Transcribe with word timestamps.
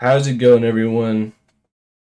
How's 0.00 0.26
it 0.26 0.34
going, 0.38 0.64
everyone? 0.64 1.34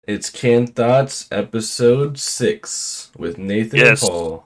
It's 0.08 0.30
Canned 0.30 0.76
Thoughts, 0.76 1.28
episode 1.30 2.18
six, 2.18 3.12
with 3.18 3.38
Nathan 3.38 3.80
Yes. 3.80 4.02
and 4.02 4.10
Paul. 4.10 4.46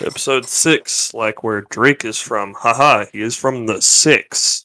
Episode 0.00 0.46
six, 0.46 1.12
like 1.12 1.42
where 1.42 1.62
Drake 1.62 2.04
is 2.04 2.18
from. 2.20 2.54
Haha, 2.54 3.06
he 3.12 3.20
is 3.20 3.36
from 3.36 3.66
the 3.66 3.82
six. 3.82 4.64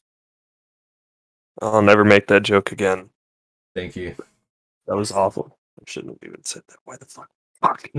I'll 1.59 1.81
never 1.81 2.05
make 2.05 2.27
that 2.27 2.43
joke 2.43 2.71
again. 2.71 3.09
Thank 3.75 3.95
you. 3.95 4.15
That 4.85 4.95
was 4.95 5.11
awful. 5.11 5.57
I 5.79 5.83
shouldn't 5.87 6.19
have 6.21 6.29
even 6.29 6.43
said 6.45 6.61
that. 6.67 6.77
Why 6.85 6.97
the 6.97 7.05
fuck? 7.05 7.29
Fuck. 7.61 7.89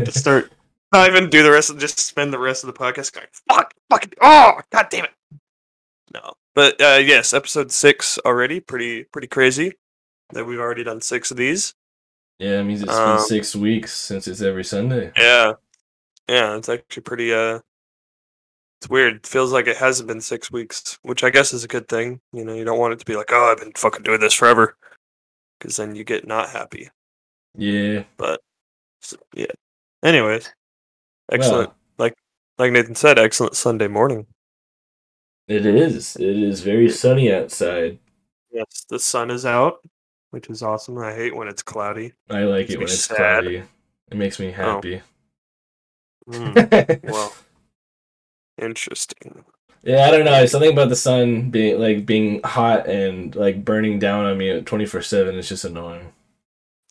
just 0.06 0.18
start. 0.18 0.50
Not 0.92 1.08
even 1.10 1.28
do 1.28 1.42
the 1.42 1.50
rest 1.52 1.68
of. 1.70 1.78
Just 1.78 1.98
spend 2.00 2.32
the 2.32 2.38
rest 2.38 2.64
of 2.64 2.68
the 2.68 2.78
podcast 2.78 3.12
going. 3.12 3.26
Fuck. 3.48 3.74
Fucking. 3.90 4.14
Oh, 4.22 4.60
god 4.72 4.86
damn 4.90 5.04
it. 5.04 5.10
No, 6.14 6.32
but 6.54 6.80
uh, 6.80 6.98
yes, 7.02 7.32
episode 7.32 7.70
six 7.72 8.18
already. 8.24 8.60
Pretty 8.60 9.04
pretty 9.04 9.28
crazy 9.28 9.72
that 10.32 10.44
we've 10.46 10.60
already 10.60 10.84
done 10.84 11.00
six 11.00 11.30
of 11.30 11.36
these. 11.36 11.74
yeah, 12.38 12.60
it 12.60 12.64
means 12.64 12.82
it's 12.82 12.92
Um, 12.92 13.16
been 13.16 13.24
six 13.26 13.54
weeks 13.56 13.92
since 13.92 14.28
it's 14.28 14.40
every 14.42 14.64
Sunday. 14.64 15.12
Yeah. 15.16 15.54
Yeah, 16.28 16.56
it's 16.56 16.68
actually 16.68 17.02
pretty 17.02 17.32
uh 17.34 17.58
it's 18.80 18.88
weird. 18.88 19.16
It 19.16 19.26
feels 19.26 19.52
like 19.52 19.66
it 19.66 19.76
hasn't 19.76 20.06
been 20.08 20.20
six 20.22 20.50
weeks, 20.50 20.98
which 21.02 21.22
I 21.24 21.30
guess 21.30 21.52
is 21.52 21.64
a 21.64 21.68
good 21.68 21.86
thing. 21.88 22.20
You 22.32 22.44
know, 22.44 22.54
you 22.54 22.64
don't 22.64 22.78
want 22.78 22.94
it 22.94 22.98
to 23.00 23.04
be 23.04 23.16
like, 23.16 23.30
oh, 23.30 23.50
I've 23.52 23.58
been 23.58 23.72
fucking 23.76 24.04
doing 24.04 24.20
this 24.20 24.32
forever. 24.32 24.76
Because 25.58 25.76
then 25.76 25.94
you 25.94 26.02
get 26.04 26.26
not 26.26 26.48
happy. 26.48 26.88
Yeah. 27.54 28.04
But 28.16 28.40
s- 29.02 29.16
yeah. 29.34 29.52
Anyways. 30.02 30.50
Excellent. 31.30 31.68
Well, 31.68 31.76
like 32.58 32.72
Nathan 32.72 32.94
said, 32.94 33.18
excellent 33.18 33.54
Sunday 33.56 33.88
morning. 33.88 34.26
It 35.50 35.66
is. 35.66 36.16
It 36.16 36.36
is 36.38 36.60
very 36.62 36.88
sunny 36.90 37.32
outside. 37.32 37.98
Yes, 38.52 38.84
the 38.88 38.98
sun 38.98 39.30
is 39.30 39.44
out, 39.46 39.80
which 40.30 40.48
is 40.50 40.62
awesome. 40.62 40.98
I 40.98 41.14
hate 41.14 41.34
when 41.36 41.48
it's 41.48 41.62
cloudy. 41.62 42.12
I 42.28 42.44
like 42.44 42.68
Makes 42.68 42.72
it 42.72 42.78
when 42.78 42.84
it's 42.84 43.04
sad. 43.04 43.16
cloudy. 43.16 43.62
It 44.10 44.16
makes 44.16 44.38
me 44.40 44.48
Oh. 44.48 44.52
happy. 44.52 45.02
Mm, 46.28 47.02
well, 47.10 47.32
interesting. 48.60 49.44
yeah, 49.82 50.06
I 50.06 50.10
don't 50.10 50.24
know. 50.24 50.44
Something 50.46 50.72
about 50.72 50.88
the 50.88 50.96
sun 50.96 51.50
being 51.50 51.78
like 51.80 52.06
being 52.06 52.40
hot 52.44 52.88
and 52.88 53.34
like 53.34 53.64
burning 53.64 53.98
down 53.98 54.26
on 54.26 54.36
me 54.38 54.60
twenty 54.62 54.86
four 54.86 55.02
seven 55.02 55.36
is 55.36 55.48
just 55.48 55.64
annoying. 55.64 56.12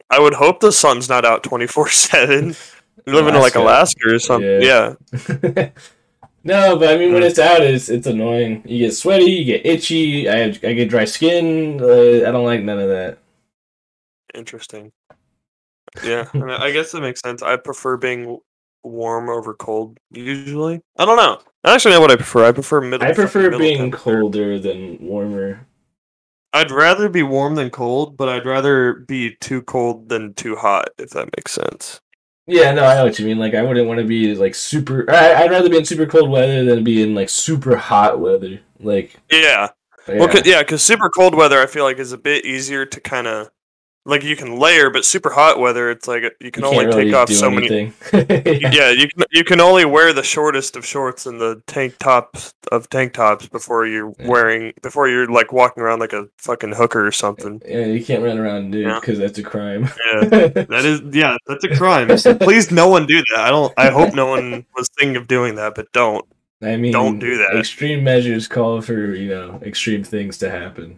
I 0.10 0.20
would 0.20 0.34
hope 0.34 0.60
the 0.60 0.72
sun's 0.72 1.08
not 1.08 1.24
out 1.24 1.44
24 1.44 1.90
7. 1.90 2.56
You 3.06 3.14
live 3.14 3.28
in 3.28 3.36
like 3.36 3.56
Alaska. 3.56 4.00
Alaska 4.04 4.16
or 4.16 4.20
something. 4.20 4.62
Yeah. 4.62 4.94
Yeah. 5.56 5.70
no, 6.44 6.78
but 6.78 6.90
I 6.90 6.98
mean, 6.98 7.14
when 7.14 7.24
it's 7.24 7.40
out, 7.40 7.62
it's 7.62 7.90
it's 7.90 8.08
annoying. 8.08 8.64
You 8.66 8.80
get 8.80 8.94
sweaty, 8.94 9.26
you 9.26 9.46
get 9.46 9.66
itchy. 9.66 10.30
I 10.30 10.44
I 10.46 10.52
get 10.52 10.90
dry 10.90 11.06
skin. 11.06 11.82
Uh, 11.82 12.28
I 12.28 12.32
don't 12.32 12.46
like 12.46 12.64
none 12.64 12.80
of 12.80 12.90
that. 12.90 13.20
Interesting. 14.34 14.92
Yeah, 16.04 16.30
I, 16.34 16.38
mean, 16.38 16.50
I 16.50 16.72
guess 16.72 16.92
that 16.92 17.02
makes 17.02 17.20
sense. 17.22 17.42
I 17.42 17.58
prefer 17.58 17.98
being 17.98 18.40
warm 18.84 19.30
over 19.30 19.54
cold 19.54 19.98
usually. 20.12 20.82
I 20.98 21.06
don't 21.06 21.18
know. 21.18 21.40
I 21.64 21.74
actually 21.74 21.94
know 21.94 22.02
what 22.02 22.12
I 22.12 22.16
prefer. 22.16 22.46
I 22.46 22.52
prefer 22.52 22.82
middle. 22.82 23.08
I 23.08 23.14
prefer 23.14 23.44
middle 23.44 23.60
being 23.60 23.92
colder 23.92 24.60
than 24.60 24.98
warmer. 25.02 25.66
I'd 26.54 26.72
rather 26.72 27.10
be 27.10 27.24
warm 27.24 27.56
than 27.56 27.70
cold, 27.70 28.18
but 28.18 28.30
I'd 28.30 28.46
rather 28.46 28.94
be 29.08 29.36
too 29.36 29.62
cold 29.64 30.10
than 30.10 30.34
too 30.34 30.56
hot. 30.56 30.90
If 30.98 31.12
that 31.12 31.30
makes 31.38 31.52
sense. 31.52 32.02
Yeah, 32.50 32.72
no, 32.74 32.84
I 32.86 32.96
know 32.96 33.06
what 33.06 33.20
you 33.20 33.26
mean. 33.26 33.38
Like, 33.38 33.54
I 33.54 33.62
wouldn't 33.62 33.88
want 33.88 34.00
to 34.00 34.06
be 34.06 34.34
like 34.36 34.56
super. 34.56 35.06
I, 35.10 35.36
I'd 35.44 35.52
rather 35.52 35.70
be 35.70 35.78
in 35.78 35.86
super 35.86 36.06
cold 36.06 36.30
weather 36.30 36.66
than 36.66 36.84
be 36.84 37.02
in 37.04 37.14
like 37.16 37.30
super 37.30 37.76
hot 37.76 38.20
weather. 38.20 38.60
Like, 38.80 39.16
Yeah. 39.32 39.70
yeah, 40.08 40.16
Well, 40.18 40.28
'cause- 40.28 40.46
yeah, 40.46 40.64
because 40.64 40.82
super 40.82 41.10
cold 41.10 41.36
weather, 41.36 41.62
I 41.62 41.68
feel 41.68 41.84
like 41.84 42.00
is 42.00 42.12
a 42.12 42.18
bit 42.18 42.46
easier 42.46 42.86
to 42.86 43.00
kind 43.00 43.28
of 43.28 43.50
like 44.10 44.24
you 44.24 44.36
can 44.36 44.58
layer, 44.58 44.90
but 44.90 45.06
super 45.06 45.30
hot 45.30 45.60
weather, 45.60 45.90
it's 45.92 46.08
like 46.08 46.24
you 46.42 46.52
can 46.52 46.64
you 46.64 46.70
only 46.70 46.86
really 46.88 47.06
take 47.06 47.14
off 47.14 47.30
so 47.30 47.50
many. 47.50 47.68
anything. 47.68 47.94
yeah, 48.74 48.90
you 48.90 49.08
can 49.08 49.24
you 49.32 49.44
can 49.44 49.62
only 49.62 49.86
wear 49.86 50.12
the 50.14 50.24
shortest 50.24 50.76
of 50.76 50.86
shorts 50.86 51.26
and 51.26 51.40
the 51.40 51.62
tank 51.68 51.98
tops 52.00 52.54
of 52.72 52.90
tank 52.90 53.14
tops 53.14 53.48
before 53.48 53.86
you're 53.86 54.14
Yeah. 54.20 54.28
wearing 54.28 54.74
before 54.82 55.08
you're 55.08 55.28
like 55.28 55.54
walking 55.54 55.84
around 55.84 56.00
like 56.00 56.14
a 56.14 56.28
fucking 56.38 56.74
hooker 56.74 57.06
or 57.06 57.12
something. 57.12 57.62
Yeah, 57.68 57.86
you 57.86 58.04
can't 58.04 58.24
run 58.24 58.38
around 58.38 58.72
nude 58.72 58.86
Yeah. 58.88 59.00
because 59.00 59.20
that's 59.20 59.38
a 59.38 59.44
crime. 59.44 59.84
Yeah, 60.14 60.20
that 60.48 60.86
is 60.86 61.02
yeah, 61.16 61.38
that's 61.48 61.64
a 61.64 61.76
crime. 61.76 62.18
So 62.18 62.36
please, 62.36 62.72
no 62.72 62.88
one 62.90 63.06
do 63.06 63.18
that. 63.34 63.40
I 63.46 63.50
don't. 63.50 63.74
I 63.78 63.90
hope 63.92 64.14
no 64.14 64.26
one 64.26 64.66
was 64.76 64.90
thinking 64.98 65.16
of 65.16 65.28
doing 65.28 65.56
that, 65.56 65.76
but 65.76 65.92
don't. 65.94 66.26
I 66.62 66.76
mean, 66.76 66.92
Don't 66.92 67.20
do 67.20 67.38
that. 67.38 67.56
Extreme 67.56 68.04
measures 68.04 68.46
call 68.46 68.82
for 68.82 69.16
you 69.16 69.30
know 69.30 69.62
extreme 69.64 70.04
things 70.04 70.38
to 70.40 70.50
happen. 70.50 70.98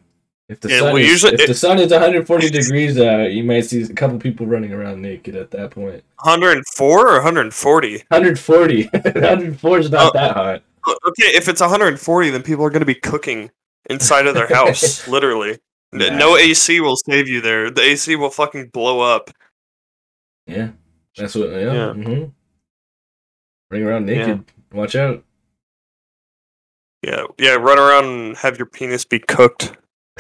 If 0.52 0.60
the 0.60 0.70
Yeah, 0.70 0.80
sun 0.80 0.86
well, 0.88 0.98
is, 0.98 1.08
usually 1.08 1.34
if 1.36 1.40
it- 1.42 1.48
the 1.48 1.54
sun 1.54 1.80
is 1.80 1.92
140 1.92 2.50
degrees 2.50 3.00
out, 3.00 3.32
you 3.32 3.42
might 3.42 3.62
see 3.62 3.84
a 3.84 3.88
couple 3.94 4.20
people 4.20 4.46
running 4.46 4.74
around 4.74 5.02
naked 5.02 5.34
at 5.34 5.50
that 5.52 5.72
point. 5.72 6.04
104 6.20 7.08
or 7.08 7.14
140. 7.14 8.04
140, 8.10 8.84
104 8.92 9.80
is 9.80 9.90
not 9.90 10.10
Oh. 10.10 10.12
that 10.20 10.36
hot. 10.36 10.64
Okay, 11.08 11.28
if 11.38 11.48
it's 11.48 11.62
140, 11.62 12.30
then 12.32 12.44
people 12.44 12.66
are 12.66 12.70
going 12.70 12.82
to 12.82 12.86
be 12.86 12.96
cooking 12.96 13.50
inside 13.90 14.28
of 14.28 14.34
their 14.34 14.48
house, 14.54 15.08
literally. 15.08 15.58
No 15.94 16.36
AC 16.36 16.82
will 16.82 16.98
save 16.98 17.30
you 17.30 17.40
there. 17.40 17.72
The 17.72 17.82
AC 17.84 18.18
will 18.18 18.30
fucking 18.30 18.72
blow 18.74 19.00
up. 19.00 19.32
Yeah, 20.48 20.72
that's 21.16 21.34
what. 21.36 21.50
Yeah. 21.52 21.74
Yeah. 21.74 21.94
hmm 21.94 22.24
Running 23.70 23.88
around 23.88 24.06
naked. 24.06 24.44
Watch 24.74 24.96
out. 24.98 25.24
Yeah, 27.04 27.24
yeah. 27.38 27.52
Run 27.56 27.80
around 27.80 28.06
and 28.06 28.38
have 28.38 28.58
your 28.58 28.66
penis 28.66 29.06
be 29.06 29.20
cooked 29.20 29.78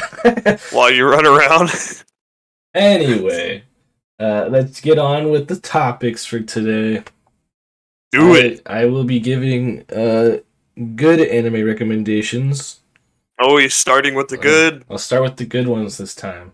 while 0.71 0.91
you 0.91 1.07
run 1.07 1.25
around. 1.25 1.69
anyway, 2.73 3.63
uh, 4.19 4.47
let's 4.49 4.81
get 4.81 4.99
on 4.99 5.29
with 5.31 5.47
the 5.47 5.55
topics 5.55 6.25
for 6.25 6.39
today. 6.39 7.03
Do 8.11 8.35
I, 8.35 8.39
it. 8.39 8.61
I 8.65 8.85
will 8.85 9.03
be 9.03 9.19
giving 9.19 9.85
uh 9.89 10.37
good 10.95 11.19
anime 11.19 11.65
recommendations. 11.65 12.79
Oh, 13.39 13.57
he's 13.57 13.73
starting 13.73 14.15
with 14.15 14.27
the 14.27 14.37
Uh, 14.37 14.41
good. 14.41 14.85
I'll 14.89 14.97
start 14.97 15.23
with 15.23 15.37
the 15.37 15.45
good 15.45 15.67
ones 15.67 15.97
this 15.97 16.13
time. 16.13 16.53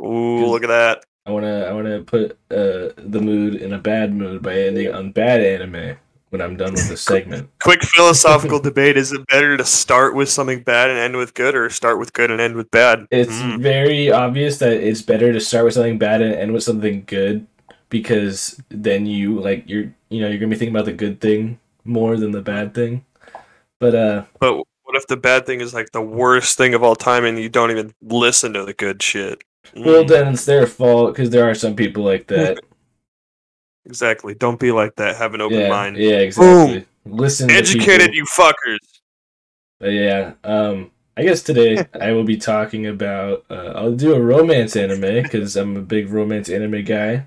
Ooh, 0.00 0.46
look 0.46 0.64
at 0.64 0.68
that. 0.68 1.04
I 1.24 1.30
wanna 1.30 1.64
I 1.64 1.72
wanna 1.72 2.00
put 2.02 2.32
uh 2.50 2.90
the 2.96 3.20
mood 3.20 3.54
in 3.54 3.72
a 3.72 3.78
bad 3.78 4.14
mood 4.14 4.42
by 4.42 4.54
ending 4.54 4.92
on 4.92 5.12
bad 5.12 5.40
anime 5.40 5.96
when 6.32 6.40
I'm 6.40 6.56
done 6.56 6.72
with 6.72 6.88
the 6.88 6.96
segment. 6.96 7.50
Quick 7.62 7.82
philosophical 7.84 8.58
debate: 8.58 8.96
Is 8.96 9.12
it 9.12 9.26
better 9.28 9.56
to 9.56 9.64
start 9.64 10.14
with 10.14 10.30
something 10.30 10.62
bad 10.62 10.88
and 10.88 10.98
end 10.98 11.16
with 11.16 11.34
good, 11.34 11.54
or 11.54 11.68
start 11.68 11.98
with 11.98 12.14
good 12.14 12.30
and 12.30 12.40
end 12.40 12.56
with 12.56 12.70
bad? 12.70 13.06
It's 13.10 13.30
Mm. 13.30 13.60
very 13.60 14.10
obvious 14.10 14.58
that 14.58 14.72
it's 14.72 15.02
better 15.02 15.32
to 15.32 15.40
start 15.40 15.66
with 15.66 15.74
something 15.74 15.98
bad 15.98 16.22
and 16.22 16.34
end 16.34 16.52
with 16.52 16.62
something 16.62 17.04
good 17.06 17.46
because 17.90 18.58
then 18.70 19.04
you 19.04 19.38
like 19.38 19.64
you're 19.68 19.92
you 20.08 20.22
know 20.22 20.28
you're 20.28 20.38
gonna 20.38 20.48
be 20.48 20.56
thinking 20.56 20.74
about 20.74 20.86
the 20.86 20.92
good 20.94 21.20
thing 21.20 21.58
more 21.84 22.16
than 22.16 22.30
the 22.30 22.40
bad 22.40 22.72
thing. 22.74 23.04
But 23.78 23.94
uh 23.94 24.22
But 24.40 24.54
what 24.56 24.96
if 24.96 25.06
the 25.06 25.18
bad 25.18 25.44
thing 25.44 25.60
is 25.60 25.74
like 25.74 25.92
the 25.92 26.00
worst 26.00 26.56
thing 26.56 26.72
of 26.72 26.82
all 26.82 26.96
time, 26.96 27.26
and 27.26 27.38
you 27.38 27.50
don't 27.50 27.70
even 27.70 27.92
listen 28.00 28.54
to 28.54 28.64
the 28.64 28.72
good 28.72 29.02
shit? 29.02 29.44
well 29.76 30.04
Mm, 30.04 30.08
then 30.08 30.32
it's 30.32 30.44
their 30.46 30.66
fault 30.66 31.12
because 31.14 31.30
there 31.30 31.48
are 31.48 31.54
some 31.54 31.76
people 31.76 32.02
like 32.02 32.26
that. 32.28 32.58
exactly. 33.86 34.34
Don't 34.34 34.58
be 34.60 34.72
like 34.72 34.96
that. 34.96 35.16
Have 35.16 35.34
an 35.34 35.40
open 35.40 35.60
yeah, 35.60 35.68
mind. 35.68 35.96
yeah, 35.96 36.16
exactly. 36.18 36.86
Listen, 37.04 37.50
Educated, 37.50 38.12
people. 38.12 38.14
you 38.16 38.24
fuckers. 38.24 38.78
But 39.80 39.92
yeah, 39.92 40.34
um, 40.44 40.90
I 41.16 41.22
guess 41.24 41.42
today 41.42 41.84
I 42.00 42.12
will 42.12 42.24
be 42.24 42.36
talking 42.36 42.86
about. 42.86 43.44
Uh, 43.50 43.72
I'll 43.74 43.94
do 43.96 44.14
a 44.14 44.20
romance 44.20 44.76
anime 44.76 45.22
because 45.22 45.56
I'm 45.56 45.76
a 45.76 45.82
big 45.82 46.10
romance 46.10 46.48
anime 46.48 46.84
guy. 46.84 47.26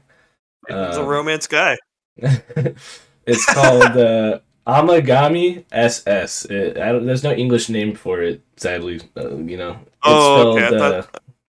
He's 0.67 0.75
a 0.75 1.01
Um, 1.01 1.07
romance 1.07 1.47
guy. 1.47 1.77
it's 2.17 3.45
called 3.53 3.97
uh, 3.97 4.39
Amagami 4.65 5.65
SS. 5.71 6.45
It, 6.45 6.77
I 6.77 6.91
don't, 6.91 7.05
there's 7.05 7.23
no 7.23 7.33
English 7.33 7.69
name 7.69 7.93
for 7.95 8.21
it, 8.21 8.41
sadly. 8.57 9.01
Uh, 9.17 9.35
you 9.37 9.57
know, 9.57 9.71
it's 9.71 9.89
Oh, 10.03 10.57
okay, 10.57 10.75
I 10.75 10.79
uh, 10.79 11.03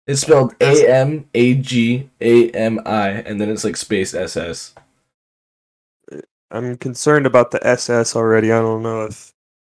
it's 0.06 0.22
spelled 0.22 0.56
A 0.60 0.88
M 0.92 1.30
A 1.34 1.54
G 1.56 2.10
A 2.20 2.50
M 2.52 2.80
I, 2.86 3.10
and 3.10 3.40
then 3.40 3.50
it's 3.50 3.64
like 3.64 3.78
space 3.78 4.14
SS. 4.14 4.76
I'm 6.52 6.78
concerned 6.78 7.26
about 7.26 7.50
the 7.52 7.66
SS 7.66 8.16
already. 8.16 8.52
I 8.52 8.60
don't 8.62 8.84
know 8.84 9.06
if 9.06 9.34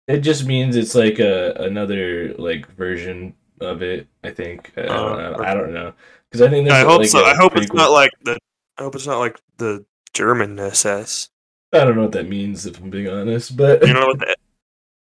It 0.07 0.19
just 0.19 0.45
means 0.45 0.75
it's 0.75 0.95
like 0.95 1.19
a 1.19 1.53
another 1.55 2.33
like 2.35 2.67
version 2.75 3.35
of 3.61 3.81
it. 3.81 4.07
I 4.23 4.31
think. 4.31 4.71
I 4.77 4.83
don't 4.83 4.89
Oh, 4.89 5.15
know. 5.15 5.33
okay. 5.33 5.43
I 5.43 5.53
don't 5.53 5.73
know 5.73 5.93
because 6.29 6.41
I 6.41 6.49
think 6.49 6.65
there's 6.65 6.73
I 6.73 6.81
hope 6.81 6.99
like, 6.99 7.07
so. 7.11 7.19
a 7.19 7.23
I 7.23 7.35
hope 7.35 7.55
it's 7.57 7.67
prequel. 7.67 7.73
not 7.73 7.91
like 7.91 8.11
the. 8.23 8.37
I 8.77 8.83
hope 8.83 8.95
it's 8.95 9.07
not 9.07 9.19
like 9.19 9.39
the 9.57 9.85
German 10.13 10.59
SS. 10.59 11.29
I 11.73 11.83
don't 11.85 11.95
know 11.95 12.03
what 12.03 12.11
that 12.13 12.29
means 12.29 12.65
if 12.65 12.79
I'm 12.79 12.89
being 12.89 13.09
honest, 13.09 13.57
but 13.57 13.81
You 13.85 13.93
know 13.93 14.07
what 14.07 14.19
the 14.19 14.35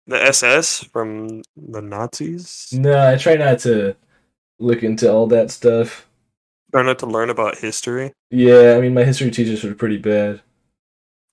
the 0.07 0.23
SS 0.23 0.83
from 0.85 1.41
the 1.57 1.81
Nazis? 1.81 2.81
no, 2.81 3.11
I 3.11 3.15
try 3.17 3.35
not 3.35 3.59
to 3.59 3.95
look 4.59 4.83
into 4.83 5.11
all 5.11 5.27
that 5.27 5.51
stuff. 5.51 6.07
Try 6.71 6.83
not 6.83 6.99
to 6.99 7.07
learn 7.07 7.31
about 7.31 7.57
history. 7.57 8.13
Yeah, 8.29 8.75
I 8.77 8.81
mean 8.81 8.93
my 8.93 9.03
history 9.03 9.31
teachers 9.31 9.63
were 9.63 9.73
pretty 9.75 9.97
bad. 9.97 10.41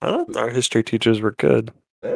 I 0.03 0.11
thought 0.11 0.37
our 0.37 0.51
history 0.51 0.83
teachers 0.83 1.21
were 1.21 1.33
good. 1.33 1.73
Uh, 2.05 2.09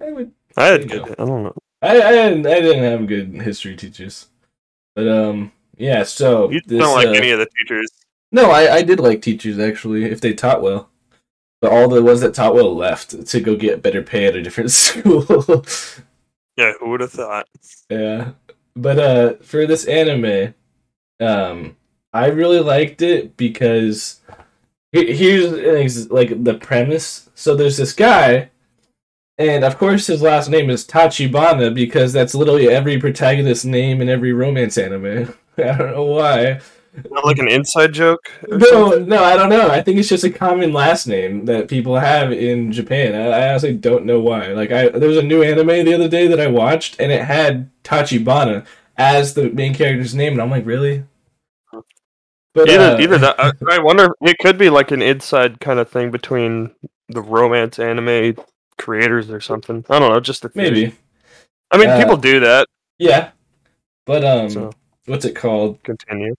I 0.00 0.10
would. 0.12 0.32
I 0.56 0.64
had 0.66 0.88
good. 0.90 1.06
know. 1.06 1.14
I 1.18 1.24
don't 1.24 1.42
know. 1.44 1.54
I 1.82 2.00
I 2.02 2.10
didn't, 2.10 2.46
I 2.46 2.60
didn't 2.60 2.82
have 2.84 3.06
good 3.06 3.34
history 3.42 3.76
teachers. 3.76 4.28
But 4.94 5.06
um, 5.08 5.52
yeah. 5.76 6.02
So 6.02 6.50
You 6.50 6.60
this, 6.66 6.78
don't 6.80 6.94
like 6.94 7.08
uh, 7.08 7.12
any 7.12 7.30
of 7.30 7.38
the 7.38 7.48
teachers. 7.58 7.90
No, 8.32 8.50
I, 8.50 8.76
I 8.76 8.82
did 8.82 8.98
like 9.00 9.22
teachers 9.22 9.58
actually 9.58 10.04
if 10.06 10.20
they 10.20 10.32
taught 10.32 10.62
well. 10.62 10.90
But 11.60 11.72
all 11.72 11.88
the 11.88 12.02
ones 12.02 12.20
that 12.20 12.34
taught 12.34 12.54
well 12.54 12.74
left 12.74 13.26
to 13.26 13.40
go 13.40 13.56
get 13.56 13.82
better 13.82 14.02
pay 14.02 14.26
at 14.26 14.36
a 14.36 14.42
different 14.42 14.70
school. 14.82 15.64
Yeah, 16.56 16.72
who 16.80 16.88
would 16.90 17.00
have 17.00 17.12
thought? 17.12 17.46
yeah. 17.90 18.30
But 18.74 18.98
uh 18.98 19.34
for 19.42 19.66
this 19.66 19.84
anime, 19.86 20.54
um 21.20 21.76
I 22.12 22.26
really 22.28 22.60
liked 22.60 23.02
it 23.02 23.36
because 23.36 24.20
here's 25.04 25.52
an 25.52 25.76
ex- 25.76 26.10
like 26.10 26.44
the 26.44 26.54
premise. 26.54 27.28
So 27.34 27.54
there's 27.54 27.76
this 27.76 27.92
guy 27.92 28.50
and 29.38 29.64
of 29.64 29.76
course 29.76 30.06
his 30.06 30.22
last 30.22 30.48
name 30.48 30.70
is 30.70 30.86
Tachibana 30.86 31.74
because 31.74 32.12
that's 32.12 32.34
literally 32.34 32.68
every 32.68 32.98
protagonist's 32.98 33.64
name 33.64 34.00
in 34.00 34.08
every 34.08 34.32
romance 34.32 34.78
anime. 34.78 35.34
I 35.58 35.62
don't 35.62 35.92
know 35.92 36.04
why. 36.04 36.60
Not 37.10 37.26
like 37.26 37.38
an 37.38 37.48
inside 37.48 37.92
joke? 37.92 38.30
No, 38.48 38.90
something? 38.90 39.08
no, 39.08 39.22
I 39.22 39.36
don't 39.36 39.50
know. 39.50 39.68
I 39.68 39.82
think 39.82 39.98
it's 39.98 40.08
just 40.08 40.24
a 40.24 40.30
common 40.30 40.72
last 40.72 41.06
name 41.06 41.44
that 41.44 41.68
people 41.68 41.96
have 41.96 42.32
in 42.32 42.72
Japan. 42.72 43.14
I, 43.14 43.26
I 43.26 43.48
honestly 43.50 43.74
don't 43.74 44.06
know 44.06 44.18
why. 44.18 44.48
Like, 44.48 44.72
I 44.72 44.88
there 44.88 45.08
was 45.08 45.18
a 45.18 45.22
new 45.22 45.42
anime 45.42 45.84
the 45.84 45.92
other 45.92 46.08
day 46.08 46.26
that 46.26 46.40
I 46.40 46.46
watched, 46.46 46.98
and 46.98 47.12
it 47.12 47.22
had 47.22 47.70
Tachibana 47.84 48.64
as 48.96 49.34
the 49.34 49.50
main 49.50 49.74
character's 49.74 50.14
name, 50.14 50.32
and 50.32 50.40
I'm 50.40 50.50
like, 50.50 50.64
really? 50.64 51.04
But 52.56 52.70
Either, 52.70 52.96
uh, 52.96 53.00
either 53.00 53.18
that. 53.18 53.36
I, 53.38 53.52
I 53.76 53.78
wonder. 53.80 54.08
It 54.22 54.38
could 54.38 54.56
be 54.58 54.70
like 54.70 54.90
an 54.90 55.02
inside 55.02 55.60
kind 55.60 55.78
of 55.78 55.90
thing 55.90 56.10
between 56.10 56.70
the 57.10 57.20
romance 57.20 57.78
anime 57.78 58.34
creators 58.78 59.30
or 59.30 59.40
something. 59.40 59.84
I 59.90 59.98
don't 59.98 60.10
know. 60.10 60.20
Just 60.20 60.44
a 60.44 60.48
theory. 60.48 60.70
maybe, 60.70 60.94
I 61.70 61.76
mean, 61.78 61.90
Uh, 61.90 61.98
people 61.98 62.16
do 62.16 62.40
that. 62.40 62.66
yeah. 62.98 63.30
But 64.06 64.24
um, 64.24 64.48
So 64.50 64.72
what's 65.04 65.24
it 65.26 65.36
called? 65.36 65.82
continue. 65.82 66.34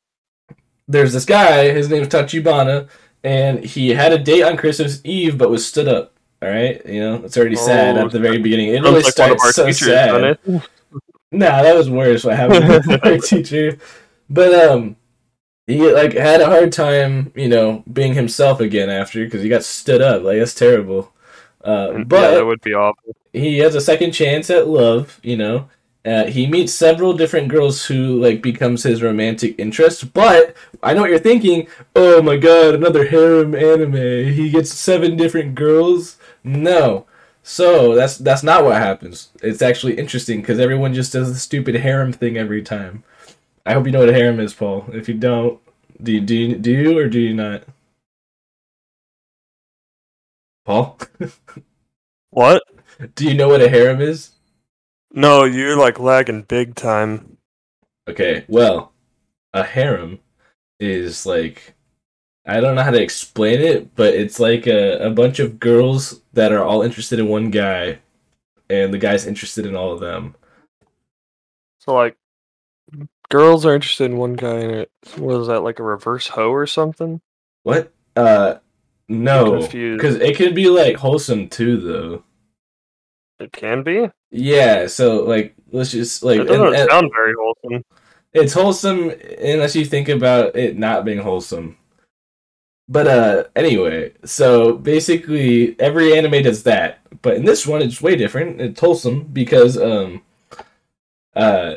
There's 0.87 1.13
this 1.13 1.25
guy. 1.25 1.69
His 1.71 1.89
name's 1.89 2.07
Tachibana, 2.07 2.87
and 3.23 3.63
he 3.63 3.89
had 3.89 4.11
a 4.11 4.17
date 4.17 4.43
on 4.43 4.57
Christmas 4.57 5.01
Eve, 5.03 5.37
but 5.37 5.49
was 5.51 5.65
stood 5.67 5.87
up. 5.87 6.13
All 6.41 6.49
right, 6.49 6.83
you 6.85 6.99
know 6.99 7.15
it's 7.25 7.35
already 7.37 7.55
sad 7.55 7.97
Oh, 7.97 8.05
at 8.05 8.11
the 8.11 8.19
very 8.19 8.37
beginning. 8.39 8.69
It 8.69 8.81
really 8.81 9.01
like 9.01 9.11
starts 9.11 9.53
so 9.55 9.65
teachers, 9.65 9.87
sad. 9.87 10.37
doesn't? 10.45 10.63
Nah, 11.31 11.61
that 11.61 11.75
was 11.75 11.89
worse. 11.89 12.23
What 12.23 12.37
happened 12.37 12.67
with 12.69 13.03
our 13.05 13.17
teacher? 13.17 13.77
But 14.29 14.53
um, 14.69 14.95
he 15.67 15.91
like 15.91 16.13
had 16.13 16.41
a 16.41 16.45
hard 16.47 16.71
time, 16.71 17.31
you 17.35 17.47
know, 17.49 17.83
being 17.91 18.13
himself 18.13 18.59
again 18.59 18.89
after 18.89 19.23
because 19.25 19.41
he 19.43 19.49
got 19.49 19.63
stood 19.63 20.01
up. 20.01 20.23
Like 20.23 20.39
that's 20.39 20.55
terrible. 20.55 21.13
Uh, 21.63 21.89
And, 21.93 21.99
yeah, 21.99 22.03
but 22.05 22.35
that 22.35 22.45
would 22.45 22.61
be 22.61 22.73
awful. 22.73 23.15
he 23.33 23.57
has 23.59 23.75
a 23.75 23.81
second 23.81 24.11
chance 24.13 24.49
at 24.49 24.67
love. 24.67 25.19
You 25.23 25.37
know, 25.37 25.69
uh, 26.05 26.25
he 26.25 26.47
meets 26.47 26.73
several 26.73 27.13
different 27.13 27.49
girls 27.49 27.85
who 27.85 28.19
like 28.21 28.41
becomes 28.41 28.83
his 28.83 29.01
romantic 29.03 29.55
interest. 29.59 30.13
But 30.13 30.55
I 30.81 30.93
know 30.93 31.01
what 31.01 31.09
you're 31.09 31.19
thinking. 31.19 31.67
Oh 31.95 32.21
my 32.21 32.37
god, 32.37 32.75
another 32.75 33.07
harem 33.07 33.53
anime. 33.55 34.31
He 34.33 34.49
gets 34.49 34.71
seven 34.71 35.17
different 35.17 35.55
girls. 35.55 36.17
No. 36.43 37.05
So 37.43 37.95
that's 37.95 38.17
that's 38.17 38.43
not 38.43 38.63
what 38.63 38.75
happens. 38.75 39.29
It's 39.41 39.61
actually 39.61 39.97
interesting 39.97 40.41
because 40.41 40.59
everyone 40.59 40.93
just 40.93 41.13
does 41.13 41.31
the 41.33 41.39
stupid 41.39 41.75
harem 41.75 42.11
thing 42.13 42.37
every 42.37 42.61
time. 42.61 43.03
I 43.67 43.73
hope 43.73 43.85
you 43.85 43.91
know 43.91 43.99
what 43.99 44.09
a 44.09 44.13
harem 44.13 44.39
is, 44.39 44.53
Paul. 44.53 44.85
If 44.93 45.09
you 45.09 45.15
don't, 45.15 45.59
do 46.01 46.13
you, 46.13 46.21
do 46.21 46.33
you, 46.33 46.55
do 46.55 46.71
you 46.71 46.97
or 46.97 47.09
do 47.09 47.19
you 47.19 47.33
not? 47.33 47.63
Paul, 50.65 50.97
What? 52.29 52.63
do 53.15 53.25
you 53.27 53.33
know 53.33 53.49
what 53.49 53.61
a 53.61 53.67
harem 53.67 53.99
is? 53.99 54.31
No, 55.11 55.43
you're 55.43 55.77
like 55.77 55.99
lagging 55.99 56.43
big 56.43 56.75
time. 56.75 57.37
Okay, 58.07 58.45
well, 58.47 58.93
a 59.53 59.63
harem 59.63 60.19
is 60.79 61.25
like 61.25 61.73
I 62.45 62.61
don't 62.61 62.75
know 62.75 62.83
how 62.83 62.91
to 62.91 63.01
explain 63.01 63.59
it, 63.59 63.93
but 63.95 64.13
it's 64.13 64.39
like 64.39 64.65
a, 64.67 65.07
a 65.07 65.09
bunch 65.09 65.39
of 65.39 65.59
girls 65.59 66.21
that 66.31 66.53
are 66.53 66.63
all 66.63 66.83
interested 66.83 67.19
in 67.19 67.27
one 67.27 67.51
guy, 67.51 67.99
and 68.69 68.93
the 68.93 68.97
guy's 68.97 69.27
interested 69.27 69.65
in 69.65 69.75
all 69.75 69.91
of 69.91 69.99
them. 69.99 70.35
So 71.79 71.93
like, 71.93 72.15
girls 73.29 73.65
are 73.65 73.75
interested 73.75 74.05
in 74.05 74.17
one 74.17 74.33
guy, 74.33 74.55
and 74.59 74.71
it 74.71 74.91
was 75.17 75.47
that 75.47 75.61
like 75.61 75.79
a 75.79 75.83
reverse 75.83 76.27
hoe 76.27 76.51
or 76.51 76.67
something? 76.67 77.21
What? 77.63 77.91
Uh, 78.15 78.55
no, 79.07 79.67
because 79.67 80.15
it 80.15 80.35
could 80.37 80.55
be 80.55 80.69
like 80.69 80.97
wholesome 80.97 81.49
too, 81.49 81.77
though. 81.77 82.23
It 83.39 83.51
can 83.51 83.83
be. 83.83 84.09
Yeah, 84.31 84.87
so 84.87 85.23
like 85.23 85.55
let's 85.71 85.91
just 85.91 86.23
like 86.23 86.41
It 86.41 86.45
doesn't 86.45 86.65
and- 86.67 86.75
and 86.75 86.89
sound 86.89 87.11
very 87.15 87.33
wholesome. 87.39 87.83
it's 88.33 88.53
wholesome 88.53 89.09
unless 89.41 89.75
you 89.75 89.85
think 89.85 90.09
about 90.09 90.55
it 90.55 90.77
not 90.77 91.05
being 91.05 91.19
wholesome. 91.19 91.77
But 92.89 93.07
uh 93.07 93.43
anyway, 93.55 94.13
so 94.25 94.73
basically 94.73 95.79
every 95.79 96.17
anime 96.17 96.41
does 96.43 96.63
that. 96.63 96.99
But 97.21 97.35
in 97.35 97.45
this 97.45 97.67
one 97.67 97.81
it's 97.81 98.01
way 98.01 98.15
different. 98.15 98.59
It's 98.59 98.79
wholesome 98.79 99.23
because 99.25 99.77
um 99.77 100.23
uh 101.35 101.75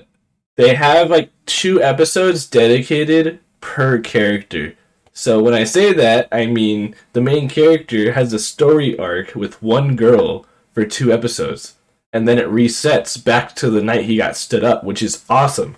they 0.61 0.75
have 0.75 1.11
like 1.11 1.31
two 1.47 1.83
episodes 1.83 2.47
dedicated 2.47 3.41
per 3.61 3.99
character. 3.99 4.75
So 5.13 5.43
when 5.43 5.55
I 5.55 5.65
say 5.65 5.93
that, 5.93 6.29
I 6.31 6.47
mean 6.47 6.95
the 7.13 7.21
main 7.21 7.49
character 7.49 8.13
has 8.13 8.33
a 8.33 8.39
story 8.39 8.99
arc 8.99 9.35
with 9.35 9.63
one 9.63 9.97
girl 9.97 10.47
for 10.73 10.85
two 10.85 11.13
episodes. 11.13 11.77
And 12.13 12.27
then 12.27 12.39
it 12.39 12.49
resets 12.49 13.23
back 13.23 13.55
to 13.57 13.71
the 13.71 13.83
night 13.83 14.05
he 14.05 14.17
got 14.17 14.37
stood 14.37 14.65
up, 14.65 14.83
which 14.83 15.03
is 15.03 15.25
awesome 15.29 15.77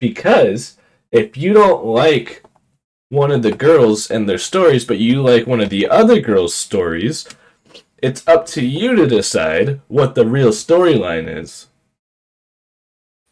because 0.00 0.76
if 1.10 1.36
you 1.36 1.52
don't 1.52 1.84
like 1.84 2.42
one 3.08 3.30
of 3.30 3.42
the 3.42 3.52
girls 3.52 4.10
and 4.10 4.28
their 4.28 4.38
stories, 4.38 4.84
but 4.84 4.98
you 4.98 5.22
like 5.22 5.46
one 5.46 5.60
of 5.60 5.70
the 5.70 5.88
other 5.88 6.20
girls' 6.20 6.54
stories, 6.54 7.26
it's 7.98 8.26
up 8.28 8.46
to 8.46 8.64
you 8.64 8.94
to 8.96 9.06
decide 9.06 9.80
what 9.88 10.14
the 10.14 10.26
real 10.26 10.50
storyline 10.50 11.34
is. 11.34 11.67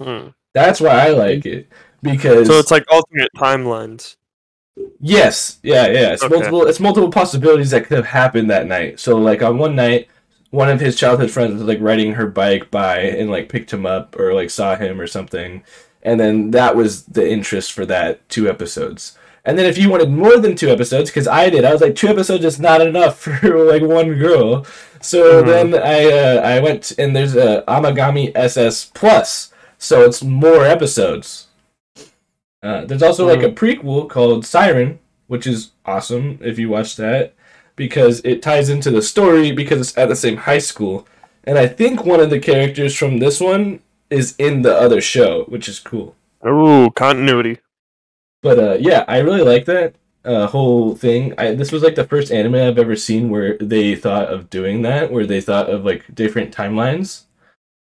Hmm. 0.00 0.28
That's 0.54 0.80
why 0.80 0.90
I 0.90 1.08
like 1.10 1.44
it 1.46 1.68
because 2.02 2.46
So 2.46 2.58
it's 2.58 2.70
like 2.70 2.84
alternate 2.90 3.30
timelines. 3.36 4.16
yes, 5.00 5.58
yeah, 5.62 5.86
yeah. 5.86 6.12
It's 6.12 6.22
Okay. 6.22 6.34
multiple. 6.34 6.66
It's 6.66 6.80
multiple 6.80 7.10
possibilities 7.10 7.70
that 7.70 7.86
could 7.86 7.96
have 7.96 8.06
happened 8.06 8.50
that 8.50 8.66
night. 8.66 9.00
So 9.00 9.16
like 9.16 9.42
on 9.42 9.58
one 9.58 9.74
night, 9.76 10.08
one 10.50 10.68
of 10.70 10.80
his 10.80 10.96
childhood 10.96 11.30
friends 11.30 11.54
was 11.54 11.62
like 11.64 11.80
riding 11.80 12.14
her 12.14 12.26
bike 12.26 12.70
by 12.70 13.00
and 13.00 13.30
like 13.30 13.48
picked 13.48 13.72
him 13.72 13.84
up 13.86 14.18
or 14.18 14.32
like 14.34 14.50
saw 14.50 14.76
him 14.76 15.00
or 15.00 15.06
something, 15.06 15.62
and 16.02 16.18
then 16.20 16.50
that 16.52 16.76
was 16.76 17.04
the 17.06 17.28
interest 17.28 17.72
for 17.72 17.84
that 17.86 18.26
two 18.28 18.48
episodes. 18.48 19.16
And 19.44 19.56
then 19.58 19.66
if 19.66 19.78
you 19.78 19.90
wanted 19.90 20.10
more 20.10 20.38
than 20.38 20.56
two 20.56 20.70
episodes, 20.70 21.08
because 21.10 21.28
I 21.28 21.50
did, 21.50 21.64
I 21.64 21.72
was 21.72 21.80
like 21.80 21.94
two 21.94 22.08
episodes 22.08 22.44
is 22.44 22.58
not 22.58 22.80
enough 22.80 23.18
for 23.20 23.64
like 23.64 23.82
one 23.82 24.14
girl. 24.14 24.66
So 25.00 25.42
Mhm. 25.42 25.46
then 25.46 25.74
I 25.74 26.10
uh, 26.10 26.40
I 26.42 26.60
went 26.60 26.92
and 26.98 27.14
there's 27.14 27.36
a 27.36 27.62
Amagami 27.68 28.32
SS 28.34 28.86
Plus, 28.94 29.52
so 29.78 30.02
it's 30.02 30.22
more 30.22 30.64
episodes. 30.64 31.48
Uh, 32.62 32.84
there's 32.84 33.02
also 33.02 33.26
like 33.26 33.42
a 33.42 33.52
prequel 33.52 34.08
called 34.08 34.44
Seiren, 34.44 34.98
which 35.26 35.46
is 35.46 35.72
awesome 35.84 36.38
if 36.42 36.58
you 36.58 36.68
watch 36.68 36.96
that 36.96 37.34
because 37.76 38.20
it 38.24 38.42
ties 38.42 38.68
into 38.68 38.90
the 38.90 39.02
story 39.02 39.52
because 39.52 39.80
it's 39.80 39.98
at 39.98 40.08
the 40.08 40.16
same 40.16 40.38
high 40.38 40.58
school. 40.58 41.06
And 41.44 41.58
I 41.58 41.68
think 41.68 42.04
one 42.04 42.20
of 42.20 42.30
the 42.30 42.40
characters 42.40 42.96
from 42.96 43.18
this 43.18 43.40
one 43.40 43.80
is 44.10 44.34
in 44.38 44.62
the 44.62 44.74
other 44.74 45.00
show, 45.00 45.44
which 45.44 45.68
is 45.68 45.78
cool. 45.78 46.16
Ooh, 46.46 46.90
continuity. 46.90 47.58
But 48.42 48.58
uh, 48.58 48.76
yeah, 48.80 49.04
I 49.06 49.18
really 49.18 49.42
like 49.42 49.64
that 49.66 49.94
uh, 50.24 50.46
whole 50.48 50.96
thing. 50.96 51.34
I, 51.38 51.54
this 51.54 51.70
was 51.70 51.82
like 51.82 51.94
the 51.94 52.04
first 52.04 52.32
anime 52.32 52.54
I've 52.54 52.78
ever 52.78 52.96
seen 52.96 53.30
where 53.30 53.56
they 53.58 53.94
thought 53.94 54.28
of 54.32 54.50
doing 54.50 54.82
that, 54.82 55.12
where 55.12 55.26
they 55.26 55.40
thought 55.40 55.70
of 55.70 55.84
like 55.84 56.14
different 56.14 56.54
timelines 56.54 57.25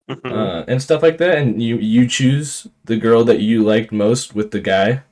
Uh, 0.09 0.63
and 0.67 0.81
stuff 0.81 1.03
like 1.03 1.17
that, 1.19 1.37
and 1.37 1.61
you 1.61 1.77
you 1.77 2.07
choose 2.07 2.67
the 2.85 2.97
girl 2.97 3.23
that 3.23 3.39
you 3.39 3.63
liked 3.63 3.91
most 3.91 4.33
with 4.33 4.51
the 4.51 4.59
guy. 4.59 5.03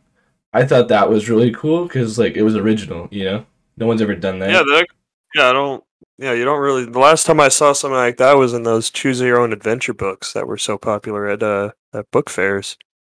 I 0.53 0.65
thought 0.65 0.87
that 0.87 1.09
was 1.09 1.29
really 1.29 1.51
cool 1.51 1.83
because 1.83 2.17
like 2.17 2.35
it 2.35 2.43
was 2.43 2.55
original, 2.55 3.07
you 3.11 3.25
know. 3.25 3.45
No 3.77 3.85
one's 3.85 4.01
ever 4.01 4.15
done 4.15 4.39
that. 4.39 4.49
yeah, 4.49 4.63
that, 4.63 4.87
yeah. 5.35 5.49
I 5.49 5.53
don't. 5.53 5.83
Yeah, 6.17 6.33
you 6.33 6.45
don't 6.45 6.59
really. 6.59 6.85
The 6.85 6.99
last 6.99 7.27
time 7.27 7.39
I 7.39 7.49
saw 7.49 7.73
something 7.73 7.95
like 7.95 8.17
that 8.17 8.37
was 8.37 8.53
in 8.53 8.63
those 8.63 8.89
choose 8.89 9.21
your 9.21 9.39
own 9.39 9.53
adventure 9.53 9.93
books 9.93 10.33
that 10.33 10.47
were 10.47 10.57
so 10.57 10.77
popular 10.77 11.27
at 11.27 11.43
uh 11.43 11.71
at 11.93 12.09
book 12.09 12.29
fairs. 12.29 12.75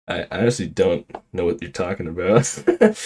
I 0.08 0.26
honestly 0.32 0.68
don't 0.68 1.06
know 1.32 1.46
what 1.46 1.62
you're 1.62 1.72
talking 1.72 2.08
about. 2.08 2.64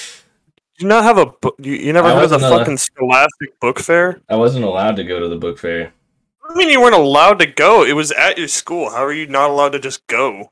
You 0.80 0.88
not 0.88 1.04
have 1.04 1.18
a 1.18 1.28
book? 1.28 1.56
You, 1.60 1.74
you 1.74 1.94
never 1.94 2.08
I 2.08 2.16
heard 2.16 2.32
of 2.32 2.42
the 2.42 2.48
uh, 2.48 2.58
fucking 2.58 2.78
Scholastic 2.78 3.60
Book 3.60 3.80
Fair? 3.80 4.22
I 4.28 4.36
wasn't 4.36 4.66
allowed 4.66 4.96
to 4.96 5.04
go 5.04 5.20
to 5.20 5.28
the 5.30 5.36
book 5.36 5.60
fair. 5.60 5.94
I 6.54 6.58
mean, 6.58 6.70
you 6.70 6.82
weren't 6.82 6.96
allowed 6.96 7.40
to 7.40 7.46
go. 7.48 7.84
It 7.84 7.94
was 7.94 8.12
at 8.12 8.38
your 8.38 8.48
school. 8.48 8.92
How 8.92 9.04
are 9.04 9.14
you 9.14 9.26
not 9.28 9.50
allowed 9.50 9.70
to 9.72 9.80
just 9.80 10.06
go? 10.08 10.50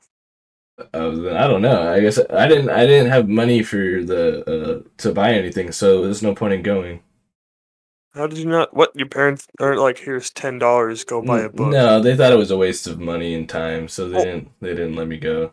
Uh, 0.92 1.08
I 1.34 1.46
don't 1.46 1.62
know. 1.62 1.92
I 1.92 2.00
guess 2.00 2.18
I 2.30 2.48
didn't. 2.48 2.70
I 2.70 2.86
didn't 2.86 3.10
have 3.10 3.28
money 3.28 3.62
for 3.62 3.76
the 4.02 4.82
uh, 4.84 4.88
to 4.98 5.12
buy 5.12 5.32
anything, 5.32 5.70
so 5.70 6.02
there's 6.02 6.22
no 6.22 6.34
point 6.34 6.54
in 6.54 6.62
going. 6.62 7.00
How 8.14 8.26
did 8.26 8.38
you 8.38 8.46
not? 8.46 8.74
What 8.74 8.90
your 8.96 9.06
parents 9.08 9.46
aren't 9.60 9.80
like? 9.80 9.98
Here's 9.98 10.30
ten 10.30 10.58
dollars. 10.58 11.04
Go 11.04 11.22
buy 11.22 11.40
a 11.42 11.48
book. 11.48 11.68
No, 11.70 12.00
they 12.00 12.16
thought 12.16 12.32
it 12.32 12.36
was 12.38 12.50
a 12.50 12.56
waste 12.56 12.86
of 12.86 12.98
money 12.98 13.34
and 13.34 13.48
time, 13.48 13.86
so 13.86 14.08
they 14.08 14.18
Oh. 14.18 14.24
didn't. 14.24 14.48
They 14.60 14.70
didn't 14.70 14.96
let 14.96 15.06
me 15.08 15.18
go. 15.18 15.52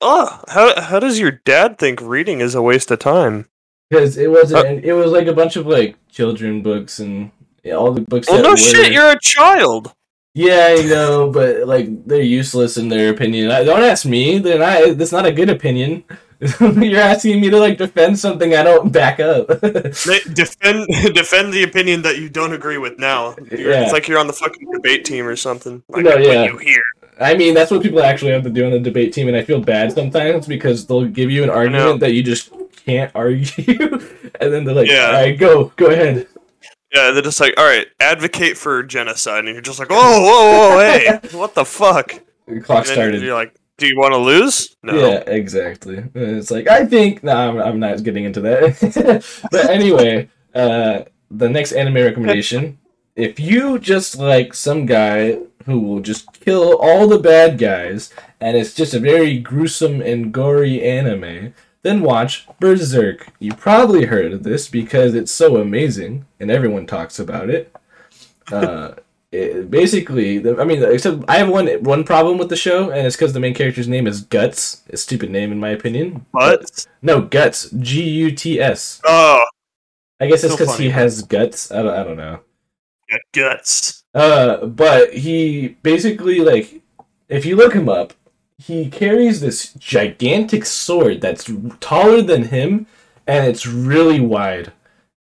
Oh, 0.00 0.42
how 0.48 0.80
how 0.80 0.98
does 0.98 1.18
your 1.20 1.30
dad 1.30 1.78
think 1.78 2.00
reading 2.00 2.40
is 2.40 2.54
a 2.54 2.62
waste 2.62 2.90
of 2.90 2.98
time? 2.98 3.46
because 3.88 4.16
it 4.16 4.30
wasn't. 4.30 4.66
Uh, 4.66 4.80
it 4.82 4.92
was 4.94 5.10
like 5.12 5.26
a 5.26 5.32
bunch 5.32 5.56
of 5.56 5.66
like 5.66 5.96
children 6.10 6.62
books 6.62 6.98
and 6.98 7.30
yeah, 7.64 7.74
all 7.74 7.92
the 7.92 8.00
books. 8.02 8.28
Well, 8.28 8.42
no 8.42 8.56
shit, 8.56 8.92
you're 8.92 9.10
a 9.10 9.18
child. 9.20 9.92
Yeah, 10.34 10.76
I 10.78 10.82
know, 10.84 11.30
but 11.30 11.66
like 11.66 12.06
they're 12.06 12.22
useless 12.22 12.76
in 12.76 12.88
their 12.88 13.10
opinion. 13.12 13.50
I, 13.50 13.64
don't 13.64 13.82
ask 13.82 14.06
me. 14.06 14.38
They're 14.38 14.58
not. 14.58 14.96
That's 14.96 15.12
not 15.12 15.26
a 15.26 15.32
good 15.32 15.50
opinion. 15.50 16.04
you're 16.60 17.00
asking 17.00 17.40
me 17.40 17.50
to 17.50 17.58
like 17.58 17.76
defend 17.76 18.18
something 18.18 18.54
I 18.54 18.62
don't 18.62 18.90
back 18.90 19.20
up. 19.20 19.46
Defend 19.60 20.86
defend 21.14 21.52
the 21.52 21.64
opinion 21.64 22.00
that 22.02 22.18
you 22.18 22.30
don't 22.30 22.54
agree 22.54 22.78
with 22.78 22.98
now. 22.98 23.34
You're- 23.50 23.70
Yeah. 23.72 23.82
It's 23.82 23.92
like 23.92 24.08
you're 24.08 24.18
on 24.18 24.26
the 24.26 24.32
fucking 24.32 24.70
debate 24.70 25.04
team 25.04 25.26
or 25.26 25.36
something. 25.36 25.82
Like, 25.90 26.04
No, 26.04 26.12
I 26.12 26.18
yeah. 26.20 26.44
you 26.44 26.56
here. 26.56 26.82
I 27.20 27.34
mean, 27.34 27.52
that's 27.52 27.70
what 27.70 27.82
people 27.82 28.02
actually 28.02 28.30
have 28.30 28.44
to 28.44 28.50
do 28.50 28.64
on 28.64 28.70
the 28.70 28.78
debate 28.80 29.12
team, 29.12 29.28
and 29.28 29.36
I 29.36 29.42
feel 29.42 29.60
bad 29.60 29.92
sometimes 29.92 30.46
because 30.46 30.86
they'll 30.86 31.04
give 31.04 31.30
you 31.30 31.42
an 31.44 31.50
argument 31.50 32.00
that 32.00 32.14
you 32.14 32.22
just 32.22 32.50
can't 32.86 33.12
argue, 33.14 33.98
and 34.40 34.50
then 34.52 34.64
they're 34.64 34.74
like, 34.74 34.88
Yeah. 34.88 35.08
"All 35.08 35.12
right, 35.12 35.38
go, 35.38 35.70
go 35.76 35.86
ahead." 35.88 36.26
Yeah, 36.92 37.12
they're 37.12 37.22
just 37.22 37.40
like, 37.40 37.54
all 37.56 37.64
right, 37.64 37.86
advocate 38.00 38.56
for 38.56 38.82
genocide, 38.82 39.44
and 39.44 39.54
you're 39.54 39.62
just 39.62 39.78
like, 39.78 39.90
whoa, 39.90 40.20
whoa, 40.20 40.70
whoa, 40.70 40.78
hey, 40.78 41.20
what 41.36 41.54
the 41.54 41.64
fuck? 41.64 42.20
The 42.46 42.60
clock 42.60 42.78
And 42.78 42.86
started. 42.88 43.22
You're 43.22 43.34
like, 43.34 43.54
do 43.80 43.86
you 43.86 43.96
want 43.96 44.12
to 44.12 44.18
lose? 44.18 44.76
No. 44.82 44.94
Yeah, 44.94 45.20
exactly. 45.26 45.98
And 45.98 46.10
it's 46.14 46.50
like 46.50 46.68
I 46.68 46.84
think. 46.84 47.24
No, 47.24 47.32
I'm, 47.32 47.58
I'm 47.58 47.80
not 47.80 48.02
getting 48.02 48.24
into 48.24 48.40
that. 48.42 49.24
but 49.50 49.70
anyway, 49.70 50.28
uh, 50.54 51.04
the 51.30 51.48
next 51.48 51.72
anime 51.72 51.94
recommendation: 51.94 52.78
if 53.16 53.40
you 53.40 53.78
just 53.78 54.18
like 54.18 54.52
some 54.52 54.84
guy 54.84 55.38
who 55.64 55.80
will 55.80 56.00
just 56.00 56.40
kill 56.40 56.76
all 56.78 57.06
the 57.06 57.18
bad 57.18 57.58
guys, 57.58 58.12
and 58.40 58.56
it's 58.56 58.74
just 58.74 58.94
a 58.94 59.00
very 59.00 59.38
gruesome 59.38 60.02
and 60.02 60.32
gory 60.32 60.82
anime, 60.82 61.54
then 61.82 62.02
watch 62.02 62.46
Berserk. 62.58 63.28
You 63.38 63.52
probably 63.54 64.06
heard 64.06 64.32
of 64.32 64.42
this 64.42 64.68
because 64.68 65.14
it's 65.14 65.32
so 65.32 65.56
amazing 65.56 66.26
and 66.38 66.50
everyone 66.50 66.86
talks 66.86 67.18
about 67.18 67.50
it. 67.50 67.74
Uh, 68.50 68.94
it, 69.32 69.70
basically, 69.70 70.38
the, 70.38 70.60
I 70.60 70.64
mean, 70.64 70.82
except 70.82 71.24
I 71.28 71.36
have 71.36 71.48
one 71.48 71.68
one 71.82 72.04
problem 72.04 72.36
with 72.38 72.48
the 72.48 72.56
show, 72.56 72.90
and 72.90 73.06
it's 73.06 73.16
because 73.16 73.32
the 73.32 73.40
main 73.40 73.54
character's 73.54 73.88
name 73.88 74.06
is 74.06 74.22
Guts. 74.22 74.82
A 74.90 74.96
stupid 74.96 75.30
name 75.30 75.52
in 75.52 75.60
my 75.60 75.70
opinion. 75.70 76.26
But 76.32 76.86
no, 77.00 77.22
Guts. 77.22 77.70
G 77.70 78.02
U 78.02 78.32
T 78.32 78.60
S. 78.60 79.00
oh, 79.06 79.44
I 80.20 80.26
guess 80.26 80.44
it's 80.44 80.54
because 80.54 80.76
he 80.76 80.84
funny. 80.84 80.90
has 80.90 81.22
guts. 81.22 81.72
I 81.72 81.82
don't, 81.82 81.94
I 81.94 82.04
don't 82.04 82.16
know. 82.16 82.40
got 83.10 83.20
guts. 83.32 84.04
Uh, 84.14 84.66
but 84.66 85.14
he 85.14 85.68
basically 85.82 86.40
like, 86.40 86.82
if 87.28 87.46
you 87.46 87.56
look 87.56 87.72
him 87.72 87.88
up, 87.88 88.12
he 88.62 88.88
carries 88.90 89.40
this 89.40 89.72
gigantic 89.74 90.64
sword 90.66 91.20
that's 91.20 91.50
taller 91.80 92.22
than 92.22 92.44
him, 92.44 92.86
and 93.26 93.46
it's 93.46 93.66
really 93.66 94.20
wide. 94.20 94.72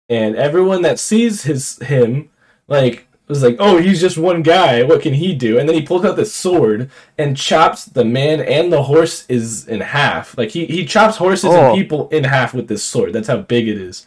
And 0.10 0.36
everyone 0.36 0.82
that 0.84 1.00
sees 1.00 1.44
his 1.44 1.78
him, 1.80 2.30
like, 2.68 3.08
was 3.28 3.44
like, 3.44 3.58
"Oh, 3.60 3.78
he's 3.78 4.00
just 4.00 4.18
one 4.18 4.42
guy. 4.42 4.84
What 4.84 5.02
can 5.02 5.14
he 5.14 5.36
do?" 5.36 5.60
And 5.60 5.68
then 5.68 5.76
he 5.76 5.82
pulls 5.82 6.06
out 6.06 6.16
this 6.16 6.34
sword 6.34 6.90
and 7.18 7.36
chops 7.36 7.84
the 7.86 8.06
man 8.06 8.40
and 8.40 8.72
the 8.72 8.84
horse 8.84 9.26
is 9.28 9.68
in 9.68 9.82
half. 9.82 10.38
Like 10.38 10.50
he 10.52 10.66
he 10.66 10.86
chops 10.86 11.18
horses 11.18 11.50
Oh. 11.52 11.72
and 11.72 11.78
people 11.78 12.08
in 12.10 12.24
half 12.24 12.54
with 12.54 12.70
this 12.70 12.84
sword. 12.84 13.12
That's 13.14 13.28
how 13.28 13.38
big 13.38 13.68
it 13.68 13.78
is. 13.78 14.06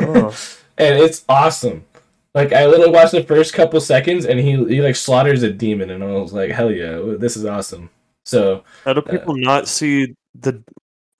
Oh. 0.00 0.36
and 0.76 0.98
it's 0.98 1.24
awesome. 1.28 1.84
Like 2.34 2.52
I 2.52 2.66
literally 2.66 2.90
watched 2.92 3.12
the 3.12 3.22
first 3.22 3.54
couple 3.54 3.80
seconds, 3.80 4.24
and 4.26 4.40
he 4.40 4.52
he 4.64 4.80
like 4.82 4.96
slaughters 4.96 5.44
a 5.44 5.52
demon, 5.52 5.90
and 5.90 6.02
I 6.02 6.08
was 6.12 6.32
like, 6.32 6.50
hell 6.50 6.72
yeah, 6.72 7.00
this 7.18 7.36
is 7.36 7.44
awesome. 7.46 7.90
So 8.24 8.64
How 8.84 8.92
do 8.92 9.02
people 9.02 9.34
not 9.36 9.68
see 9.68 10.14
the 10.34 10.62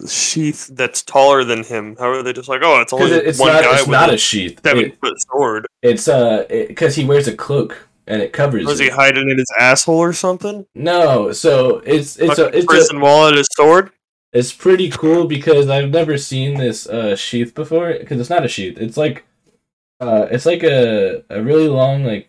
sheath 0.09 0.68
that's 0.73 1.02
taller 1.02 1.44
than 1.44 1.64
him? 1.64 1.97
How 1.99 2.09
are 2.11 2.23
they 2.23 2.32
just 2.32 2.49
like, 2.49 2.61
oh, 2.64 2.80
it's 2.80 2.92
only 2.92 3.11
it's 3.12 3.38
one 3.38 3.52
not 3.52 3.62
guy 3.64 3.73
it's 3.78 3.80
with 3.87 3.90
not 3.92 4.11
a 4.11 4.14
a 4.14 4.18
sheath. 4.18 4.61
seven 4.64 4.85
It- 4.87 5.00
foot 5.00 5.16
sword? 5.30 5.66
it's 5.82 6.09
uh 6.09 6.44
because 6.49 6.94
he 6.97 7.04
wears 7.04 7.28
a 7.28 7.37
cloak 7.37 7.88
and 8.06 8.21
it 8.23 8.32
covers. 8.32 8.64
Was 8.66 8.78
he 8.78 8.88
hiding 8.88 9.30
in 9.30 9.38
his 9.38 9.50
asshole 9.59 9.99
or 9.99 10.12
something? 10.12 10.66
No, 10.75 11.32
so 11.32 11.78
it's 11.85 12.16
it's 12.18 12.38
a 12.38 12.47
it's 12.56 12.66
prison 12.66 13.00
wall 13.00 13.28
and 13.28 13.37
his 13.37 13.49
sword. 13.54 13.90
it's 14.32 14.52
pretty 14.52 14.88
cool 14.90 15.26
because 15.26 15.68
I've 15.68 15.90
never 15.90 16.16
seen 16.18 16.56
this 16.59 16.88
uh 16.88 17.14
sheath 17.16 17.54
before 17.54 17.92
because 17.99 18.21
it's 18.21 18.30
not 18.30 18.44
a 18.44 18.49
sheath. 18.49 18.78
It's 18.78 18.97
like 18.97 19.25
uh 20.00 20.26
it's 20.30 20.47
like 20.47 20.62
a 20.64 21.23
a 21.30 21.42
really 21.42 21.68
long 21.68 22.04
like 22.04 22.28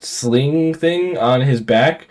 sling 0.00 0.74
thing 0.74 1.18
on 1.18 1.40
his 1.42 1.60
back. 1.60 2.08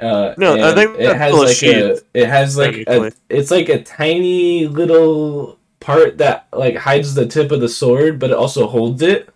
Uh, 0.00 0.34
No, 0.36 0.54
I 0.54 0.74
think 0.74 0.98
it 0.98 1.16
has 1.16 1.32
like 1.34 1.62
a 1.62 2.00
it 2.14 2.28
has 2.28 2.56
like 2.56 2.74
a, 2.86 3.12
it's 3.30 3.50
like 3.50 3.68
a 3.68 3.82
tiny 3.82 4.66
little 4.68 5.58
part 5.80 6.18
that 6.18 6.48
like 6.52 6.76
hides 6.76 7.14
the 7.14 7.26
tip 7.26 7.50
of 7.50 7.60
the 7.60 7.68
sword, 7.68 8.18
but 8.18 8.30
it 8.30 8.36
also 8.36 8.66
holds 8.66 9.02
it. 9.02 9.28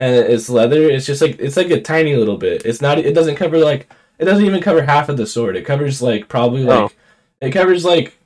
And 0.00 0.14
it's 0.16 0.50
leather. 0.50 0.82
It's 0.90 1.06
just 1.06 1.22
like 1.22 1.38
it's 1.38 1.56
like 1.56 1.70
a 1.70 1.80
tiny 1.80 2.16
little 2.16 2.36
bit. 2.36 2.66
It's 2.66 2.80
not. 2.82 2.98
It 2.98 3.14
doesn't 3.14 3.36
cover 3.36 3.58
like 3.58 3.88
it 4.18 4.24
doesn't 4.24 4.44
even 4.44 4.60
cover 4.60 4.82
half 4.82 5.08
of 5.08 5.16
the 5.16 5.26
sword. 5.26 5.56
It 5.56 5.64
covers 5.64 6.02
like 6.02 6.28
probably 6.28 6.64
like 6.64 6.90
Oh. 6.90 6.94
it 7.40 7.50
covers 7.52 7.84
like 7.84 8.18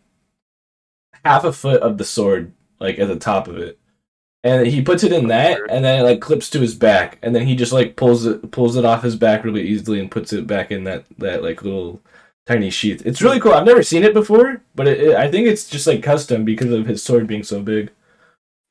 half 1.25 1.45
a 1.45 1.53
foot 1.53 1.83
of 1.83 1.99
the 1.99 2.05
sword, 2.05 2.53
like 2.81 2.99
at 2.99 3.09
the 3.09 3.17
top 3.19 3.47
of 3.49 3.59
it. 3.59 3.79
And 4.47 4.65
he 4.67 4.81
puts 4.81 5.03
it 5.03 5.13
in 5.13 5.27
that, 5.27 5.59
and 5.69 5.85
then 5.85 5.99
it 5.99 6.03
like 6.05 6.21
clips 6.21 6.49
to 6.51 6.61
his 6.61 6.75
back, 6.75 7.19
and 7.23 7.35
then 7.35 7.47
he 7.47 7.57
just 7.57 7.73
like 7.73 7.97
pulls 7.97 8.27
it 8.27 8.51
pulls 8.53 8.77
it 8.77 8.85
off 8.85 9.03
his 9.03 9.17
back 9.17 9.43
really 9.45 9.63
easily 9.67 9.99
and 9.99 10.09
puts 10.11 10.33
it 10.33 10.47
back 10.47 10.71
in 10.71 10.85
that 10.85 11.05
that 11.19 11.43
like 11.43 11.63
little 11.63 12.01
tiny 12.47 12.71
sheath. 12.71 13.03
It's 13.05 13.21
really 13.21 13.41
cool. 13.41 13.55
I've 13.55 13.67
never 13.67 13.83
seen 13.83 14.05
it 14.05 14.15
before, 14.15 14.63
but 14.77 14.87
it, 14.87 15.01
it, 15.01 15.17
I 15.17 15.29
think 15.29 15.49
it's 15.49 15.69
just 15.69 15.87
like 15.89 16.01
custom 16.03 16.45
because 16.45 16.71
of 16.71 16.87
his 16.87 17.03
sword 17.03 17.27
being 17.27 17.43
so 17.43 17.61
big. 17.61 17.91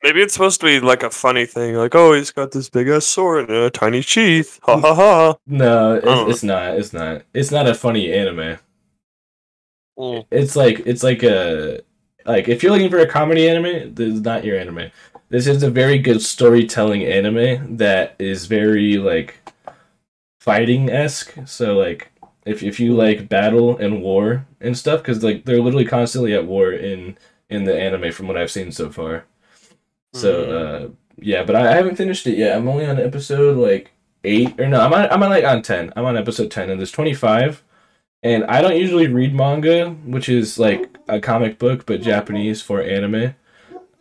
Maybe 0.02 0.22
it's 0.22 0.32
supposed 0.32 0.60
to 0.60 0.66
be 0.66 0.80
like 0.80 1.02
a 1.02 1.10
funny 1.10 1.44
thing, 1.46 1.74
like, 1.74 1.94
oh, 1.94 2.12
he's 2.14 2.30
got 2.30 2.52
this 2.52 2.70
big 2.70 2.88
ass 2.88 3.04
sword 3.04 3.50
and 3.50 3.58
a 3.58 3.70
tiny 3.70 4.00
sheath. 4.00 4.58
Ha 4.62 4.78
ha 4.80 4.94
ha. 4.94 5.36
No, 5.46 5.94
it's, 5.96 6.06
Oh. 6.06 6.30
it's 6.30 6.42
not. 6.42 6.74
It's 6.78 6.92
not. 6.94 7.22
It's 7.34 7.50
not 7.50 7.66
a 7.68 7.74
funny 7.74 8.12
anime. 8.12 8.58
Mm. 9.98 10.26
It's 10.30 10.56
like 10.56 10.80
it's 10.86 11.02
like 11.02 11.22
a 11.22 11.80
like 12.24 12.48
if 12.48 12.62
you're 12.62 12.72
looking 12.72 12.90
for 12.90 12.98
a 13.00 13.06
comedy 13.06 13.48
anime, 13.48 13.94
this 13.94 14.14
is 14.14 14.20
not 14.20 14.44
your 14.44 14.58
anime. 14.58 14.90
This 15.28 15.46
is 15.46 15.62
a 15.62 15.70
very 15.70 15.98
good 15.98 16.22
storytelling 16.22 17.04
anime 17.04 17.76
that 17.78 18.14
is 18.18 18.46
very 18.46 18.96
like 18.96 19.40
fighting 20.40 20.88
esque. 20.88 21.34
So 21.46 21.76
like 21.76 22.12
if 22.44 22.62
if 22.62 22.78
you 22.78 22.94
like 22.94 23.28
battle 23.28 23.76
and 23.76 24.02
war 24.02 24.46
and 24.60 24.78
stuff, 24.78 25.02
because 25.02 25.24
like 25.24 25.44
they're 25.44 25.60
literally 25.60 25.84
constantly 25.84 26.32
at 26.32 26.46
war 26.46 26.72
in 26.72 27.18
in 27.50 27.64
the 27.64 27.76
anime 27.76 28.12
from 28.12 28.28
what 28.28 28.36
I've 28.36 28.50
seen 28.50 28.70
so 28.70 28.90
far. 28.90 29.24
So 30.14 30.30
uh 30.50 30.88
yeah, 31.18 31.42
but 31.42 31.56
I, 31.56 31.72
I 31.72 31.76
haven't 31.76 31.96
finished 31.96 32.26
it 32.26 32.38
yet. 32.38 32.56
I'm 32.56 32.68
only 32.68 32.86
on 32.86 33.00
episode 33.00 33.56
like 33.56 33.92
eight 34.22 34.58
or 34.60 34.68
no, 34.68 34.80
I'm 34.80 34.92
on 34.94 35.10
I'm 35.10 35.22
on 35.22 35.30
like 35.30 35.44
on 35.44 35.62
ten. 35.62 35.92
I'm 35.96 36.04
on 36.04 36.16
episode 36.16 36.50
ten 36.52 36.70
and 36.70 36.78
there's 36.78 36.92
twenty 36.92 37.14
five. 37.14 37.64
And 38.22 38.44
I 38.44 38.60
don't 38.60 38.76
usually 38.76 39.08
read 39.08 39.34
manga, 39.34 39.90
which 39.90 40.28
is 40.28 40.58
like 40.58 40.96
a 41.08 41.20
comic 41.20 41.58
book 41.58 41.84
but 41.84 42.00
Japanese 42.00 42.62
for 42.62 42.80
anime. 42.80 43.34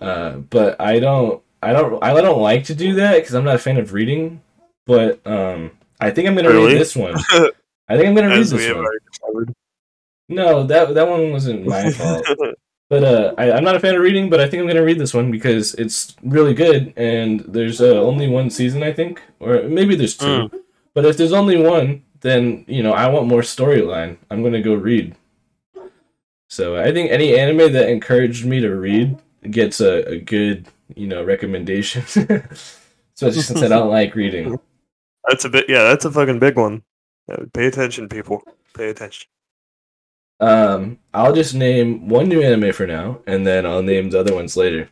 Uh, 0.02 0.38
but 0.50 0.80
I 0.80 1.00
don't 1.00 1.42
I 1.64 1.74
don't 1.74 2.04
I 2.04 2.14
don't 2.22 2.42
like 2.42 2.66
to 2.66 2.75
do 2.75 2.94
that 2.96 3.16
because 3.16 3.34
I'm 3.34 3.44
not 3.46 3.56
a 3.56 3.60
fan 3.60 3.78
of 3.78 3.94
reading. 3.94 4.42
But 4.86 5.25
um, 5.25 5.72
I 6.00 6.12
think 6.12 6.28
I'm 6.28 6.36
gonna 6.36 6.50
Really? 6.50 6.74
read 6.74 6.82
this 6.82 6.96
one. 6.96 7.16
I 7.88 7.98
think 7.98 8.08
I'm 8.08 8.16
gonna 8.16 8.30
read 8.30 8.46
this 8.46 8.74
one. 8.74 8.86
No, 10.30 10.64
that 10.64 10.94
that 10.94 11.08
one 11.08 11.32
wasn't 11.32 11.66
my 11.66 11.92
fault. 11.92 12.25
But 12.90 13.04
uh, 13.04 13.34
I, 13.38 13.52
I'm 13.52 13.64
not 13.64 13.75
a 13.75 13.80
fan 13.80 13.96
of 13.96 14.02
reading, 14.02 14.30
but 14.30 14.40
I 14.40 14.48
think 14.48 14.62
I'm 14.62 14.68
gonna 14.68 14.84
read 14.84 15.00
this 15.00 15.14
one 15.14 15.32
because 15.32 15.74
it's 15.75 16.16
really 16.24 16.54
good, 16.54 16.94
and 16.98 17.40
there's 17.42 17.82
uh, 17.82 18.00
only 18.02 18.28
one 18.28 18.50
season, 18.52 18.84
I 18.84 18.94
think, 18.94 19.22
or 19.40 19.64
maybe 19.64 19.96
there's 19.96 20.16
two. 20.18 20.52
But 20.94 21.06
if 21.06 21.18
there's 21.18 21.34
only 21.34 21.58
one, 21.58 22.04
then 22.22 22.64
you 22.68 22.84
know 22.84 22.94
I 22.94 23.08
want 23.08 23.28
more 23.28 23.42
storyline. 23.42 24.18
I'm 24.30 24.44
gonna 24.44 24.62
go 24.62 24.75
read. 24.75 25.16
So 26.50 26.78
I 26.78 26.92
think 26.92 27.12
any 27.12 27.38
anime 27.38 27.74
that 27.74 27.90
encouraged 27.90 28.46
me 28.46 28.60
to 28.62 28.70
read 28.70 29.18
gets 29.52 29.82
a, 29.82 30.08
a 30.10 30.20
good 30.20 30.68
you 30.96 31.08
know 31.08 31.24
recommendation. 31.24 32.04
Especially 33.16 33.42
since 33.42 33.62
I 33.62 33.68
don't 33.68 33.90
like 33.90 34.16
reading. 34.16 34.60
That's 35.28 35.46
a 35.46 35.50
bit, 35.50 35.66
yeah, 35.68 35.84
that's 35.84 36.06
a 36.06 36.12
fucking 36.12 36.40
big 36.40 36.58
one. 36.58 36.84
Yeah, 37.28 37.38
pay 37.54 37.66
attention, 37.68 38.10
people. 38.10 38.44
Pay 38.75 38.90
attention. 38.90 39.28
Um, 40.40 41.00
I'll 41.14 41.34
just 41.34 41.56
name 41.56 42.10
one 42.10 42.28
new 42.28 42.42
anime 42.42 42.74
for 42.74 42.86
now, 42.86 43.20
and 43.25 43.48
then 43.48 43.66
I'll 43.66 43.82
name 43.82 44.10
the 44.10 44.20
other 44.20 44.36
ones 44.36 44.58
later. 44.58 44.90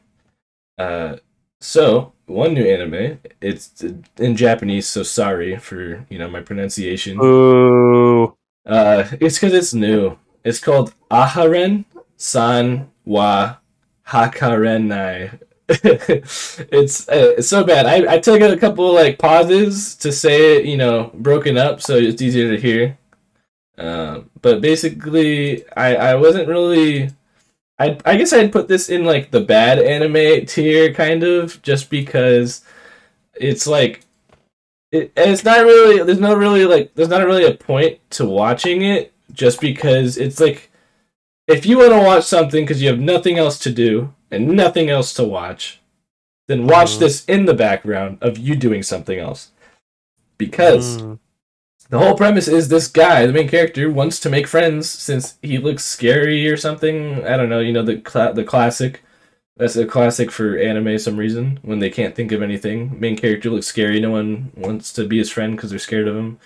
Uh, 0.78 1.18
so 1.60 2.14
one 2.26 2.54
new 2.54 2.66
anime. 2.66 3.20
It's 3.42 3.84
in 4.18 4.36
Japanese, 4.36 4.88
so 4.88 5.04
sorry 5.04 5.58
for 5.58 6.06
you 6.10 6.18
know 6.18 6.30
my 6.30 6.42
pronunciation. 6.42 7.20
Ooh. 7.22 8.36
Uh, 8.66 9.06
it's 9.20 9.38
because 9.38 9.54
it's 9.54 9.74
new. 9.74 10.18
It's 10.44 10.60
called 10.60 10.94
Aharen 11.12 11.86
San 12.16 12.90
wa 13.06 13.58
Hakarenai. 14.08 15.40
it's 15.70 17.08
uh, 17.10 17.34
it's 17.38 17.48
so 17.48 17.64
bad. 17.64 17.86
I, 17.86 18.16
I 18.16 18.20
took 18.20 18.42
a 18.42 18.58
couple 18.58 18.94
like 18.94 19.18
pauses 19.18 19.96
to 19.98 20.12
say 20.12 20.58
it, 20.58 20.66
you 20.66 20.78
know, 20.78 21.12
broken 21.14 21.58
up, 21.58 21.82
so 21.82 21.96
it's 21.96 22.22
easier 22.22 22.54
to 22.54 22.62
hear. 22.62 22.98
Uh, 23.78 24.22
but 24.42 24.62
basically, 24.62 25.68
I 25.72 25.96
I 25.96 26.16
wasn't 26.16 26.50
really. 26.50 27.10
I 27.80 27.98
I 28.06 28.18
guess 28.18 28.34
I'd 28.34 28.52
put 28.52 28.68
this 28.68 28.90
in 28.90 29.06
like 29.06 29.32
the 29.32 29.42
bad 29.42 29.80
anime 29.80 30.46
tier, 30.46 30.94
kind 30.94 31.24
of, 31.24 31.62
just 31.62 31.90
because 31.90 32.64
it's 33.36 33.66
like 33.66 34.06
it, 34.92 35.12
it's 35.18 35.44
not 35.44 35.66
really 35.66 36.04
there's 36.04 36.20
no 36.20 36.36
really 36.36 36.66
like 36.66 36.94
there's 36.96 37.10
not 37.10 37.26
really 37.26 37.46
a 37.46 37.56
point 37.56 38.00
to 38.12 38.26
watching 38.26 38.84
it 38.84 39.12
just 39.34 39.60
because 39.60 40.18
it's 40.18 40.40
like 40.40 40.70
if 41.48 41.66
you 41.66 41.78
want 41.80 41.92
to 41.92 42.00
watch 42.00 42.24
something 42.24 42.64
because 42.64 42.82
you 42.82 42.90
have 42.90 43.00
nothing 43.00 43.38
else 43.38 43.60
to 43.60 43.72
do 43.72 44.14
and 44.32 44.48
nothing 44.48 44.90
else 44.90 45.14
to 45.14 45.24
watch 45.24 45.80
then 46.48 46.68
watch 46.68 46.96
Mhm. 46.96 47.00
this 47.00 47.26
in 47.26 47.46
the 47.46 47.54
background 47.54 48.18
of 48.22 48.38
you 48.38 48.56
doing 48.58 48.84
something 48.84 49.18
else. 49.18 49.52
Because 50.38 50.98
Mm. 51.02 51.20
the 51.90 52.00
whole 52.00 52.16
premise 52.16 52.48
is 52.50 52.68
this 52.68 52.88
guy 52.88 53.26
the 53.26 53.34
main 53.34 53.48
character 53.48 53.90
wants 53.90 54.20
to 54.20 54.30
make 54.30 54.48
friends 54.48 54.90
since 54.90 55.36
he 55.42 55.58
looks 55.58 55.86
scary 55.86 56.48
or 56.50 56.58
something. 56.58 57.24
I 57.26 57.38
don't 57.38 57.50
know 57.50 57.60
you 57.60 57.72
know 57.74 57.84
the 57.84 57.98
cla- 57.98 58.34
the 58.34 58.44
classic. 58.44 59.04
That's 59.56 59.76
a 59.76 59.86
classic 59.86 60.32
for 60.32 60.58
anime 60.58 60.98
some 60.98 61.16
reason 61.18 61.60
when 61.62 61.80
they 61.80 61.90
can't 61.92 62.16
think 62.16 62.32
of 62.32 62.42
anything. 62.42 62.98
Main 63.00 63.16
character 63.16 63.50
looks 63.52 63.68
scary 63.68 64.00
no 64.00 64.10
one 64.10 64.52
wants 64.56 64.92
to 64.94 65.06
be 65.06 65.20
his 65.20 65.30
friend 65.30 65.56
because 65.56 65.70
they're 65.70 65.80
scared 65.80 66.08
of 66.08 66.16
him. 66.18 66.40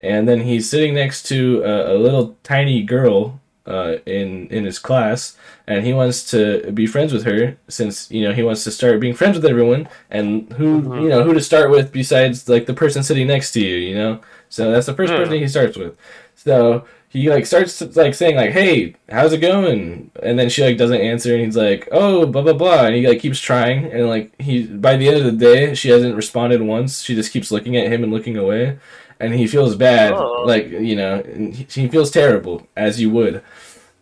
And 0.00 0.26
then 0.28 0.40
he's 0.40 0.68
sitting 0.68 0.94
next 0.94 1.24
to 1.28 1.62
a, 1.64 1.94
a 1.94 1.98
little 1.98 2.36
tiny 2.42 2.82
girl 2.82 3.40
uh, 3.66 3.96
in 4.06 4.46
in 4.48 4.64
his 4.64 4.78
class 4.78 5.36
and 5.66 5.84
he 5.86 5.92
wants 5.94 6.30
to 6.30 6.70
be 6.72 6.86
friends 6.86 7.12
with 7.12 7.24
her 7.24 7.56
since 7.68 8.10
you 8.10 8.22
know 8.22 8.32
he 8.34 8.42
wants 8.42 8.62
to 8.64 8.70
start 8.70 9.00
being 9.00 9.14
friends 9.14 9.36
with 9.36 9.46
everyone 9.46 9.88
and 10.10 10.52
who 10.54 10.82
Mhm. 10.82 11.02
you 11.02 11.08
know 11.08 11.22
who 11.24 11.32
to 11.32 11.40
start 11.40 11.70
with 11.70 11.90
besides 11.90 12.46
like 12.48 12.66
the 12.66 12.74
person 12.74 13.02
sitting 13.02 13.26
next 13.26 13.52
to 13.52 13.60
you 13.60 13.76
you 13.76 13.94
know? 13.94 14.20
So 14.50 14.70
that's 14.70 14.86
the 14.86 14.94
first 14.94 15.12
Yeah. 15.12 15.18
person 15.20 15.34
he 15.38 15.48
starts 15.48 15.76
with. 15.78 15.96
So 16.36 16.84
he 17.08 17.30
like 17.30 17.46
starts 17.46 17.78
to, 17.78 17.86
like 17.94 18.12
saying 18.14 18.36
like 18.36 18.50
hey 18.50 18.94
how's 19.08 19.32
it 19.32 19.38
going? 19.40 20.10
And 20.22 20.38
then 20.38 20.48
she 20.50 20.62
like 20.62 20.76
doesn't 20.76 21.00
answer 21.00 21.34
and 21.34 21.44
he's 21.44 21.56
like 21.56 21.88
oh 21.90 22.26
blah 22.26 22.42
blah 22.42 22.52
blah 22.52 22.84
and 22.86 22.94
he 22.94 23.06
like 23.08 23.20
keeps 23.20 23.40
trying 23.40 23.86
and 23.86 24.08
like 24.08 24.30
he 24.40 24.64
by 24.66 24.96
the 24.96 25.08
end 25.08 25.16
of 25.18 25.24
the 25.24 25.32
day 25.48 25.74
she 25.74 25.88
hasn't 25.88 26.16
responded 26.16 26.60
once. 26.60 27.02
She 27.02 27.14
just 27.14 27.32
keeps 27.32 27.50
looking 27.50 27.76
at 27.76 27.90
him 27.90 28.02
and 28.04 28.12
looking 28.12 28.36
away 28.36 28.76
and 29.20 29.34
he 29.34 29.46
feels 29.46 29.74
bad 29.76 30.12
Oh. 30.12 30.42
like 30.46 30.68
you 30.70 30.96
know 30.96 31.22
he, 31.22 31.88
feels 31.88 32.10
terrible 32.10 32.66
as 32.76 33.00
you 33.00 33.10
would 33.10 33.42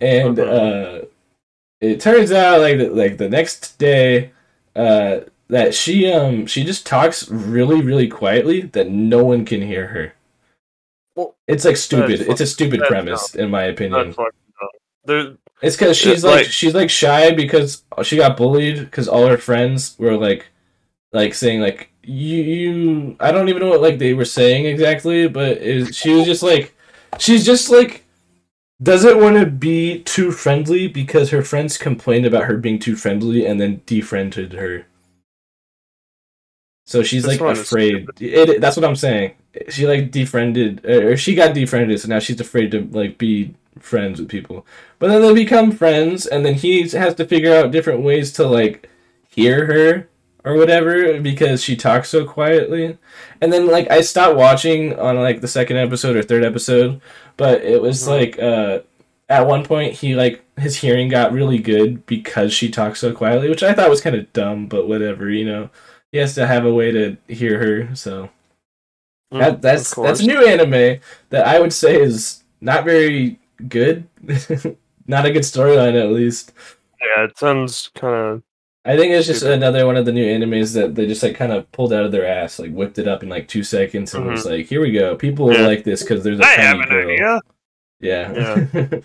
and 0.00 0.36
Mhm. 0.36 1.02
uh 1.02 1.04
it 1.80 2.00
turns 2.00 2.30
out 2.32 2.60
like 2.60 2.78
like 2.90 3.18
the 3.18 3.28
next 3.28 3.78
day 3.78 4.30
uh 4.76 5.20
that 5.48 5.74
she 5.74 6.10
um 6.10 6.46
she 6.46 6.64
just 6.64 6.86
talks 6.86 7.28
really 7.30 7.82
really 7.82 8.08
quietly 8.08 8.62
that 8.62 8.88
no 8.90 9.22
one 9.24 9.44
can 9.44 9.60
hear 9.62 9.88
her 9.88 10.12
Well, 11.16 11.34
it's 11.46 11.64
like 11.64 11.76
stupid 11.76 12.20
it's 12.22 12.40
a 12.40 12.46
stupid 12.46 12.80
premise 12.88 13.34
in 13.34 13.50
my 13.50 13.64
opinion 13.64 14.06
That's 14.06 14.16
fucking 14.16 14.32
dumb. 14.60 14.68
There, 15.04 15.34
it's 15.60 15.76
because 15.76 15.96
she's 15.96 16.24
Yeah, 16.24 16.30
like, 16.30 16.42
like- 16.46 16.52
she's 16.52 16.74
like 16.74 16.90
shy 16.90 17.32
because 17.32 17.82
she 18.02 18.16
got 18.16 18.36
bullied 18.36 18.78
because 18.80 19.08
all 19.08 19.26
her 19.26 19.36
friends 19.38 19.94
were 19.98 20.16
like 20.16 20.46
like 21.12 21.34
saying 21.34 21.60
like 21.60 21.90
you 22.02 22.42
you 22.42 23.16
I 23.20 23.32
don't 23.32 23.48
even 23.48 23.62
know 23.62 23.68
what 23.68 23.82
like 23.82 23.98
they 23.98 24.14
were 24.14 24.24
saying 24.24 24.66
exactly, 24.66 25.28
but 25.28 25.58
it, 25.58 25.94
she 25.94 26.14
was 26.14 26.26
just 26.26 26.42
like 26.42 26.74
she's 27.18 27.44
just 27.44 27.70
like 27.70 28.04
doesn't 28.82 29.20
want 29.20 29.38
to 29.38 29.46
be 29.46 30.02
too 30.02 30.32
friendly 30.32 30.88
because 30.88 31.30
her 31.30 31.42
friends 31.42 31.78
complained 31.78 32.26
about 32.26 32.44
her 32.44 32.56
being 32.56 32.78
too 32.78 32.96
friendly 32.96 33.46
and 33.46 33.60
then 33.60 33.82
defriended 33.86 34.54
her. 34.54 34.86
So 36.86 37.02
she's 37.02 37.24
This 37.24 37.40
like 37.40 37.40
is 37.40 37.60
afraid. 37.60 38.08
It, 38.20 38.60
that's 38.60 38.76
what 38.76 38.84
I'm 38.84 38.96
saying. 38.96 39.34
She 39.68 39.86
like 39.86 40.10
defriended 40.10 40.84
or 40.86 41.16
she 41.16 41.34
got 41.34 41.54
defriended, 41.54 42.00
so 42.00 42.08
now 42.08 42.18
she's 42.18 42.40
afraid 42.40 42.70
to 42.72 42.88
like 42.90 43.18
be 43.18 43.54
friends 43.78 44.20
with 44.20 44.28
people. 44.28 44.66
But 44.98 45.08
then 45.08 45.22
they 45.22 45.34
become 45.34 45.72
friends, 45.72 46.26
and 46.26 46.44
then 46.44 46.54
he 46.54 46.88
has 46.88 47.14
to 47.14 47.26
figure 47.26 47.54
out 47.54 47.70
different 47.70 48.02
ways 48.02 48.32
to 48.34 48.46
like 48.46 48.88
hear 49.28 49.66
her 49.66 50.08
or 50.44 50.56
whatever 50.56 51.20
because 51.20 51.62
she 51.62 51.76
talks 51.76 52.08
so 52.08 52.24
quietly. 52.24 52.98
And 53.40 53.52
then 53.52 53.66
like 53.68 53.90
I 53.90 54.00
stopped 54.00 54.36
watching 54.36 54.98
on 54.98 55.16
like 55.20 55.40
the 55.40 55.48
second 55.48 55.76
episode 55.76 56.16
or 56.16 56.22
third 56.22 56.44
episode, 56.44 57.00
but 57.36 57.62
it 57.62 57.80
was 57.80 58.02
Mhm. 58.04 58.08
like 58.08 58.38
uh 58.40 58.80
at 59.28 59.46
one 59.46 59.64
point 59.64 59.94
he 59.94 60.14
like 60.14 60.42
his 60.58 60.76
hearing 60.76 61.08
got 61.08 61.32
really 61.32 61.58
good 61.58 62.04
because 62.06 62.52
she 62.52 62.70
talks 62.70 63.00
so 63.00 63.12
quietly, 63.12 63.48
which 63.48 63.62
I 63.62 63.72
thought 63.72 63.88
was 63.90 64.00
kind 64.02 64.16
of 64.16 64.32
dumb, 64.32 64.66
but 64.66 64.86
whatever, 64.88 65.30
you 65.30 65.44
know. 65.46 65.70
He 66.12 66.18
has 66.18 66.34
to 66.34 66.46
have 66.46 66.66
a 66.66 66.74
way 66.74 66.90
to 66.92 67.16
hear 67.28 67.58
her, 67.58 67.94
so 67.96 68.28
Mm, 69.32 69.38
that, 69.40 69.62
that's 69.62 69.94
that's 69.94 70.20
new 70.20 70.46
anime 70.46 71.00
that 71.30 71.46
I 71.46 71.58
would 71.58 71.72
say 71.72 71.98
is 72.00 72.42
not 72.60 72.84
very 72.84 73.38
good. 73.68 74.06
not 75.06 75.24
a 75.24 75.32
good 75.32 75.42
storyline 75.42 75.98
at 75.98 76.10
least. 76.12 76.52
Yeah, 77.00 77.24
it 77.24 77.38
sounds 77.38 77.90
kind 77.94 78.14
of. 78.14 78.42
I 78.84 78.96
think 78.96 79.12
it's 79.12 79.28
just 79.28 79.44
another 79.44 79.86
one 79.86 79.96
of 79.96 80.06
the 80.06 80.12
new 80.12 80.26
animes 80.26 80.74
that 80.74 80.94
they 80.96 81.06
just 81.06 81.22
like 81.22 81.36
kind 81.36 81.52
of 81.52 81.70
pulled 81.70 81.92
out 81.92 82.04
of 82.04 82.10
their 82.10 82.26
ass, 82.26 82.58
like 82.58 82.72
whipped 82.72 82.98
it 82.98 83.06
up 83.06 83.22
in 83.22 83.28
like 83.28 83.46
two 83.46 83.62
seconds, 83.62 84.12
and 84.14 84.26
was 84.26 84.44
like, 84.44 84.66
"Here 84.66 84.80
we 84.80 84.90
go, 84.90 85.14
people 85.16 85.46
will 85.46 85.52
Mm-hmm. 85.54 85.62
Yeah. 85.62 85.68
like 85.68 85.84
this 85.84 86.02
because 86.02 86.24
there's 86.24 86.40
a 86.40 86.44
I 86.44 86.48
have 86.48 86.76
tiny 86.78 86.82
an 86.82 86.88
girl." 86.88 87.10
idea. 87.10 87.40
Yeah. 88.00 88.66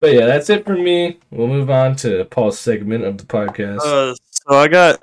but 0.00 0.12
yeah, 0.12 0.26
that's 0.26 0.50
it 0.50 0.66
for 0.66 0.76
me. 0.76 1.18
We'll 1.30 1.46
move 1.48 1.70
on 1.70 1.96
to 1.96 2.26
Paul's 2.26 2.58
segment 2.58 3.04
of 3.04 3.16
the 3.16 3.24
podcast. 3.24 3.80
Uh, 3.80 4.14
so 4.30 4.54
I 4.58 4.68
got, 4.68 5.02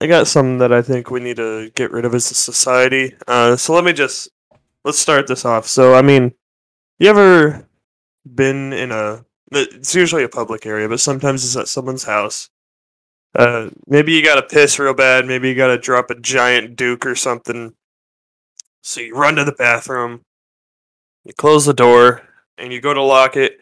I 0.00 0.08
got 0.08 0.26
some 0.26 0.58
that 0.58 0.72
I 0.72 0.82
think 0.82 1.10
we 1.10 1.20
need 1.20 1.36
to 1.36 1.70
get 1.76 1.92
rid 1.92 2.04
of 2.04 2.14
as 2.16 2.30
a 2.32 2.34
society. 2.34 3.14
Uh, 3.28 3.54
so 3.54 3.72
let 3.72 3.84
me 3.84 3.92
just 3.92 4.28
let's 4.84 4.98
start 4.98 5.28
this 5.28 5.44
off. 5.44 5.66
So 5.68 5.94
I 5.94 6.02
mean, 6.02 6.34
you 6.98 7.08
ever 7.08 7.68
been 8.34 8.72
in 8.72 8.90
a? 8.90 9.24
It's 9.52 9.94
usually 9.94 10.24
a 10.24 10.28
public 10.28 10.66
area, 10.66 10.88
but 10.88 10.98
sometimes 10.98 11.44
it's 11.44 11.56
at 11.56 11.68
someone's 11.68 12.02
house. 12.02 12.50
Uh, 13.34 13.70
maybe 13.86 14.12
you 14.12 14.22
gotta 14.24 14.42
piss 14.42 14.78
real 14.78 14.94
bad. 14.94 15.26
Maybe 15.26 15.48
you 15.48 15.54
gotta 15.54 15.78
drop 15.78 16.10
a 16.10 16.14
giant 16.18 16.76
duke 16.76 17.04
or 17.06 17.14
something. 17.14 17.74
So 18.82 19.00
you 19.00 19.14
run 19.14 19.36
to 19.36 19.44
the 19.44 19.52
bathroom, 19.52 20.22
you 21.24 21.34
close 21.34 21.66
the 21.66 21.74
door, 21.74 22.22
and 22.56 22.72
you 22.72 22.80
go 22.80 22.94
to 22.94 23.02
lock 23.02 23.36
it. 23.36 23.60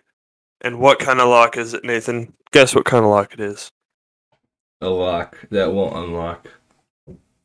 And 0.61 0.79
what 0.81 0.98
kind 0.98 1.20
of 1.20 1.29
lock 1.29 1.57
is 1.57 1.74
it, 1.74 1.85
Nathan? 1.85 2.33
Guess 2.52 2.74
what 2.74 2.85
kind 2.85 3.05
of 3.05 3.11
lock 3.11 3.33
it 3.35 3.40
is. 3.40 3.68
a 4.81 4.88
lock 4.88 5.37
that 5.50 5.72
won't 5.72 5.96
unlock. 5.96 6.48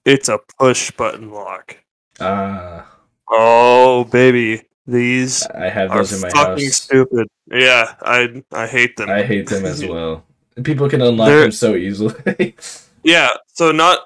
It's 0.06 0.30
a 0.30 0.40
push 0.60 0.92
button 0.92 1.30
lock. 1.32 1.78
Ah, 2.20 2.88
Oh 3.30 4.04
baby, 4.06 4.64
these 4.86 5.46
I 5.48 5.70
have 5.70 5.92
are 5.92 5.98
those 6.00 6.14
in 6.14 6.22
my 6.22 6.30
fucking 6.30 6.66
house. 6.66 6.76
stupid. 6.76 7.28
Yeah, 7.50 7.96
I 8.02 8.44
I 8.52 8.68
hate 8.68 8.96
them. 8.98 9.10
I 9.10 9.24
hate 9.24 9.48
them 9.48 9.66
as 9.66 9.84
well. 9.86 10.26
People 10.64 10.90
can 10.90 11.02
unlock 11.02 11.28
They're- 11.28 11.42
them 11.42 11.52
so 11.52 11.76
easily. 11.76 12.56
yeah, 13.04 13.30
so 13.54 13.72
not 13.72 14.00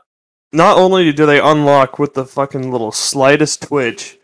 not 0.51 0.77
only 0.77 1.11
do 1.11 1.25
they 1.25 1.39
unlock 1.39 1.99
with 1.99 2.13
the 2.13 2.25
fucking 2.25 2.71
little 2.71 2.91
slightest 2.91 3.63
twitch, 3.63 4.17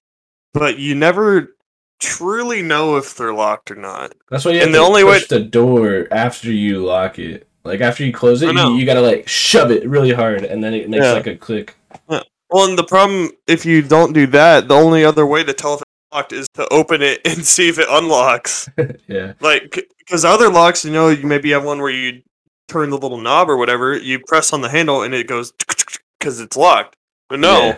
but 0.53 0.79
you 0.79 0.95
never 0.95 1.55
truly 1.99 2.61
know 2.61 2.95
if 2.97 3.15
they're 3.15 3.33
locked 3.33 3.69
or 3.71 3.75
not. 3.75 4.13
That's 4.29 4.45
why 4.45 4.51
you 4.51 4.57
And 4.57 4.67
have 4.67 4.73
the 4.73 4.79
to 4.79 4.83
only 4.85 5.03
way- 5.03 5.19
push 5.19 5.27
the 5.27 5.39
door 5.39 6.07
after 6.11 6.51
you 6.51 6.83
lock 6.85 7.19
it. 7.19 7.47
Like 7.63 7.81
after 7.81 8.03
you 8.03 8.11
close 8.11 8.41
it, 8.41 8.55
you, 8.55 8.73
you 8.75 8.85
gotta 8.87 9.01
like 9.01 9.27
shove 9.27 9.69
it 9.69 9.87
really 9.87 10.11
hard, 10.11 10.43
and 10.43 10.63
then 10.63 10.73
it 10.73 10.89
makes 10.89 11.03
Yeah. 11.05 11.11
like 11.13 11.27
a 11.27 11.35
click. 11.35 11.75
Well, 12.07 12.67
and 12.67 12.77
the 12.77 12.83
problem 12.83 13.29
if 13.47 13.65
you 13.65 13.81
don't 13.83 14.13
do 14.13 14.25
that, 14.27 14.67
the 14.67 14.73
only 14.73 15.05
other 15.05 15.25
way 15.27 15.43
to 15.43 15.53
tell 15.53 15.75
if 15.75 15.81
it's 15.81 15.90
locked 16.13 16.33
is 16.33 16.47
to 16.55 16.67
open 16.73 17.01
it 17.01 17.21
and 17.25 17.45
see 17.45 17.69
if 17.69 17.79
it 17.79 17.87
unlocks. 17.89 18.69
yeah, 19.07 19.33
Like, 19.39 19.87
because 19.99 20.25
other 20.25 20.49
locks, 20.49 20.83
you 20.85 20.91
know, 20.91 21.09
you 21.09 21.25
maybe 21.25 21.51
have 21.51 21.63
one 21.63 21.79
where 21.79 21.89
you 21.91 22.21
turn 22.67 22.89
the 22.89 22.97
little 22.97 23.17
knob 23.19 23.49
or 23.49 23.57
whatever, 23.57 23.97
you 23.97 24.19
press 24.27 24.53
on 24.53 24.61
the 24.61 24.69
handle 24.69 25.03
and 25.03 25.13
it 25.13 25.27
goes 25.27 25.51
because 26.19 26.39
it's 26.39 26.55
locked. 26.57 26.95
But 27.29 27.39
no, 27.39 27.65
Yeah. 27.67 27.77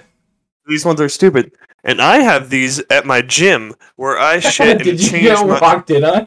these 0.67 0.85
ones 0.85 1.01
are 1.01 1.09
stupid. 1.09 1.51
And 1.85 2.01
I 2.01 2.19
have 2.19 2.49
these 2.49 2.79
at 2.89 3.05
my 3.05 3.21
gym 3.21 3.73
where 3.97 4.17
I 4.17 4.39
shit 4.39 4.77
and 4.77 4.83
Did 4.83 5.01
you 5.01 5.09
change 5.09 5.23
get 5.25 5.47
my, 5.47 5.59
walked 5.59 5.89
in 5.91 6.03
on? 6.05 6.25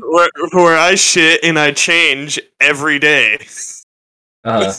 where, 0.00 0.28
where 0.52 0.76
I 0.78 0.94
shit 0.96 1.44
and 1.44 1.58
I 1.58 1.70
change 1.72 2.40
every 2.60 2.98
day. 2.98 3.46
uh, 4.44 4.72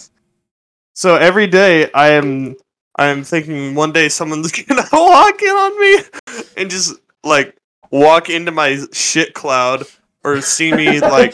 So 0.94 1.16
every 1.16 1.48
day 1.48 1.90
I 1.94 2.10
am 2.10 2.56
I 3.00 3.08
am 3.08 3.24
thinking 3.24 3.76
one 3.76 3.94
day 3.94 4.10
someone's 4.10 4.52
gonna 4.64 4.86
walk 4.92 5.42
in 5.42 5.50
on 5.50 5.80
me 5.80 6.04
and 6.58 6.70
just 6.70 6.96
like 7.24 7.56
walk 7.92 8.30
into 8.30 8.52
my 8.52 8.78
shit 8.92 9.34
cloud 9.34 9.86
or 10.26 10.42
see 10.42 10.74
me 10.74 11.00
like 11.16 11.34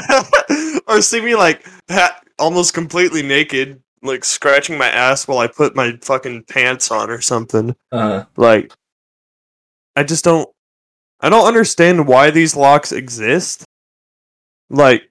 or 0.86 1.00
see 1.00 1.22
me 1.22 1.34
like 1.34 1.66
ha- 1.90 2.20
almost 2.38 2.74
completely 2.74 3.22
naked 3.22 3.80
like 4.02 4.26
scratching 4.26 4.76
my 4.76 4.88
ass 4.88 5.26
while 5.26 5.38
I 5.38 5.46
put 5.46 5.74
my 5.74 5.96
fucking 6.02 6.42
pants 6.44 6.90
on 6.90 7.08
or 7.08 7.22
something. 7.22 7.74
uh, 7.90 8.24
Like 8.36 8.70
I 9.96 10.02
just 10.04 10.22
don't 10.22 10.50
I 11.20 11.30
don't 11.30 11.46
understand 11.46 12.06
why 12.06 12.30
these 12.30 12.54
locks 12.54 12.92
exist. 12.92 13.64
Like 14.68 15.10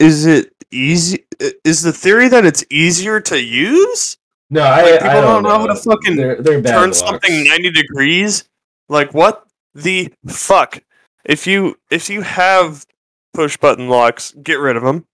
is 0.00 0.26
it 0.26 0.52
easy 0.72 1.24
is 1.64 1.82
the 1.82 1.92
theory 1.92 2.26
that 2.28 2.44
it's 2.44 2.64
easier 2.68 3.20
to 3.20 3.40
use? 3.40 4.16
No, 4.50 4.62
I, 4.62 4.82
Like, 4.92 5.02
I 5.02 5.14
don't 5.14 5.24
don't 5.24 5.42
know 5.44 5.58
how 5.58 5.66
to 5.66 5.74
fucking 5.76 6.16
they're, 6.16 6.42
they're 6.42 6.60
bad 6.60 6.72
turn 6.72 6.88
locks. 6.90 6.98
something 6.98 7.44
90 7.44 7.70
degrees? 7.70 8.44
Like 8.88 9.14
what? 9.14 9.46
the 9.74 10.12
fuck? 10.26 10.82
If 11.24 11.46
you 11.46 11.76
if 11.90 12.08
you 12.10 12.22
have 12.22 12.84
push 13.32 13.56
button 13.56 13.88
locks, 13.88 14.34
get 14.42 14.54
rid 14.58 14.76
of 14.76 14.82
them. 14.82 15.06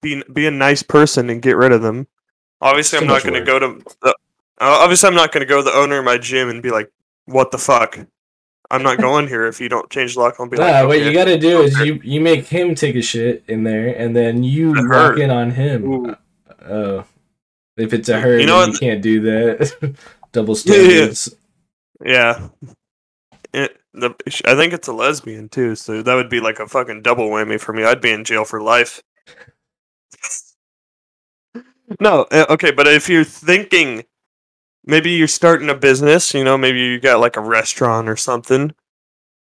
Be 0.00 0.22
be 0.32 0.46
a 0.46 0.50
nice 0.50 0.82
person 0.82 1.28
and 1.30 1.42
get 1.42 1.56
rid 1.56 1.72
of 1.72 1.82
them. 1.82 2.06
Obviously, 2.60 2.98
Too 2.98 3.04
I'm 3.04 3.08
not 3.10 3.22
going 3.22 3.34
to 3.34 3.44
go 3.44 3.58
to 3.58 3.82
the. 4.02 4.10
Uh, 4.10 4.14
obviously, 4.60 5.08
I'm 5.08 5.14
not 5.16 5.32
going 5.32 5.40
to 5.40 5.46
go 5.46 5.56
to 5.58 5.62
the 5.62 5.72
owner 5.76 5.98
of 5.98 6.04
my 6.04 6.16
gym 6.16 6.48
and 6.48 6.62
be 6.62 6.70
like, 6.70 6.90
"What 7.26 7.50
the 7.50 7.58
fuck." 7.58 7.98
I'm 8.70 8.82
not 8.82 8.98
going 9.08 9.26
here 9.28 9.46
if 9.46 9.60
you 9.60 9.68
don't 9.68 9.90
change 9.90 10.14
the 10.14 10.20
lock. 10.20 10.36
I'll 10.38 10.48
be 10.48 10.56
like, 10.56 10.72
Nah, 10.72 10.86
what 10.86 10.96
"Okay." 10.98 11.06
you 11.08 11.12
gotta 11.12 11.36
do 11.38 11.62
is 11.62 11.76
you 11.80 12.00
you 12.02 12.20
make 12.20 12.46
him 12.46 12.74
take 12.74 12.94
a 12.94 13.02
shit 13.02 13.44
in 13.48 13.64
there, 13.64 13.88
and 13.88 14.14
then 14.14 14.42
you 14.44 14.72
lock 14.88 15.18
in 15.18 15.30
on 15.30 15.50
him. 15.50 15.84
Ooh. 15.90 16.16
Oh, 16.66 17.04
if 17.76 17.92
it's 17.92 18.08
a 18.08 18.20
her, 18.20 18.38
You 18.38 18.46
know 18.46 18.64
you 18.64 18.78
can't 18.78 19.02
do 19.02 19.20
that. 19.20 19.96
Double 20.32 20.54
standards. 20.54 21.34
Yeah. 22.04 22.48
It, 23.52 23.76
the, 23.92 24.10
I 24.44 24.56
think 24.56 24.72
it's 24.72 24.88
a 24.88 24.92
lesbian 24.92 25.48
too, 25.48 25.76
so 25.76 26.02
that 26.02 26.14
would 26.14 26.28
be 26.28 26.40
like 26.40 26.58
a 26.58 26.66
fucking 26.66 27.02
double 27.02 27.28
whammy 27.28 27.60
for 27.60 27.72
me. 27.72 27.84
I'd 27.84 28.00
be 28.00 28.10
in 28.10 28.24
jail 28.24 28.44
for 28.44 28.60
life. 28.60 29.00
no, 32.00 32.26
uh, 32.32 32.46
okay, 32.50 32.72
but 32.72 32.88
if 32.88 33.08
you're 33.08 33.22
thinking 33.22 34.04
maybe 34.84 35.12
you're 35.12 35.28
starting 35.28 35.70
a 35.70 35.74
business, 35.74 36.34
you 36.34 36.42
know, 36.42 36.58
maybe 36.58 36.80
you 36.80 36.98
got 36.98 37.20
like 37.20 37.36
a 37.36 37.40
restaurant 37.40 38.08
or 38.08 38.16
something, 38.16 38.74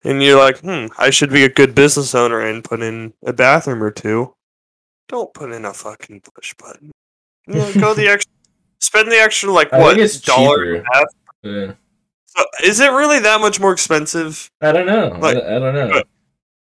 and 0.03 0.21
you're 0.21 0.39
like, 0.39 0.59
hmm, 0.59 0.87
I 0.97 1.09
should 1.09 1.31
be 1.31 1.45
a 1.45 1.49
good 1.49 1.73
business 1.73 2.13
owner 2.13 2.41
and 2.41 2.63
put 2.63 2.81
in 2.81 3.13
a 3.23 3.31
bathroom 3.31 3.81
or 3.81 3.91
two. 3.91 4.35
Don't 5.07 5.33
put 5.33 5.51
in 5.51 5.63
a 5.63 5.73
fucking 5.73 6.21
push 6.21 6.53
button. 6.55 6.91
Go 7.47 7.93
the 7.93 8.07
extra, 8.11 8.31
spend 8.79 9.11
the 9.11 9.17
extra 9.17 9.51
like 9.51 9.71
I 9.73 9.79
what 9.79 10.21
dollar 10.23 10.75
and 10.75 10.85
a 10.85 10.89
half 10.97 11.05
Yeah. 11.43 11.73
so 12.25 12.43
is 12.63 12.79
it 12.79 12.91
really 12.91 13.19
that 13.19 13.41
much 13.41 13.59
more 13.59 13.73
expensive? 13.73 14.49
I 14.61 14.71
don't 14.71 14.85
know. 14.85 15.17
Like- 15.19 15.37
I, 15.37 15.55
I 15.55 15.59
don't 15.59 15.73
know. 15.75 16.03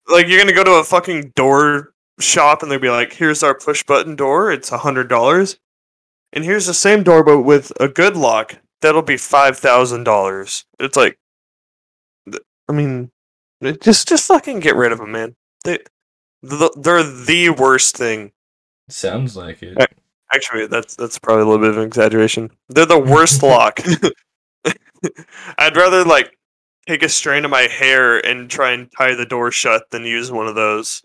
Like 0.08 0.26
you're 0.28 0.38
gonna 0.40 0.52
go 0.54 0.64
to 0.64 0.72
a 0.72 0.84
fucking 0.84 1.32
door 1.36 1.92
shop 2.18 2.62
and 2.62 2.70
they'll 2.70 2.78
be 2.80 2.90
like, 2.90 3.12
"Here's 3.12 3.42
our 3.42 3.54
push 3.54 3.82
button 3.84 4.16
door. 4.16 4.50
It's 4.50 4.72
a 4.72 4.78
hundred 4.78 5.08
dollars, 5.08 5.58
and 6.32 6.44
here's 6.44 6.66
the 6.66 6.74
same 6.74 7.02
door 7.04 7.22
but 7.22 7.42
with 7.42 7.72
a 7.80 7.86
good 7.88 8.16
lock. 8.16 8.56
That'll 8.80 9.02
be 9.02 9.16
five 9.16 9.56
thousand 9.58 10.02
dollars." 10.04 10.64
It's 10.80 10.96
like, 10.96 11.18
I 12.68 12.72
mean, 12.72 13.10
just 13.80 14.08
just 14.08 14.26
fucking 14.26 14.58
get 14.60 14.74
rid 14.74 14.90
of 14.90 14.98
them, 14.98 15.12
man. 15.12 15.36
They 15.64 15.78
the, 16.42 16.72
they're 16.76 17.04
the 17.04 17.50
worst 17.50 17.96
thing. 17.96 18.32
Sounds 18.88 19.36
like 19.36 19.62
it. 19.62 19.76
Actually, 20.34 20.66
that's 20.66 20.96
that's 20.96 21.18
probably 21.18 21.42
a 21.42 21.46
little 21.46 21.60
bit 21.60 21.70
of 21.70 21.78
an 21.78 21.84
exaggeration. 21.84 22.50
They're 22.68 22.86
the 22.86 22.98
worst 22.98 23.42
lock. 23.42 23.80
I'd 25.58 25.76
rather 25.76 26.04
like 26.04 26.38
take 26.86 27.02
a 27.02 27.08
strand 27.08 27.44
of 27.44 27.50
my 27.50 27.62
hair 27.62 28.18
and 28.24 28.50
try 28.50 28.72
and 28.72 28.90
tie 28.96 29.14
the 29.14 29.26
door 29.26 29.50
shut 29.50 29.90
than 29.90 30.04
use 30.04 30.32
one 30.32 30.46
of 30.46 30.54
those. 30.54 31.02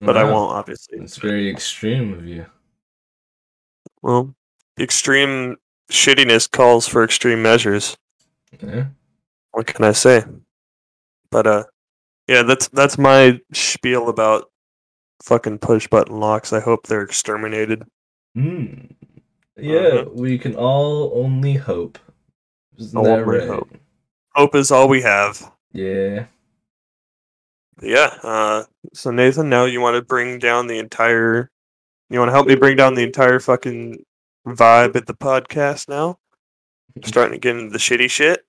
But 0.00 0.16
I 0.16 0.22
won't, 0.22 0.52
obviously. 0.52 0.98
It's 0.98 1.16
very 1.16 1.50
extreme 1.50 2.12
of 2.12 2.24
you. 2.24 2.46
Well, 4.00 4.34
extreme 4.78 5.56
shittiness 5.90 6.48
calls 6.48 6.86
for 6.86 7.02
extreme 7.02 7.42
measures. 7.42 7.96
Yeah. 8.62 8.86
What 9.50 9.66
can 9.66 9.84
I 9.84 9.92
say? 9.92 10.22
But 11.30 11.46
uh, 11.46 11.64
yeah, 12.28 12.42
that's 12.42 12.68
that's 12.68 12.96
my 12.96 13.40
spiel 13.52 14.08
about 14.08 14.50
fucking 15.22 15.58
push 15.58 15.88
button 15.88 16.20
locks. 16.20 16.52
I 16.52 16.60
hope 16.60 16.86
they're 16.86 17.02
exterminated. 17.02 17.84
Hmm. 18.34 18.86
Yeah, 19.56 20.04
Mhm. 20.04 20.14
we 20.14 20.38
can 20.38 20.54
all 20.54 21.12
only 21.14 21.54
hope. 21.54 21.98
Isn't 22.78 23.02
that 23.02 23.26
right? 23.26 23.48
hope. 23.48 23.68
Hope 24.34 24.54
is 24.54 24.70
all 24.70 24.88
we 24.88 25.02
have. 25.02 25.52
Yeah. 25.72 26.26
Yeah. 27.82 28.16
Uh, 28.22 28.64
so 28.94 29.10
Nathan, 29.10 29.48
now 29.48 29.64
you 29.64 29.80
want 29.80 29.96
to 29.96 30.02
bring 30.02 30.38
down 30.38 30.66
the 30.68 30.78
entire. 30.78 31.50
You 32.10 32.18
want 32.20 32.28
to 32.28 32.32
help 32.32 32.46
me 32.46 32.54
bring 32.54 32.76
down 32.76 32.94
the 32.94 33.02
entire 33.02 33.40
fucking 33.40 34.04
vibe 34.46 34.94
at 34.96 35.06
the 35.06 35.14
podcast 35.14 35.88
now. 35.88 36.18
Starting 37.04 37.32
to 37.32 37.38
get 37.38 37.56
into 37.56 37.70
the 37.72 37.78
shitty 37.78 38.10
shit. 38.10 38.44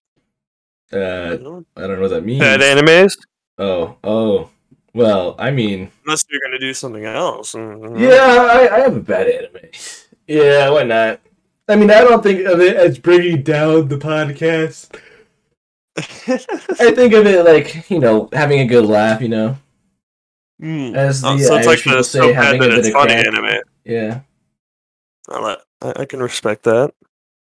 Uh. 0.93 0.97
I 0.97 1.37
don't 1.37 1.65
know 1.75 2.01
what 2.01 2.09
that 2.09 2.23
means. 2.25 2.39
Bad 2.39 2.61
animes. 2.61 3.13
Oh, 3.57 3.97
oh. 4.03 4.49
Well, 4.93 5.36
I 5.38 5.52
mean, 5.52 5.91
Unless 6.06 6.25
you're 6.30 6.41
gonna 6.43 6.60
do 6.60 6.73
something 6.73 7.06
else. 7.06 7.54
Mhm. 7.54 7.99
yeah, 7.99 8.47
I, 8.52 8.75
I 8.75 8.80
have 8.82 8.95
a 8.97 8.99
bad 8.99 9.28
anime. 9.28 9.69
Yeah, 10.28 10.69
why 10.69 10.84
not? 10.84 11.21
I 11.67 11.75
mean, 11.75 11.91
I 11.91 12.02
don't 12.02 12.23
think 12.23 12.45
of 12.47 12.60
it 12.60 12.75
as 12.75 12.97
bringing 12.97 13.43
down 13.43 13.88
the 13.88 13.97
podcast. 13.97 14.95
I 15.97 16.91
think 16.93 17.13
of 17.13 17.25
it 17.25 17.45
like 17.45 17.89
you 17.89 17.99
know 17.99 18.30
having 18.34 18.60
a 18.62 18.65
good 18.65 18.86
laugh. 18.86 19.21
You 19.21 19.30
know, 19.30 19.58
Mm. 20.62 20.93
as 20.95 21.21
the 21.21 21.28
Oh, 21.30 21.38
so 21.38 21.56
it's 21.58 21.67
Irish 21.67 21.67
like 21.67 21.78
people 21.80 21.97
the 21.99 22.04
say, 22.04 22.19
so 22.19 22.34
bad 22.34 22.43
having 22.43 22.62
a 22.62 22.63
that 22.65 22.69
bit 22.71 22.80
it's 22.80 22.88
of 22.89 22.93
funny 22.93 23.13
crack. 23.13 23.28
anime. 23.28 23.62
Yeah. 23.86 24.19
I, 25.30 25.58
I, 25.82 25.93
I 26.02 26.06
can 26.06 26.21
respect 26.21 26.63
that. 26.63 26.93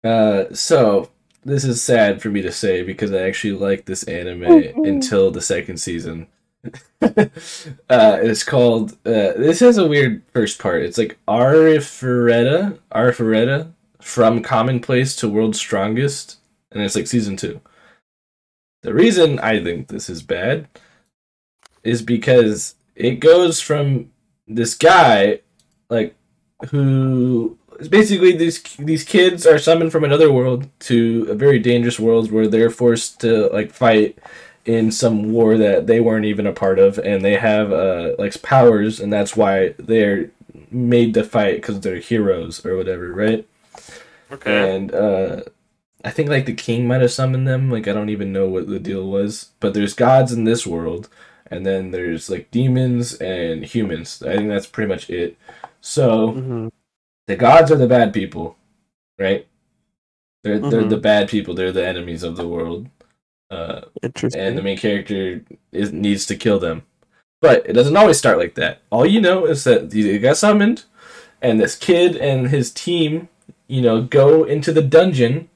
Uh, 0.05 0.45
so 0.53 1.09
this 1.43 1.65
is 1.65 1.81
sad 1.83 2.21
for 2.21 2.29
me 2.29 2.41
to 2.43 2.51
say 2.51 2.81
because 2.83 3.11
I 3.11 3.23
actually 3.23 3.53
liked 3.57 3.85
this 3.87 4.03
anime 4.03 4.43
until 4.85 5.31
the 5.31 5.41
second 5.41 5.77
season. 5.77 6.27
uh, 7.01 7.27
it's 7.89 8.43
called. 8.43 8.93
Uh, 9.05 9.33
this 9.37 9.59
has 9.61 9.77
a 9.77 9.87
weird 9.87 10.23
first 10.33 10.59
part. 10.59 10.83
It's 10.83 10.97
like 10.97 11.17
Arifureta, 11.27 12.79
Arifureta, 12.91 13.71
from 14.01 14.41
Commonplace 14.41 15.15
to 15.17 15.29
World's 15.29 15.59
Strongest, 15.59 16.37
and 16.71 16.83
it's 16.83 16.95
like 16.95 17.07
season 17.07 17.37
two. 17.37 17.61
The 18.81 18.93
reason 18.93 19.39
I 19.39 19.61
think 19.63 19.87
this 19.87 20.09
is 20.09 20.21
bad 20.21 20.67
is 21.83 22.01
because 22.01 22.75
it 22.95 23.19
goes 23.19 23.61
from 23.61 24.11
this 24.47 24.73
guy, 24.73 25.39
like, 25.89 26.15
who 26.71 27.57
basically 27.89 28.35
these 28.35 28.61
these 28.77 29.05
kids 29.05 29.45
are 29.45 29.57
summoned 29.57 29.91
from 29.91 30.03
another 30.03 30.31
world 30.31 30.67
to 30.79 31.25
a 31.29 31.35
very 31.35 31.59
dangerous 31.59 31.99
world 31.99 32.31
where 32.31 32.47
they're 32.47 32.69
forced 32.69 33.21
to 33.21 33.47
like 33.47 33.71
fight 33.71 34.17
in 34.65 34.91
some 34.91 35.31
war 35.31 35.57
that 35.57 35.87
they 35.87 35.99
weren't 35.99 36.25
even 36.25 36.45
a 36.45 36.53
part 36.53 36.79
of 36.79 36.97
and 36.99 37.23
they 37.23 37.35
have 37.37 37.71
uh 37.71 38.13
like 38.19 38.39
powers 38.41 38.99
and 38.99 39.11
that's 39.11 39.35
why 39.35 39.73
they're 39.79 40.29
made 40.71 41.13
to 41.13 41.23
fight 41.23 41.55
because 41.55 41.79
they're 41.79 41.97
heroes 41.99 42.65
or 42.65 42.75
whatever 42.75 43.11
right 43.13 43.47
Okay. 44.31 44.75
and 44.75 44.93
uh 44.93 45.41
i 46.05 46.11
think 46.11 46.29
like 46.29 46.45
the 46.45 46.53
king 46.53 46.87
might 46.87 47.01
have 47.01 47.11
summoned 47.11 47.47
them 47.47 47.71
like 47.71 47.87
i 47.87 47.93
don't 47.93 48.09
even 48.09 48.31
know 48.31 48.47
what 48.47 48.67
the 48.67 48.79
deal 48.79 49.07
was 49.09 49.49
but 49.59 49.73
there's 49.73 49.93
gods 49.93 50.31
in 50.31 50.43
this 50.43 50.67
world 50.67 51.09
and 51.49 51.65
then 51.65 51.91
there's 51.91 52.29
like 52.29 52.51
demons 52.51 53.15
and 53.15 53.65
humans 53.65 54.21
i 54.23 54.35
think 54.35 54.49
that's 54.49 54.67
pretty 54.67 54.87
much 54.89 55.09
it 55.09 55.35
so 55.81 56.33
Mhm. 56.33 56.71
the 57.27 57.35
gods 57.35 57.71
are 57.71 57.75
the 57.77 57.87
bad 57.87 58.11
people, 58.13 58.57
right? 59.19 59.47
They're 60.43 60.59
they're 60.59 60.83
Mhm. 60.83 60.89
the 60.89 60.97
bad 60.97 61.29
people. 61.29 61.53
They're 61.53 61.71
the 61.71 61.85
enemies 61.87 62.23
of 62.23 62.35
the 62.37 62.47
world, 62.47 62.87
uh, 63.49 63.81
Interesting. 64.01 64.41
and 64.41 64.57
the 64.57 64.61
main 64.61 64.77
character 64.77 65.43
is 65.71 65.91
needs 65.91 66.25
to 66.27 66.35
kill 66.35 66.59
them. 66.59 66.83
But 67.41 67.67
it 67.67 67.73
doesn't 67.73 67.95
always 67.95 68.17
start 68.17 68.37
like 68.37 68.55
that. 68.55 68.81
All 68.89 69.05
you 69.05 69.21
know 69.21 69.45
is 69.45 69.63
that 69.63 69.93
he 69.93 70.19
got 70.19 70.37
summoned, 70.37 70.83
and 71.41 71.59
this 71.59 71.75
kid 71.75 72.15
and 72.17 72.49
his 72.49 72.71
team, 72.71 73.29
you 73.67 73.81
know, 73.81 74.01
go 74.01 74.43
into 74.43 74.71
the 74.71 74.81
dungeon 74.81 75.49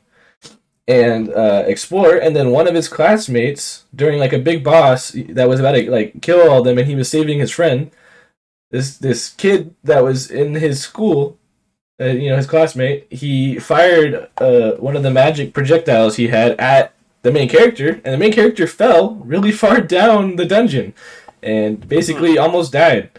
and 0.88 1.29
uh, 1.34 1.63
explore. 1.67 2.15
And 2.15 2.36
then 2.36 2.51
one 2.51 2.67
of 2.67 2.75
his 2.75 2.88
classmates, 2.88 3.84
during 3.93 4.19
like 4.19 4.34
a 4.34 4.39
big 4.39 4.63
boss 4.63 5.12
that 5.12 5.49
was 5.49 5.60
about 5.60 5.73
to 5.73 5.91
like 5.91 6.21
kill 6.21 6.49
all 6.49 6.60
of 6.60 6.65
them, 6.65 6.77
and 6.77 6.88
he 6.88 6.95
was 6.95 7.10
saving 7.10 7.39
his 7.39 7.51
friend. 7.51 7.91
This 8.71 8.97
this 8.97 9.29
kid 9.29 9.75
that 9.84 10.03
was 10.03 10.32
in 10.32 10.56
his 10.56 10.82
school 10.82 11.38
uh, 12.01 12.06
you 12.06 12.29
know, 12.29 12.38
his 12.38 12.47
classmate, 12.47 13.08
he 13.12 13.60
fired 13.60 14.27
uh, 14.38 14.71
one 14.73 14.95
of 14.95 15.03
the 15.03 15.12
magic 15.12 15.53
projectiles 15.53 16.15
he 16.15 16.27
had 16.27 16.60
at 16.60 16.93
the 17.23 17.31
main 17.31 17.49
character, 17.49 17.99
and 18.05 18.13
the 18.13 18.17
main 18.17 18.31
character 18.31 18.67
fell 18.67 19.15
really 19.15 19.51
far 19.63 19.81
down 19.81 20.36
the 20.38 20.45
dungeon 20.45 20.93
and 21.41 21.86
basically 21.89 22.38
almost 22.38 22.71
died. 22.71 23.09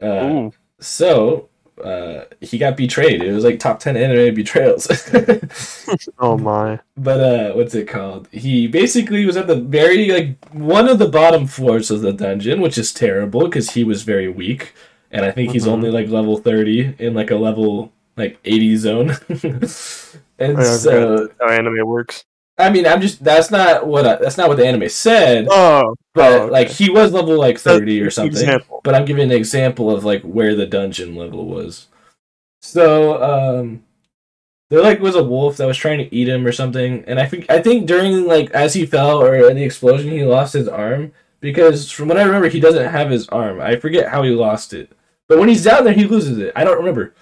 Uh, 0.00 0.50
so 0.80 1.48
uh, 1.84 2.24
he 2.40 2.56
got 2.58 2.76
betrayed. 2.76 3.22
It 3.22 3.32
was 3.32 3.44
like 3.44 3.58
top 3.60 3.78
10 3.80 3.96
anime 3.96 4.34
betrayals. 4.34 4.86
Oh 6.18 6.38
my. 6.38 6.78
but 6.96 7.20
uh, 7.20 7.52
what's 7.52 7.74
it 7.74 7.86
called? 7.88 8.28
He 8.32 8.66
basically 8.68 9.26
was 9.26 9.36
at 9.36 9.46
the 9.48 9.56
very, 9.56 10.08
like, 10.10 10.52
one 10.54 10.88
of 10.88 10.98
the 10.98 11.08
bottom 11.08 11.46
floors 11.46 11.90
of 11.90 12.00
the 12.00 12.12
dungeon, 12.12 12.60
which 12.60 12.78
is 12.78 12.92
terrible 12.92 13.40
because 13.46 13.70
he 13.72 13.84
was 13.84 14.02
very 14.02 14.28
weak. 14.28 14.72
And 15.10 15.24
I 15.26 15.30
think 15.30 15.52
he's 15.52 15.66
Mhm. 15.66 15.72
only 15.72 15.90
like 15.90 16.08
level 16.08 16.38
30 16.38 16.94
in 16.98 17.12
like 17.14 17.30
a 17.30 17.36
level 17.36 17.92
like 18.16 18.38
80 18.44 18.76
zone. 18.76 19.10
and 20.38 20.58
Yeah, 20.58 20.62
so, 20.76 21.28
How 21.40 21.48
anime 21.50 21.86
works. 21.86 22.24
I 22.58 22.70
mean, 22.70 22.86
I'm 22.86 23.00
just, 23.00 23.24
that's 23.24 23.50
not 23.50 23.86
what, 23.86 24.06
I, 24.06 24.16
that's 24.16 24.36
not 24.36 24.48
what 24.48 24.58
the 24.58 24.66
anime 24.66 24.88
said. 24.88 25.48
Oh, 25.50 25.94
But 26.14 26.32
oh, 26.32 26.42
okay. 26.42 26.50
like 26.50 26.68
he 26.68 26.90
was 26.90 27.12
level 27.12 27.38
like 27.38 27.58
30 27.58 28.00
or 28.00 28.04
That's 28.04 28.18
an 28.18 28.24
something. 28.24 28.42
example. 28.42 28.80
But 28.84 28.94
I'm 28.94 29.04
giving 29.06 29.30
an 29.30 29.36
example 29.36 29.90
of 29.90 30.04
like 30.04 30.22
where 30.22 30.54
the 30.54 30.66
dungeon 30.66 31.16
level 31.16 31.46
was. 31.46 31.88
So 32.60 33.22
um 33.22 33.82
there 34.70 34.80
like 34.82 35.00
was 35.00 35.16
a 35.16 35.24
wolf 35.24 35.56
that 35.56 35.66
was 35.66 35.76
trying 35.76 35.98
to 35.98 36.14
eat 36.14 36.28
him 36.28 36.46
or 36.46 36.52
something, 36.52 37.04
and 37.06 37.18
I 37.20 37.26
think 37.26 37.50
I 37.50 37.60
think 37.60 37.86
during 37.86 38.26
like 38.26 38.50
as 38.52 38.74
he 38.74 38.86
fell 38.86 39.20
or 39.22 39.34
in 39.50 39.56
the 39.56 39.64
explosion 39.64 40.10
he 40.10 40.22
lost 40.24 40.52
his 40.54 40.68
arm 40.68 41.12
because 41.40 41.90
from 41.90 42.08
what 42.08 42.16
I 42.18 42.22
remember 42.22 42.48
he 42.48 42.60
doesn't 42.60 42.90
have 42.90 43.10
his 43.10 43.28
arm. 43.30 43.60
I 43.60 43.76
forget 43.76 44.08
how 44.10 44.22
he 44.22 44.30
lost 44.30 44.72
it, 44.72 44.92
but 45.28 45.38
when 45.38 45.48
he's 45.48 45.64
down 45.64 45.84
there 45.84 45.92
he 45.92 46.04
loses 46.04 46.38
it. 46.38 46.52
I 46.56 46.64
don't 46.64 46.78
remember. 46.78 47.12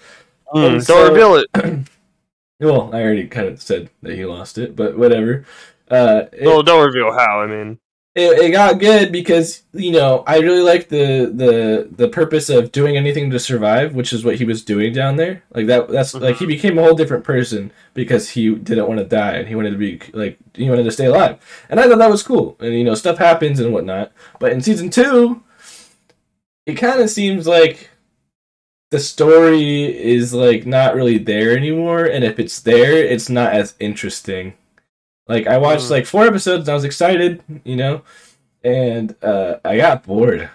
Mm, 0.53 0.71
don't 0.71 0.81
so- 0.81 1.09
reveal 1.11 1.35
it. 1.35 1.87
Well, 2.61 2.91
I 2.93 3.01
already 3.01 3.27
kind 3.27 3.47
of 3.47 3.61
said 3.61 3.89
that 4.03 4.15
he 4.15 4.25
lost 4.25 4.57
it, 4.57 4.75
but 4.75 4.97
whatever. 4.97 5.45
Uh, 5.89 6.25
it, 6.31 6.45
Well, 6.45 6.61
don't 6.61 6.85
reveal 6.85 7.11
how. 7.11 7.41
I 7.41 7.47
mean, 7.47 7.79
it, 8.13 8.39
it 8.39 8.51
got 8.51 8.79
good 8.79 9.11
because 9.11 9.63
you 9.73 9.91
know 9.91 10.23
I 10.27 10.39
really 10.39 10.61
like 10.61 10.89
the 10.89 11.31
the 11.33 11.89
the 11.91 12.09
purpose 12.09 12.49
of 12.49 12.71
doing 12.71 12.97
anything 12.97 13.31
to 13.31 13.39
survive, 13.39 13.95
which 13.95 14.13
is 14.13 14.23
what 14.23 14.35
he 14.35 14.45
was 14.45 14.63
doing 14.63 14.93
down 14.93 15.15
there. 15.15 15.43
Like 15.53 15.67
that, 15.67 15.87
that's 15.87 16.13
like 16.13 16.37
he 16.37 16.45
became 16.45 16.77
a 16.77 16.83
whole 16.83 16.93
different 16.93 17.23
person 17.23 17.71
because 17.93 18.29
he 18.29 18.53
didn't 18.53 18.87
want 18.87 18.99
to 18.99 19.05
die 19.05 19.33
and 19.33 19.47
he 19.47 19.55
wanted 19.55 19.71
to 19.71 19.77
be 19.77 19.99
like 20.13 20.37
he 20.53 20.69
wanted 20.69 20.83
to 20.83 20.91
stay 20.91 21.05
alive, 21.05 21.39
and 21.69 21.79
I 21.79 21.87
thought 21.87 21.99
that 21.99 22.09
was 22.11 22.23
cool. 22.23 22.57
And 22.59 22.73
you 22.73 22.83
know 22.83 22.95
stuff 22.95 23.17
happens 23.17 23.59
and 23.59 23.73
whatnot, 23.73 24.11
but 24.39 24.51
in 24.51 24.61
season 24.61 24.89
two, 24.89 25.41
it 26.65 26.73
kind 26.73 27.01
of 27.01 27.09
seems 27.09 27.47
like 27.47 27.90
the 28.91 28.99
story 28.99 29.83
is 29.85 30.33
like 30.33 30.65
not 30.65 30.95
really 30.95 31.17
there 31.17 31.55
anymore, 31.55 32.05
and 32.05 32.23
if 32.23 32.39
it's 32.39 32.59
there, 32.59 32.93
it's 32.95 33.29
not 33.29 33.53
as 33.53 33.75
interesting. 33.79 34.53
Like 35.27 35.47
I 35.47 35.57
watched 35.57 35.85
Mm. 35.85 35.91
like 35.91 36.05
four 36.05 36.25
episodes 36.25 36.61
and 36.67 36.69
I 36.69 36.73
was 36.75 36.83
excited, 36.83 37.41
you 37.63 37.75
know, 37.77 38.01
and 38.63 39.15
uh, 39.23 39.57
I 39.63 39.77
got 39.77 40.03
bored. 40.03 40.49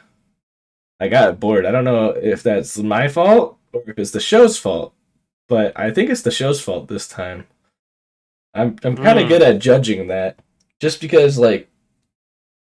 I 1.01 1.09
got 1.09 1.41
bored. 1.41 1.67
I 1.67 1.71
don't 1.71 1.85
know 1.85 2.11
if 2.11 2.43
that's 2.43 2.79
my 2.79 3.09
fault 3.09 3.59
or 3.73 3.83
if 3.87 3.99
it's 3.99 4.11
the 4.11 4.21
show's 4.21 4.59
fault, 4.59 4.93
but 5.49 5.73
I 5.79 5.91
think 5.91 6.11
it's 6.11 6.23
the 6.23 6.31
show's 6.31 6.61
fault 6.61 6.89
this 6.89 7.09
time. 7.09 7.47
I'm 8.55 8.77
I'm 8.85 8.97
kind 8.97 9.19
of 9.19 9.27
Mm. 9.27 9.29
good 9.29 9.43
at 9.43 9.59
judging 9.61 10.09
that, 10.09 10.39
just 10.81 11.01
because 11.01 11.39
like 11.39 11.69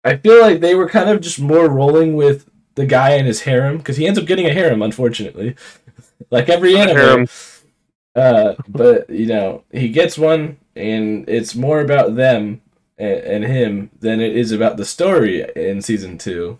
I 0.03 0.17
feel 0.17 0.39
like 0.41 0.59
they 0.59 0.75
were 0.75 0.87
kind 0.89 1.09
of 1.09 1.21
just 1.21 1.39
more 1.39 1.67
rolling 1.69 2.15
with 2.15 2.47
the 2.75 2.85
guy 2.85 3.11
and 3.11 3.27
his 3.27 3.41
harem 3.41 3.77
because 3.77 3.97
he 3.97 4.05
ends 4.07 4.19
up 4.19 4.25
getting 4.25 4.45
a 4.47 4.53
harem, 4.53 4.81
unfortunately, 4.81 5.55
like 6.31 6.49
every 6.49 6.77
anime. 6.77 7.27
Uh, 8.15 8.55
but 8.67 9.09
you 9.09 9.25
know, 9.25 9.63
he 9.71 9.89
gets 9.89 10.17
one, 10.17 10.57
and 10.75 11.27
it's 11.27 11.55
more 11.55 11.81
about 11.81 12.15
them 12.15 12.61
and, 12.97 13.19
and 13.19 13.43
him 13.43 13.89
than 13.99 14.21
it 14.21 14.35
is 14.35 14.51
about 14.51 14.77
the 14.77 14.85
story 14.85 15.45
in 15.55 15.81
season 15.81 16.17
two. 16.17 16.57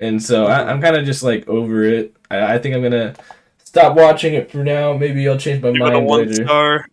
And 0.00 0.22
so 0.22 0.46
I, 0.46 0.70
I'm 0.70 0.80
kind 0.80 0.96
of 0.96 1.04
just 1.04 1.22
like 1.22 1.46
over 1.48 1.84
it. 1.84 2.14
I, 2.30 2.54
I 2.54 2.58
think 2.58 2.74
I'm 2.74 2.82
gonna 2.82 3.14
stop 3.62 3.96
watching 3.96 4.34
it 4.34 4.50
for 4.50 4.64
now. 4.64 4.96
Maybe 4.96 5.28
I'll 5.28 5.38
change 5.38 5.62
my 5.62 5.68
a 5.70 5.74
mind 5.74 6.06
one 6.06 6.28
later. 6.28 6.44
star. 6.44 6.86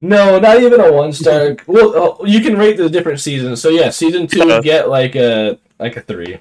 No, 0.00 0.38
not 0.38 0.60
even 0.62 0.80
a 0.80 0.92
one 0.92 1.12
star. 1.12 1.56
well, 1.66 2.20
uh, 2.22 2.24
you 2.24 2.40
can 2.40 2.56
rate 2.56 2.76
the 2.78 2.88
different 2.88 3.20
seasons. 3.20 3.60
So 3.60 3.68
yeah, 3.68 3.90
season 3.90 4.26
two 4.26 4.46
Yeah. 4.48 4.60
get 4.62 4.88
like 4.88 5.14
a 5.16 5.58
like 5.78 5.96
a 5.96 6.00
three. 6.00 6.38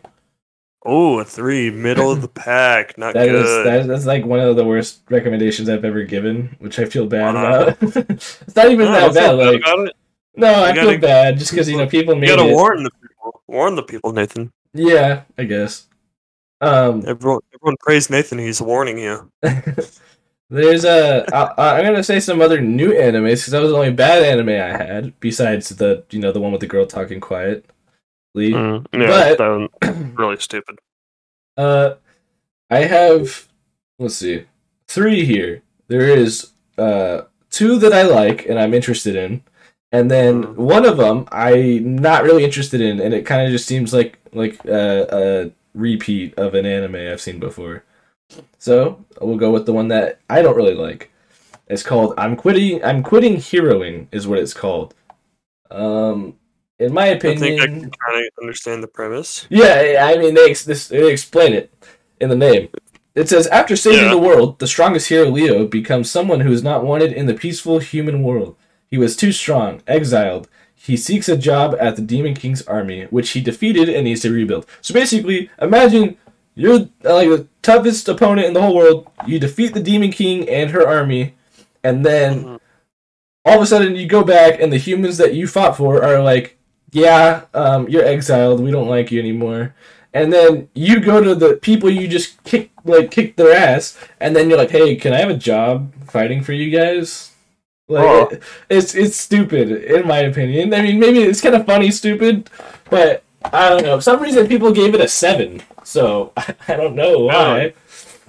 Oh, 0.85 1.19
a 1.19 1.25
three, 1.25 1.69
middle 1.71 2.11
of 2.11 2.21
the 2.21 2.27
pack. 2.45 2.97
Not 2.97 3.13
That 3.13 3.27
is 3.29 3.43
good. 3.43 3.65
that, 3.65 3.87
that's 3.87 4.05
like 4.05 4.25
one 4.25 4.39
of 4.39 4.55
the 4.55 4.63
worst 4.65 5.01
recommendations 5.09 5.67
I've 5.69 5.83
ever 5.85 6.03
given, 6.03 6.55
which 6.59 6.79
I 6.79 6.85
feel 6.85 7.05
bad 7.05 7.35
Wow. 7.35 7.61
about. 7.61 7.77
it's 7.81 8.55
not 8.55 8.71
even 8.71 8.85
No, 8.85 9.09
that 9.09 9.13
bad. 9.13 9.31
Like 9.33 9.93
no, 10.35 10.47
I 10.47 10.69
You 10.69 10.75
feel 10.75 10.85
gotta- 10.85 10.97
bad 10.99 11.37
just 11.37 11.51
because 11.51 11.67
you 11.69 11.77
know 11.77 11.85
people 11.87 12.15
You 12.17 12.27
gotta 12.27 12.47
it. 12.47 12.53
warn 12.53 12.83
the 12.83 12.91
people. 12.91 13.41
Warn 13.47 13.75
the 13.75 13.83
people, 13.83 14.13
Nathan. 14.13 14.51
Yeah, 14.73 15.23
I 15.37 15.43
guess. 15.45 15.87
Um, 16.61 17.03
Everyone, 17.07 17.39
everyone 17.53 17.75
praise 17.81 18.09
Nathan. 18.09 18.37
He's 18.37 18.61
warning 18.61 18.97
you. 18.99 19.31
there's 20.49 20.85
a. 20.85 21.25
I, 21.33 21.77
I'm 21.79 21.85
gonna 21.85 22.03
say 22.03 22.19
some 22.19 22.41
other 22.41 22.61
new 22.61 22.91
animes 22.91 23.37
because 23.39 23.47
that 23.51 23.61
was 23.61 23.71
the 23.71 23.77
only 23.77 23.91
bad 23.91 24.23
anime 24.23 24.49
I 24.49 24.77
had 24.77 25.19
besides 25.19 25.69
the 25.69 26.03
you 26.11 26.19
know 26.19 26.31
the 26.31 26.39
one 26.39 26.51
with 26.51 26.61
the 26.61 26.67
girl 26.67 26.85
talking 26.85 27.19
quietly. 27.19 27.63
Mm, 28.35 28.85
yeah, 28.93 29.35
But- 29.35 29.95
really 30.19 30.37
stupid. 30.37 30.79
Uh, 31.57 31.95
I 32.69 32.79
have 32.79 33.47
let's 33.97 34.15
see, 34.15 34.45
three 34.87 35.25
here. 35.25 35.61
There 35.87 36.07
is 36.07 36.51
uh 36.77 37.23
two 37.49 37.77
that 37.79 37.91
I 37.93 38.03
like 38.03 38.45
and 38.47 38.59
I'm 38.59 38.73
interested 38.73 39.15
in, 39.15 39.41
and 39.91 40.09
then 40.09 40.43
Mhm. 40.43 40.55
one 40.55 40.85
of 40.85 40.97
them 40.97 41.27
I'm 41.31 41.97
not 41.97 42.23
really 42.23 42.43
interested 42.45 42.79
in, 42.81 42.99
and 43.01 43.13
it 43.13 43.25
kind 43.25 43.45
of 43.45 43.51
just 43.51 43.65
seems 43.67 43.93
like 43.93 44.19
like 44.33 44.63
a, 44.65 45.07
a 45.11 45.51
repeat 45.73 46.37
of 46.37 46.53
an 46.53 46.65
anime 46.65 46.95
I've 46.95 47.21
seen 47.21 47.39
before. 47.39 47.83
So 48.59 49.03
we'll 49.19 49.37
go 49.37 49.51
with 49.51 49.65
the 49.65 49.73
one 49.73 49.87
that 49.89 50.19
I 50.29 50.41
don't 50.43 50.55
really 50.55 50.75
like. 50.75 51.11
It's 51.67 51.83
called 51.83 52.13
"I'm 52.17 52.35
quitting." 52.35 52.83
I'm 52.83 53.01
quitting 53.03 53.37
heroing 53.37 54.07
is 54.11 54.27
what 54.27 54.39
it's 54.39 54.53
called. 54.53 54.93
Um, 55.71 56.35
in 56.79 56.93
my 56.93 57.05
I 57.05 57.07
opinion, 57.09 57.39
think 57.39 57.61
I 57.61 57.65
can 57.65 57.81
kind 57.91 58.25
of 58.25 58.31
understand 58.41 58.81
the 58.83 58.87
premise. 58.87 59.45
yeah, 59.49 60.07
I 60.09 60.17
mean 60.17 60.33
they 60.33 60.49
ex- 60.49 60.65
this, 60.65 60.87
they 60.87 61.11
explain 61.11 61.53
it 61.53 61.71
in 62.19 62.29
the 62.29 62.35
name. 62.35 62.69
It 63.15 63.27
says 63.27 63.47
after 63.47 63.75
saving 63.75 64.05
Yeah. 64.05 64.11
the 64.11 64.17
world, 64.17 64.59
the 64.59 64.67
strongest 64.67 65.09
hero 65.09 65.29
Leo 65.29 65.65
becomes 65.67 66.09
someone 66.09 66.41
who 66.41 66.51
is 66.51 66.63
not 66.63 66.83
wanted 66.85 67.11
in 67.11 67.25
the 67.25 67.33
peaceful 67.33 67.79
human 67.79 68.23
world. 68.23 68.55
He 68.89 68.97
was 68.97 69.15
too 69.15 69.31
strong, 69.31 69.81
exiled. 69.87 70.47
He 70.75 70.95
seeks 70.95 71.27
a 71.27 71.35
job 71.37 71.75
at 71.79 71.95
the 71.97 72.01
Demon 72.01 72.33
King's 72.33 72.61
army, 72.65 73.03
which 73.09 73.31
he 73.31 73.41
defeated 73.41 73.89
and 73.89 74.05
needs 74.05 74.21
to 74.21 74.31
rebuild. 74.31 74.65
So 74.81 74.93
basically, 74.93 75.49
imagine 75.61 76.17
you're 76.55 76.87
like 77.03 77.27
the 77.29 77.47
toughest 77.61 78.07
opponent 78.07 78.47
in 78.47 78.53
the 78.53 78.61
whole 78.61 78.75
world. 78.75 79.07
You 79.27 79.37
defeat 79.39 79.73
the 79.73 79.81
Demon 79.83 80.11
King 80.11 80.47
and 80.47 80.71
her 80.71 80.87
army, 80.87 81.35
and 81.83 82.05
then 82.05 82.43
Mhm. 82.43 82.59
all 83.45 83.57
of 83.57 83.61
a 83.63 83.65
sudden 83.65 83.95
you 83.97 84.07
go 84.07 84.23
back 84.23 84.61
and 84.61 84.71
the 84.71 84.77
humans 84.77 85.17
that 85.17 85.33
you 85.33 85.45
fought 85.47 85.75
for 85.75 86.01
are 86.03 86.23
like 86.23 86.57
yeah 86.91 87.45
um, 87.53 87.87
you're 87.89 88.05
exiled. 88.05 88.59
We 88.61 88.71
don't 88.71 88.87
like 88.89 89.11
you 89.11 89.19
anymore. 89.19 89.75
And 90.13 90.33
then 90.33 90.69
you 90.73 90.99
go 90.99 91.21
to 91.21 91.35
the 91.35 91.55
people 91.57 91.89
you 91.89 92.07
just 92.07 92.43
kick 92.43 92.71
like 92.83 93.11
kick 93.11 93.35
their 93.35 93.53
ass 93.55 93.97
and 94.19 94.35
then 94.35 94.49
you're 94.49 94.57
like 94.57 94.71
hey 94.71 94.95
can 94.95 95.13
i 95.13 95.17
have 95.17 95.29
a 95.29 95.37
job 95.37 95.93
fighting 96.05 96.41
for 96.43 96.53
you 96.53 96.69
guys? 96.75 97.31
Like 97.87 98.03
Oh. 98.05 98.27
it- 98.29 98.43
it's 98.69 98.95
it's 98.95 99.15
stupid 99.17 99.69
in 99.71 100.07
my 100.07 100.19
opinion. 100.19 100.73
I 100.73 100.81
mean 100.81 100.99
maybe 100.99 101.19
it's 101.21 101.41
kind 101.41 101.55
of 101.55 101.65
funny 101.65 101.91
stupid 101.91 102.49
but 102.89 103.23
i 103.53 103.69
don't 103.69 103.83
know. 103.83 103.97
For 103.97 104.01
some 104.01 104.21
reason 104.21 104.47
people 104.47 104.71
gave 104.71 104.95
it 104.95 105.01
a 105.01 105.07
seven 105.07 105.61
so 105.83 106.33
i 106.67 106.75
don't 106.75 106.95
know 106.95 107.19
why. 107.19 107.57
Really? 107.59 107.73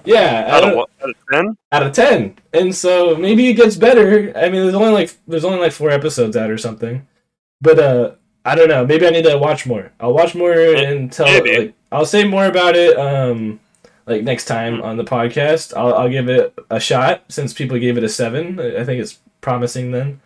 yeah 0.05 0.45
Out 0.49 0.63
of 0.63 0.75
what? 0.75 0.89
Out 1.03 1.09
of 1.09 1.15
ten? 1.31 1.57
out 1.71 1.83
of 1.83 1.93
10 1.93 2.35
and 2.53 2.75
so 2.75 3.15
maybe 3.15 3.47
it 3.49 3.53
gets 3.55 3.75
better. 3.75 4.31
I 4.37 4.49
mean 4.49 4.61
there's 4.63 4.75
only 4.75 4.91
like 4.93 5.17
there's 5.27 5.45
only 5.45 5.57
like 5.59 5.71
four 5.73 5.89
episodes 5.89 6.37
out 6.37 6.51
or 6.51 6.57
something. 6.59 7.07
But 7.59 7.79
uh 7.79 8.11
i 8.45 8.55
don't 8.55 8.69
know 8.69 8.85
maybe 8.85 9.05
i 9.05 9.09
need 9.09 9.23
to 9.23 9.37
watch 9.37 9.65
more 9.65 9.91
i'll 9.99 10.13
watch 10.13 10.35
more 10.35 10.51
and 10.53 11.11
tell 11.11 11.25
maybe. 11.25 11.57
like 11.57 11.73
i'll 11.91 12.05
say 12.05 12.23
more 12.23 12.45
about 12.45 12.75
it 12.75 12.97
um 12.97 13.59
like 14.07 14.23
next 14.23 14.45
time 14.45 14.81
on 14.81 14.97
the 14.97 15.03
podcast 15.03 15.75
i'll, 15.77 15.93
I'll 15.93 16.09
give 16.09 16.29
it 16.29 16.53
a 16.69 16.79
shot 16.79 17.23
since 17.29 17.53
people 17.53 17.77
gave 17.79 17.97
it 17.97 18.03
a 18.03 18.09
seven 18.09 18.59
i 18.59 18.83
think 18.83 19.01
it's 19.01 19.19
promising 19.41 19.91
then 19.91 20.19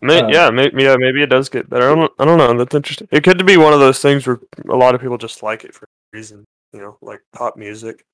May, 0.00 0.20
Uh, 0.20 0.28
yeah, 0.28 0.50
maybe, 0.50 0.84
yeah, 0.84 0.94
maybe 0.96 1.22
it 1.24 1.26
does 1.30 1.48
get 1.48 1.68
better. 1.68 1.90
I 1.90 1.94
don't, 1.96 2.12
I 2.20 2.24
don't 2.24 2.38
know. 2.38 2.56
That's 2.56 2.72
interesting. 2.72 3.08
It 3.10 3.24
could 3.24 3.44
be 3.44 3.56
one 3.56 3.72
of 3.72 3.80
those 3.80 3.98
things 4.00 4.28
where 4.28 4.38
a 4.70 4.76
lot 4.76 4.94
of 4.94 5.00
people 5.00 5.18
just 5.18 5.42
like 5.42 5.64
it 5.64 5.74
for 5.74 5.86
a 5.86 5.88
reason. 6.16 6.44
You 6.72 6.80
know, 6.80 6.98
like 7.00 7.20
pop 7.32 7.56
music. 7.56 8.04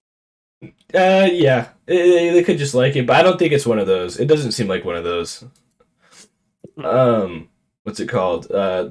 uh 0.95 1.29
yeah 1.31 1.69
they, 1.85 2.31
they 2.31 2.43
could 2.43 2.57
just 2.57 2.73
like 2.75 2.97
it 2.97 3.07
but 3.07 3.17
i 3.17 3.23
don't 3.23 3.39
think 3.39 3.53
it's 3.53 3.67
one 3.67 3.79
of 3.79 3.87
those 3.87 4.19
it 4.19 4.27
doesn't 4.27 4.53
seem 4.53 4.67
like 4.67 4.83
one 4.83 4.97
of 4.97 5.05
those 5.05 5.45
um 6.83 7.49
what's 7.83 8.01
it 8.01 8.09
called 8.09 8.51
uh 8.51 8.89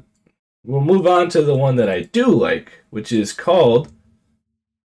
we'll 0.66 0.82
move 0.82 1.06
on 1.06 1.30
to 1.30 1.42
the 1.42 1.56
one 1.56 1.76
that 1.76 1.90
i 1.90 2.02
do 2.02 2.28
like 2.28 2.84
which 2.90 3.12
is 3.12 3.34
called 3.34 3.92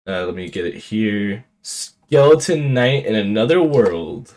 uh 0.06 0.24
let 0.24 0.34
me 0.34 0.48
get 0.48 0.64
it 0.64 0.74
here 0.76 1.44
skeleton 1.62 2.72
knight 2.72 3.04
in 3.04 3.14
another 3.14 3.62
world. 3.62 4.34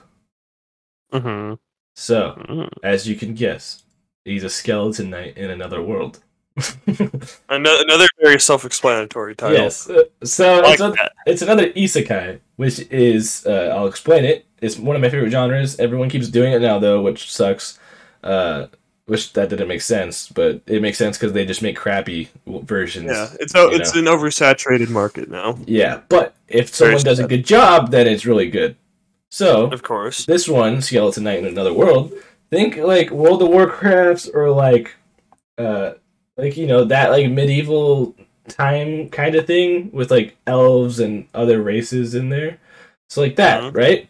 Mm-hmm. 1.13 1.55
so 1.93 2.69
as 2.83 3.07
you 3.07 3.15
can 3.15 3.33
guess 3.33 3.83
he's 4.23 4.43
a 4.45 4.49
skeleton 4.49 5.09
knight 5.09 5.37
in 5.37 5.49
another 5.49 5.81
world. 5.81 6.19
Another, 7.49 7.77
another 7.81 8.07
very 8.21 8.37
self-explanatory 8.39 9.35
title. 9.35 9.57
yes 9.57 9.89
uh, 9.89 10.03
so 10.23 10.59
like 10.59 10.73
it's, 10.73 10.81
a, 10.81 11.09
it's 11.25 11.41
another 11.41 11.69
isekai 11.69 12.39
which 12.57 12.79
is 12.91 13.45
uh, 13.47 13.73
i'll 13.73 13.87
explain 13.87 14.25
it. 14.25 14.45
It's 14.61 14.77
one 14.77 14.95
of 14.97 15.01
my 15.01 15.09
favorite 15.09 15.31
genres. 15.31 15.79
Everyone 15.79 16.09
keeps 16.09 16.27
doing 16.27 16.51
it 16.51 16.61
now 16.61 16.77
though 16.77 17.01
which 17.01 17.31
sucks. 17.31 17.79
Uh 18.21 18.67
which 19.11 19.33
that 19.33 19.49
didn't 19.49 19.67
make 19.67 19.81
sense 19.81 20.29
but 20.29 20.61
it 20.67 20.81
makes 20.81 20.97
sense 20.97 21.17
because 21.17 21.33
they 21.33 21.45
just 21.45 21.61
make 21.61 21.75
crappy 21.75 22.29
versions 22.47 23.11
Yeah, 23.11 23.27
it's 23.39 23.53
o 23.53 23.69
it's 23.69 23.93
an 23.93 24.05
oversaturated 24.05 24.89
market 24.89 25.29
now. 25.29 25.57
yeah 25.67 26.01
but 26.07 26.33
if 26.47 26.69
Very 26.69 26.91
someone 26.93 27.03
does 27.03 27.19
a 27.19 27.27
good 27.27 27.45
job 27.45 27.91
then 27.91 28.07
it's 28.07 28.25
really 28.25 28.49
good 28.49 28.75
so 29.29 29.65
Of 29.71 29.83
course. 29.83 30.25
this 30.25 30.47
one 30.47 30.81
skeleton 30.81 31.23
knight 31.25 31.39
in 31.39 31.45
another 31.45 31.73
world 31.73 32.13
think 32.49 32.77
like 32.77 33.11
world 33.11 33.41
of 33.41 33.49
warcraft 33.49 34.29
or 34.33 34.49
like 34.49 34.95
uh 35.57 35.91
like 36.37 36.55
you 36.55 36.67
know 36.67 36.85
that 36.85 37.11
like 37.11 37.29
medieval 37.29 38.15
time 38.47 39.09
kind 39.09 39.35
of 39.35 39.45
thing 39.45 39.91
with 39.91 40.09
like 40.09 40.37
elves 40.47 40.99
and 41.01 41.27
other 41.33 41.61
races 41.61 42.15
in 42.15 42.29
there 42.29 42.57
so 43.09 43.19
like 43.21 43.35
that 43.35 43.61
Mhm. 43.61 43.75
right 43.75 44.07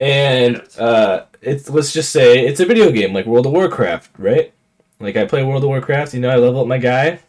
and 0.00 0.62
uh, 0.78 1.24
it's 1.42 1.68
let's 1.70 1.92
just 1.92 2.10
say 2.12 2.46
it's 2.46 2.60
a 2.60 2.66
video 2.66 2.90
game 2.90 3.12
like 3.14 3.26
World 3.26 3.46
of 3.46 3.52
Warcraft, 3.52 4.10
right? 4.18 4.52
Like 5.00 5.16
I 5.16 5.24
play 5.26 5.44
World 5.44 5.62
of 5.64 5.68
Warcraft, 5.68 6.14
you 6.14 6.20
know, 6.20 6.30
I 6.30 6.36
level 6.36 6.60
up 6.60 6.66
my 6.66 6.78
guy. 6.78 7.20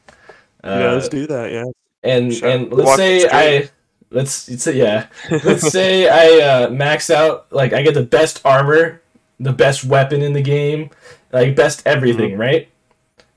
Uh, 0.63 0.79
yeah, 0.79 0.91
let's 0.91 1.09
do 1.09 1.27
that. 1.27 1.51
Yeah. 1.51 1.65
and 2.03 2.33
Sure. 2.33 2.49
and 2.49 2.71
let's 2.73 2.87
Watch 2.87 2.97
say. 2.97 3.27
I 3.31 3.69
let's 4.11 4.49
it's 4.49 4.65
yeah 4.67 5.07
let's 5.43 5.67
say 5.71 6.07
I 6.09 6.43
uh, 6.65 6.69
max 6.69 7.09
out 7.09 7.51
like 7.51 7.73
I 7.73 7.81
get 7.81 7.93
the 7.93 8.03
best 8.03 8.41
armor, 8.45 9.01
the 9.39 9.53
best 9.53 9.85
weapon 9.85 10.21
in 10.21 10.33
the 10.33 10.41
game, 10.41 10.89
like 11.31 11.55
best 11.55 11.83
everything, 11.85 12.31
Mm-hmm. 12.31 12.39
right? 12.41 12.69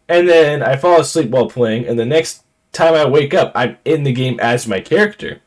And 0.08 0.28
then 0.28 0.62
I 0.62 0.76
fall 0.76 1.00
asleep 1.00 1.30
while 1.30 1.48
playing, 1.48 1.86
and 1.86 1.98
the 1.98 2.04
next 2.04 2.42
time 2.72 2.94
I 2.94 3.06
wake 3.06 3.34
up, 3.34 3.52
I'm 3.54 3.78
in 3.84 4.02
the 4.02 4.12
game 4.12 4.38
as 4.40 4.66
my 4.66 4.80
character. 4.80 5.40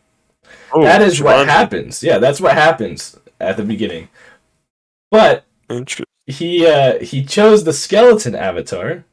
Oh, 0.74 0.84
that 0.84 1.02
is 1.02 1.22
what 1.22 1.48
happens. 1.48 2.02
Yeah, 2.04 2.18
that's 2.18 2.42
what 2.42 2.54
happens 2.54 3.18
at 3.40 3.58
the 3.58 3.64
beginning. 3.64 4.10
But 5.16 5.46
he 6.28 6.66
uh 6.66 7.00
he 7.00 7.24
chose 7.24 7.64
the 7.64 7.74
skeleton 7.74 8.36
avatar 8.36 9.06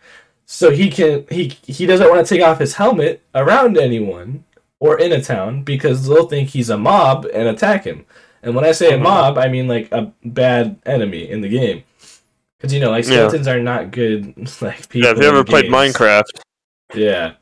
so 0.46 0.70
he 0.70 0.88
can 0.90 1.24
he 1.30 1.56
he 1.66 1.84
doesn't 1.86 2.08
want 2.10 2.26
to 2.26 2.34
take 2.34 2.42
off 2.44 2.58
his 2.58 2.74
helmet 2.74 3.22
around 3.34 3.76
anyone 3.78 4.44
or 4.80 4.98
in 4.98 5.12
a 5.12 5.22
town 5.22 5.62
because 5.62 6.06
they'll 6.08 6.26
think 6.26 6.48
he's 6.48 6.70
a 6.70 6.78
mob 6.78 7.26
and 7.34 7.46
attack 7.48 7.84
him 7.84 8.04
and 8.42 8.54
when 8.54 8.64
i 8.64 8.72
say 8.72 8.92
a 8.94 8.98
Mhm. 8.98 9.02
mob 9.02 9.38
i 9.38 9.46
mean 9.48 9.68
like 9.68 9.88
a 9.92 10.10
bad 10.24 10.76
enemy 10.86 11.28
in 11.30 11.42
the 11.42 11.48
game 11.48 11.82
because 12.58 12.72
you 12.72 12.80
know 12.80 12.90
like 12.90 13.04
Yeah. 13.04 13.10
skeletons 13.28 13.46
are 13.46 13.60
not 13.60 13.90
good 13.90 14.34
like 14.62 14.88
people 14.88 15.06
Yeah, 15.06 15.12
if 15.14 15.18
you 15.22 15.28
ever 15.28 15.44
played 15.44 15.70
games. 15.70 15.94
Minecraft, 15.94 16.32
yeah 16.94 17.34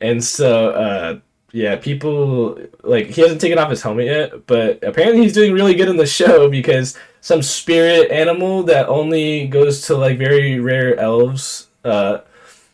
and 0.00 0.24
so 0.24 0.70
uh 0.70 1.18
yeah 1.52 1.76
people 1.76 2.58
like 2.82 3.06
he 3.06 3.20
hasn't 3.20 3.40
taken 3.40 3.58
off 3.58 3.70
his 3.70 3.82
helmet 3.82 4.06
yet 4.06 4.46
but 4.46 4.82
apparently 4.82 5.22
he's 5.22 5.34
doing 5.34 5.52
really 5.52 5.74
good 5.74 5.88
in 5.88 5.96
the 5.98 6.06
show 6.06 6.48
because 6.48 6.96
some 7.24 7.40
spirit 7.40 8.10
animal 8.10 8.62
that 8.64 8.86
only 8.86 9.46
goes 9.46 9.80
to 9.86 9.96
like 9.96 10.18
very 10.18 10.60
rare 10.60 10.92
elves 11.00 11.68
uh 11.84 12.18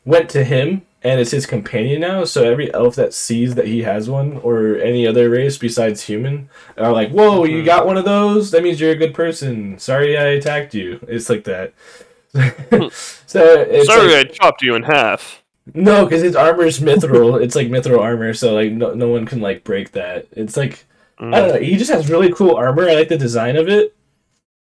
went 0.04 0.28
to 0.28 0.42
him 0.42 0.82
and 1.02 1.20
it's 1.20 1.30
his 1.30 1.46
companion 1.46 2.00
now 2.00 2.24
so 2.24 2.42
every 2.42 2.68
elf 2.74 2.96
that 2.96 3.14
sees 3.14 3.54
that 3.54 3.66
he 3.68 3.82
has 3.82 4.10
one 4.10 4.38
or 4.42 4.76
any 4.78 5.06
other 5.06 5.30
race 5.30 5.56
besides 5.56 6.02
human 6.10 6.48
are 6.76 6.92
like 6.92 7.10
whoa 7.10 7.44
you 7.44 7.62
Mhm. 7.62 7.64
got 7.64 7.86
one 7.86 7.96
of 7.96 8.04
those 8.04 8.50
that 8.50 8.62
means 8.64 8.80
you're 8.80 8.90
a 8.98 9.02
good 9.04 9.14
person 9.14 9.78
sorry 9.78 10.16
i 10.18 10.24
attacked 10.38 10.74
you 10.74 10.98
it's 11.08 11.30
like 11.30 11.44
that 11.44 11.72
so 13.26 13.40
it's 13.60 13.86
sorry 13.86 14.12
like- 14.14 14.30
I 14.30 14.32
chopped 14.32 14.62
you 14.62 14.74
in 14.74 14.82
half. 14.84 15.42
no, 15.74 16.04
because 16.04 16.22
his 16.22 16.34
armor 16.36 16.64
is 16.64 16.80
mithril. 16.80 17.40
it's 17.42 17.54
like 17.54 17.68
mithril 17.68 18.00
armor, 18.00 18.34
so 18.34 18.54
like 18.54 18.72
no, 18.72 18.94
no 18.94 19.08
one 19.08 19.26
can 19.26 19.40
like 19.40 19.62
break 19.64 19.92
that. 19.92 20.26
It's 20.32 20.56
like 20.56 20.84
Mm. 21.20 21.34
I 21.34 21.40
don't 21.40 21.48
know. 21.50 21.60
He 21.60 21.76
just 21.76 21.90
has 21.90 22.08
really 22.08 22.32
cool 22.32 22.54
armor. 22.56 22.88
I 22.88 22.94
like 22.94 23.08
the 23.08 23.18
design 23.18 23.56
of 23.56 23.68
it, 23.68 23.94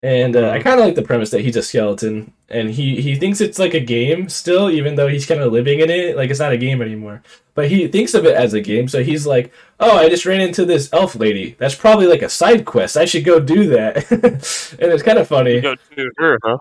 and 0.02 0.36
uh, 0.36 0.50
I 0.50 0.58
Mhm. 0.58 0.62
kind 0.62 0.80
of 0.80 0.86
like 0.86 0.94
the 0.94 1.02
premise 1.02 1.30
that 1.30 1.40
he's 1.42 1.56
a 1.56 1.62
skeleton, 1.62 2.32
and 2.48 2.70
he 2.70 3.00
he 3.00 3.14
thinks 3.16 3.40
it's 3.40 3.58
like 3.58 3.74
a 3.74 3.80
game 3.80 4.28
still, 4.28 4.70
even 4.70 4.94
though 4.94 5.08
he's 5.08 5.26
kind 5.26 5.40
of 5.40 5.52
living 5.52 5.80
in 5.80 5.90
it. 5.90 6.16
Like 6.16 6.30
it's 6.30 6.40
not 6.40 6.52
a 6.52 6.56
game 6.58 6.80
anymore, 6.82 7.22
but 7.54 7.68
he 7.68 7.88
thinks 7.88 8.14
of 8.14 8.24
it 8.26 8.34
as 8.36 8.54
a 8.54 8.60
game. 8.60 8.88
So 8.88 9.02
he's 9.02 9.26
like, 9.26 9.52
"Oh, 9.80 9.96
I 9.96 10.08
just 10.08 10.26
ran 10.26 10.40
into 10.40 10.64
this 10.64 10.88
elf 10.92 11.16
lady. 11.16 11.56
That's 11.58 11.74
probably 11.74 12.06
like 12.06 12.22
a 12.22 12.28
side 12.28 12.64
quest. 12.64 12.96
I 12.96 13.04
should 13.06 13.24
go 13.24 13.40
do 13.40 13.66
that." 13.70 14.10
and 14.80 14.92
it's 14.92 15.02
kind 15.02 15.18
of 15.18 15.28
funny. 15.28 15.60
Go 15.60 15.74
to 15.74 16.10
her, 16.18 16.38
huh? 16.44 16.58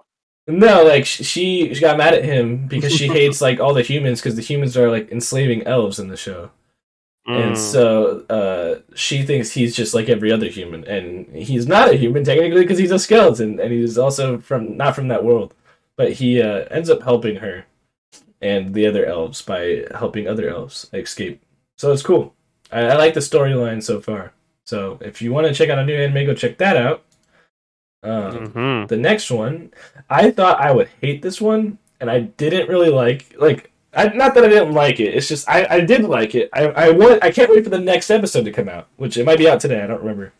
No, 0.47 0.83
like 0.83 1.05
she, 1.05 1.73
she 1.73 1.81
got 1.81 1.97
mad 1.97 2.13
at 2.13 2.23
him 2.23 2.67
because 2.67 2.93
she 2.95 3.07
hates 3.07 3.41
like 3.41 3.59
all 3.59 3.73
the 3.73 3.81
humans 3.81 4.21
because 4.21 4.35
the 4.35 4.43
humans 4.43 4.77
are 4.77 4.91
like 4.91 5.11
enslaving 5.11 5.63
elves 5.65 5.97
in 5.99 6.07
the 6.07 6.15
show, 6.17 6.51
and 7.27 7.53
Mm. 7.53 7.57
so 7.57 8.23
uh, 8.29 8.81
she 8.95 9.23
thinks 9.23 9.51
he's 9.51 9.75
just 9.75 9.93
like 9.93 10.09
every 10.09 10.31
other 10.31 10.47
human, 10.47 10.83
and 10.85 11.27
he's 11.35 11.67
not 11.67 11.89
a 11.89 11.95
human 11.97 12.23
technically 12.23 12.61
because 12.61 12.77
he's 12.77 12.91
a 12.91 12.99
skeleton, 12.99 13.59
and 13.59 13.71
he's 13.73 13.97
also 13.97 14.37
from 14.39 14.77
not 14.77 14.95
from 14.95 15.07
that 15.07 15.23
world, 15.23 15.53
but 15.97 16.13
he 16.13 16.41
uh, 16.41 16.65
ends 16.69 16.89
up 16.89 17.01
helping 17.03 17.37
her 17.37 17.65
and 18.41 18.73
the 18.73 18.85
other 18.85 19.05
elves 19.05 19.41
by 19.41 19.85
helping 19.97 20.27
other 20.27 20.49
elves 20.49 20.87
escape. 20.93 21.41
So 21.77 21.91
it's 21.91 22.03
cool. 22.03 22.33
I, 22.71 22.81
I 22.81 22.95
like 22.95 23.13
the 23.13 23.19
storyline 23.21 23.81
so 23.81 23.99
far. 24.01 24.33
So 24.67 24.99
if 25.01 25.21
you 25.21 25.31
want 25.33 25.47
to 25.47 25.53
check 25.53 25.69
out 25.69 25.79
a 25.79 25.85
new 25.85 25.95
anime, 25.95 26.25
go 26.25 26.33
check 26.35 26.57
that 26.59 26.77
out. 26.77 27.03
Um, 28.03 28.47
Mhm. 28.53 28.87
the 28.87 28.97
next 28.97 29.31
one, 29.31 29.71
I 30.09 30.29
thought 30.31 30.59
I 30.59 30.71
would 30.71 30.89
hate 31.01 31.21
this 31.23 31.41
one, 31.41 31.79
and 31.99 32.09
I 32.11 32.19
didn't 32.19 32.69
really 32.69 32.89
like 32.89 33.33
like. 33.39 33.71
I, 33.95 34.07
not 34.09 34.33
that 34.35 34.43
I 34.43 34.49
didn't 34.49 34.73
like 34.73 34.99
it. 34.99 35.13
It's 35.15 35.27
just 35.27 35.47
I, 35.49 35.65
I 35.69 35.79
did 35.81 36.03
like 36.03 36.35
it. 36.35 36.49
I 36.53 36.63
I 36.67 36.89
want 36.91 37.23
I 37.23 37.31
can't 37.31 37.49
wait 37.49 37.63
for 37.63 37.69
the 37.69 37.79
next 37.79 38.09
episode 38.09 38.45
to 38.45 38.51
come 38.51 38.67
out, 38.69 38.87
which 38.97 39.17
it 39.17 39.25
might 39.25 39.37
be 39.37 39.49
out 39.49 39.59
today. 39.59 39.81
I 39.81 39.87
don't 39.87 40.01
remember. 40.01 40.33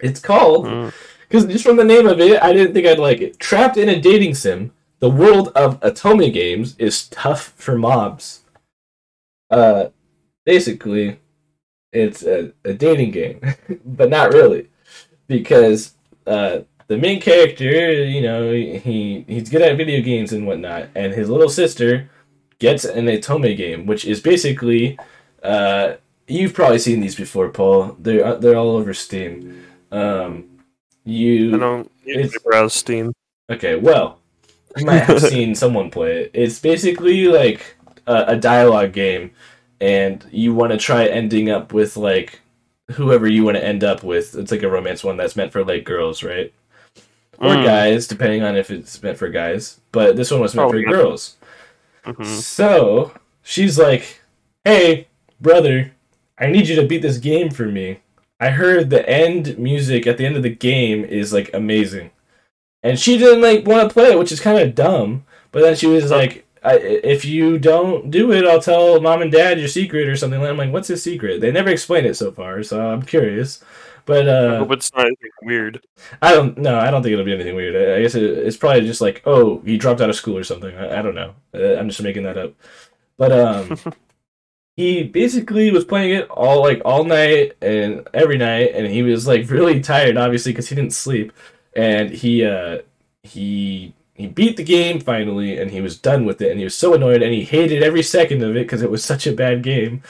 It's 0.00 0.20
called 0.20 0.64
Mm. 0.66 0.92
because 1.28 1.44
just 1.46 1.64
from 1.64 1.76
the 1.76 1.84
name 1.84 2.06
of 2.06 2.20
it, 2.20 2.42
I 2.42 2.52
didn't 2.52 2.72
think 2.74 2.86
I'd 2.86 2.98
like 2.98 3.20
it. 3.20 3.38
Trapped 3.38 3.76
in 3.76 3.88
a 3.88 4.00
dating 4.00 4.34
sim, 4.34 4.72
the 4.98 5.10
world 5.10 5.48
of 5.54 5.78
Otome 5.80 6.32
games 6.32 6.74
is 6.78 7.06
tough 7.08 7.52
for 7.56 7.76
mobs. 7.76 8.40
Uh, 9.50 9.88
basically, 10.46 11.18
it's 11.92 12.22
a, 12.22 12.52
a 12.64 12.72
dating 12.72 13.10
game, 13.10 13.40
but 13.84 14.08
not 14.10 14.32
really, 14.32 14.68
because 15.26 15.94
uh, 16.26 16.60
the 16.86 16.96
main 16.96 17.20
character, 17.20 18.04
you 18.04 18.22
know, 18.22 18.52
he 18.52 19.24
he's 19.28 19.48
good 19.50 19.62
at 19.62 19.76
video 19.76 20.00
games 20.02 20.32
and 20.32 20.46
whatnot, 20.46 20.88
and 20.94 21.12
his 21.12 21.28
little 21.28 21.48
sister 21.48 22.08
gets 22.60 22.84
an 22.84 23.06
Otome 23.06 23.56
game, 23.56 23.86
which 23.86 24.04
is 24.04 24.20
basically, 24.20 24.96
uh, 25.42 25.94
you've 26.28 26.54
probably 26.54 26.78
seen 26.78 27.00
these 27.00 27.16
before, 27.16 27.48
Paul. 27.48 27.96
They're 27.98 28.36
they're 28.36 28.56
all 28.56 28.76
over 28.76 28.94
Steam. 28.94 29.64
Um, 29.90 30.44
you 31.04 31.56
I 31.56 31.58
don't 31.58 31.90
usually 32.04 32.38
browse 32.44 32.74
Steam. 32.74 33.12
Okay, 33.50 33.74
well, 33.74 34.20
you 34.76 34.86
might 34.86 34.98
have 35.00 35.20
seen 35.34 35.54
someone 35.56 35.90
play 35.90 36.22
it. 36.22 36.30
It's 36.34 36.60
basically 36.60 37.24
like 37.26 37.76
a, 38.06 38.24
a 38.28 38.36
dialogue 38.36 38.92
game, 38.92 39.32
and 39.80 40.24
you 40.30 40.54
want 40.54 40.70
to 40.72 40.78
try 40.78 41.06
ending 41.06 41.50
up 41.50 41.72
with 41.72 41.96
like 41.96 42.40
whoever 42.92 43.26
you 43.26 43.44
want 43.44 43.56
to 43.56 43.64
end 43.64 43.82
up 43.82 44.02
with. 44.04 44.36
It's 44.36 44.50
like 44.52 44.62
a 44.62 44.68
romance 44.70 45.02
one 45.02 45.16
that's 45.16 45.36
meant 45.36 45.52
for 45.52 45.64
like 45.64 45.84
girls, 45.84 46.22
right? 46.22 46.52
Or 47.38 47.48
Mm. 47.54 47.64
guys, 47.64 48.06
depending 48.06 48.42
on 48.42 48.54
if 48.56 48.70
it's 48.70 49.02
meant 49.02 49.16
for 49.16 49.28
guys. 49.30 49.80
But 49.92 50.14
this 50.16 50.30
one 50.30 50.40
was 50.40 50.54
meant 50.54 50.68
Oh, 50.68 50.72
for 50.72 50.78
yeah. 50.78 50.90
girls. 50.90 51.36
Mhm. 52.06 52.24
So 52.24 53.12
she's 53.42 53.78
like, 53.78 54.20
"Hey, 54.64 55.08
brother, 55.40 55.92
I 56.38 56.46
need 56.46 56.68
you 56.68 56.76
to 56.76 56.86
beat 56.86 57.02
this 57.02 57.18
game 57.18 57.50
for 57.50 57.66
me. 57.66 57.98
I 58.40 58.50
heard 58.50 58.90
the 58.90 59.06
end 59.08 59.58
music 59.58 60.06
at 60.06 60.16
the 60.16 60.24
end 60.26 60.36
of 60.36 60.42
the 60.42 60.50
game 60.54 61.04
is 61.04 61.32
like 61.32 61.50
amazing." 61.52 62.10
And 62.82 62.98
she 62.98 63.18
didn't 63.18 63.42
like 63.42 63.66
want 63.66 63.88
to 63.88 63.92
play 63.92 64.10
it, 64.12 64.18
which 64.18 64.32
is 64.32 64.40
kind 64.40 64.58
of 64.58 64.74
dumb. 64.74 65.24
But 65.52 65.62
then 65.62 65.76
she 65.76 65.86
was 65.86 66.10
like, 66.10 66.46
I, 66.62 66.76
"If 66.78 67.24
you 67.24 67.58
don't 67.58 68.10
do 68.10 68.32
it, 68.32 68.44
I'll 68.46 68.60
tell 68.60 69.00
mom 69.00 69.22
and 69.22 69.32
dad 69.32 69.58
your 69.58 69.68
secret 69.68 70.08
or 70.08 70.16
something." 70.16 70.42
I'm 70.44 70.56
like, 70.56 70.72
"What's 70.72 70.88
his 70.88 71.02
secret?" 71.02 71.40
They 71.40 71.52
never 71.52 71.70
explained 71.70 72.06
it 72.06 72.16
so 72.16 72.32
far, 72.32 72.62
so 72.62 72.80
I'm 72.80 73.02
curious. 73.02 73.62
But 74.06 74.28
I 74.28 74.32
uh, 74.32 74.58
hope 74.58 74.72
it's 74.72 74.92
not 74.94 75.06
anything 75.06 75.30
weird. 75.42 75.86
I 76.22 76.32
don't 76.32 76.58
no, 76.58 76.78
I 76.78 76.90
don't 76.90 77.02
think 77.02 77.12
it'll 77.12 77.24
be 77.24 77.34
anything 77.34 77.54
weird. 77.54 77.76
I, 77.76 77.96
I 77.96 78.02
guess 78.02 78.14
it, 78.14 78.24
it's 78.24 78.56
probably 78.56 78.82
just 78.82 79.00
like, 79.00 79.22
oh, 79.24 79.60
he 79.64 79.76
dropped 79.76 80.00
out 80.00 80.10
of 80.10 80.16
school 80.16 80.36
or 80.36 80.44
something. 80.44 80.74
I, 80.76 80.98
I 80.98 81.02
don't 81.02 81.14
know. 81.14 81.34
Uh, 81.54 81.76
I'm 81.76 81.88
just 81.88 82.02
making 82.02 82.24
that 82.24 82.38
up. 82.38 82.54
But 83.16 83.32
um, 83.32 83.78
he 84.76 85.04
basically 85.04 85.70
was 85.70 85.84
playing 85.84 86.14
it 86.16 86.28
all 86.30 86.60
like 86.62 86.82
all 86.84 87.04
night 87.04 87.56
and 87.62 88.08
every 88.14 88.38
night, 88.38 88.72
and 88.74 88.86
he 88.86 89.02
was 89.02 89.26
like 89.26 89.48
really 89.50 89.80
tired, 89.80 90.16
obviously, 90.16 90.52
because 90.52 90.68
he 90.68 90.74
didn't 90.74 90.94
sleep. 90.94 91.32
And 91.76 92.10
he 92.10 92.44
uh 92.44 92.78
he 93.22 93.94
he 94.20 94.26
beat 94.26 94.56
the 94.56 94.64
game 94.64 95.00
finally, 95.00 95.58
and 95.58 95.70
he 95.70 95.80
was 95.80 95.98
done 95.98 96.24
with 96.24 96.40
it, 96.42 96.50
and 96.50 96.58
he 96.58 96.64
was 96.64 96.74
so 96.74 96.94
annoyed, 96.94 97.22
and 97.22 97.32
he 97.32 97.44
hated 97.44 97.82
every 97.82 98.02
second 98.02 98.42
of 98.42 98.50
it 98.50 98.66
because 98.66 98.82
it 98.82 98.90
was 98.90 99.04
such 99.04 99.26
a 99.26 99.32
bad 99.32 99.62
game. 99.62 100.02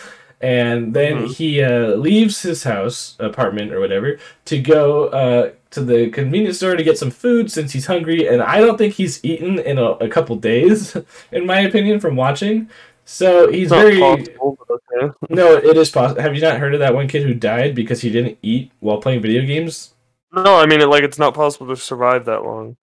And 0.42 0.94
then 0.94 1.24
Mhm. 1.24 1.36
he 1.36 1.62
uh, 1.62 1.88
leaves 1.96 2.42
his 2.42 2.64
house, 2.64 3.14
apartment, 3.18 3.72
or 3.72 3.80
whatever, 3.80 4.18
to 4.46 4.58
go 4.58 5.06
uh, 5.08 5.50
to 5.70 5.80
the 5.82 6.08
convenience 6.10 6.56
store 6.56 6.76
to 6.76 6.82
get 6.82 6.96
some 6.98 7.10
food 7.10 7.52
since 7.52 7.72
he's 7.72 7.86
hungry. 7.86 8.26
And 8.26 8.40
I 8.42 8.60
don't 8.60 8.78
think 8.78 8.94
he's 8.94 9.22
eaten 9.22 9.58
in 9.58 9.78
a, 9.78 9.90
a 10.06 10.08
couple 10.08 10.36
days, 10.36 10.96
in 11.32 11.44
my 11.46 11.60
opinion, 11.60 12.00
from 12.00 12.16
watching. 12.16 12.70
So 13.04 13.50
he's 13.50 13.68
very 13.68 13.98
possible, 13.98 14.56
okay. 14.70 15.12
no. 15.28 15.56
It 15.56 15.76
is 15.76 15.90
possible. 15.90 16.22
Have 16.22 16.34
you 16.34 16.40
not 16.40 16.58
heard 16.58 16.74
of 16.74 16.80
that 16.80 16.94
one 16.94 17.08
kid 17.08 17.22
who 17.24 17.34
died 17.34 17.74
because 17.74 18.00
he 18.00 18.10
didn't 18.10 18.38
eat 18.42 18.70
while 18.80 18.98
playing 18.98 19.20
video 19.20 19.44
games? 19.44 19.94
No, 20.32 20.56
I 20.58 20.64
mean, 20.66 20.80
it, 20.80 20.86
like 20.88 21.02
it's 21.02 21.18
not 21.18 21.34
possible 21.34 21.66
to 21.68 21.76
survive 21.76 22.24
that 22.26 22.44
long. 22.44 22.76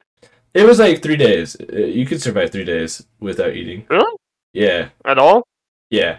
It 0.57 0.65
was 0.67 0.79
like 0.79 1.03
three 1.03 1.17
days. 1.17 1.57
Uh, 1.61 1.77
You 1.77 2.07
could 2.07 2.21
survive 2.23 2.51
three 2.51 2.65
days 2.65 3.07
without 3.21 3.55
eating. 3.55 3.87
Really? 3.91 4.17
Yeah, 4.53 4.89
At 5.05 5.19
all? 5.19 5.47
yeah. 5.91 6.19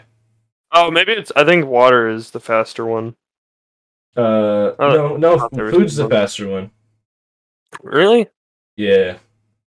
Oh, 0.72 0.92
maybe 0.92 1.14
it's. 1.14 1.32
I 1.36 1.44
think 1.46 1.66
water 1.66 2.08
is 2.10 2.32
the 2.32 2.40
faster 2.40 2.86
one. 2.86 3.16
Uh, 4.16 4.74
no, 4.80 5.16
no. 5.18 5.38
thought 5.38 5.52
there 5.54 5.66
was 5.66 5.74
Food's 5.74 5.96
the 5.96 6.04
one. 6.04 6.12
faster 6.12 6.48
one. 6.48 6.72
Really? 7.82 8.28
Yeah. 8.76 9.18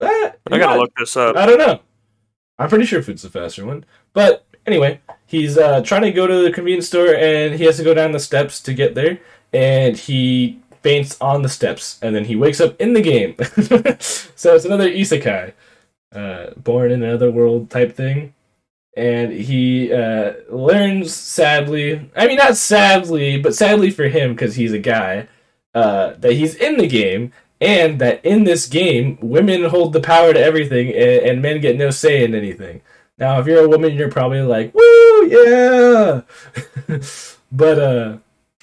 I 0.01 0.33
gotta 0.49 0.59
not- 0.59 0.77
look 0.79 0.91
this 0.97 1.15
up. 1.17 1.35
I 1.35 1.45
don't 1.45 1.57
know. 1.57 1.79
I'm 2.57 2.69
pretty 2.69 2.85
sure 2.85 3.01
food's 3.01 3.21
the 3.21 3.29
faster 3.29 3.65
one. 3.65 3.85
But 4.13 4.45
anyway, 4.65 4.99
he's 5.25 5.57
uh, 5.57 5.81
trying 5.81 6.01
to 6.03 6.11
go 6.11 6.27
to 6.27 6.43
the 6.43 6.51
convenience 6.51 6.87
store 6.87 7.15
and 7.15 7.55
he 7.55 7.63
has 7.65 7.77
to 7.77 7.83
go 7.83 7.93
down 7.93 8.11
the 8.11 8.19
steps 8.19 8.59
to 8.61 8.73
get 8.73 8.95
there. 8.95 9.19
And 9.53 9.95
he 9.97 10.59
faints 10.81 11.17
on 11.21 11.41
the 11.41 11.49
steps, 11.49 11.99
and 12.01 12.15
then 12.15 12.25
he 12.25 12.35
wakes 12.35 12.61
up 12.61 12.79
in 12.79 12.93
the 12.93 13.01
game. 13.01 13.35
so 13.99 14.55
it's 14.55 14.65
another 14.65 14.89
isekai, 14.89 15.53
uh, 16.13 16.51
born 16.57 16.91
in 16.91 17.03
another 17.03 17.31
world 17.31 17.69
type 17.69 17.95
thing. 17.95 18.33
And 18.97 19.31
he 19.31 19.93
uh, 19.93 20.33
learns, 20.49 21.13
sadly, 21.13 22.09
I 22.15 22.27
mean, 22.27 22.37
not 22.37 22.57
sadly, 22.57 23.39
but 23.39 23.55
sadly 23.55 23.91
for 23.91 24.09
him, 24.09 24.33
because 24.33 24.55
he's 24.55 24.73
a 24.73 24.79
guy, 24.79 25.27
uh, 25.73 26.13
that 26.17 26.33
he's 26.33 26.55
in 26.55 26.77
the 26.77 26.87
game, 26.87 27.31
and 27.61 27.99
that 27.99 28.23
in 28.25 28.43
this 28.43 28.67
game, 28.67 29.17
women 29.21 29.65
hold 29.65 29.93
the 29.93 30.01
power 30.01 30.33
to 30.33 30.39
everything, 30.39 30.89
and, 30.89 31.25
and 31.25 31.41
men 31.41 31.61
get 31.61 31.77
no 31.77 31.91
say 31.91 32.23
in 32.23 32.33
anything. 32.33 32.81
Now, 33.17 33.39
if 33.39 33.47
you're 33.47 33.65
a 33.65 33.69
woman, 33.69 33.93
you're 33.93 34.09
probably 34.09 34.41
like, 34.41 34.73
"Woo, 34.73 35.27
yeah!" 35.27 36.21
but 37.51 37.79
uh, 37.79 38.17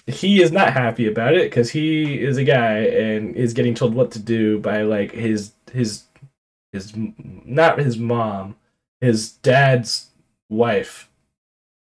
he 0.07 0.41
is 0.43 0.53
not 0.53 0.73
happy 0.73 1.07
about 1.07 1.35
it 1.35 1.51
because 1.51 1.71
he 1.71 2.21
is 2.23 2.37
a 2.37 2.45
guy 2.45 2.79
and 2.79 3.35
is 3.37 3.53
getting 3.55 3.75
told 3.75 3.95
what 3.95 4.13
to 4.13 4.19
do 4.19 4.59
by 4.59 4.83
like 4.83 5.13
his 5.13 5.53
his 5.73 6.05
his 6.73 6.93
not 6.97 7.79
his 7.79 7.99
mom, 7.99 8.57
his 9.01 9.33
dad's 9.33 10.11
wife, 10.49 11.09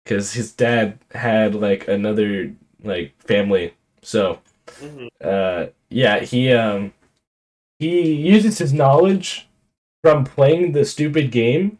because 0.03 0.33
his 0.33 0.51
dad 0.51 0.99
had 1.11 1.55
like 1.55 1.87
another 1.87 2.53
like 2.83 3.13
family. 3.21 3.73
So, 4.01 4.39
Mhm. 4.81 5.09
uh, 5.23 5.67
yeah, 5.89 6.19
he 6.19 6.51
um 6.51 6.93
he 7.79 8.13
uses 8.13 8.57
his 8.59 8.73
knowledge 8.73 9.47
from 10.03 10.23
playing 10.25 10.73
the 10.73 10.85
stupid 10.85 11.31
game 11.31 11.79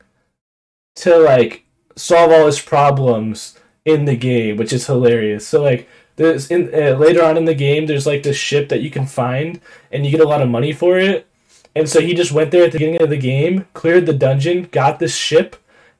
to 0.96 1.18
like 1.18 1.64
solve 1.96 2.32
all 2.32 2.46
his 2.46 2.60
problems 2.62 3.58
in 3.86 4.06
the 4.06 4.16
game, 4.16 4.58
which 4.58 4.74
is 4.74 4.88
hilarious. 4.88 5.48
So 5.48 5.62
like 5.62 5.88
there's 6.16 6.52
in 6.52 6.74
uh, 6.74 6.98
later 6.98 7.24
on 7.24 7.38
in 7.38 7.46
the 7.46 7.56
game, 7.56 7.86
there's 7.86 8.06
like 8.06 8.24
this 8.24 8.38
ship 8.38 8.70
that 8.70 8.82
you 8.82 8.92
can 8.92 9.06
find, 9.06 9.60
and 9.92 10.06
you 10.06 10.12
get 10.12 10.22
a 10.22 10.28
lot 10.28 10.42
of 10.42 10.50
money 10.50 10.74
for 10.74 10.98
it. 10.98 11.28
And 11.76 11.90
so 11.90 12.02
he 12.02 12.14
just 12.14 12.32
went 12.32 12.52
there 12.52 12.66
at 12.66 12.72
the 12.72 12.78
beginning 12.78 13.02
of 13.02 13.10
the 13.10 13.18
game, 13.18 13.66
cleared 13.74 14.06
the 14.06 14.14
dungeon, 14.14 14.70
got 14.72 15.00
this 15.00 15.16
ship, 15.16 15.56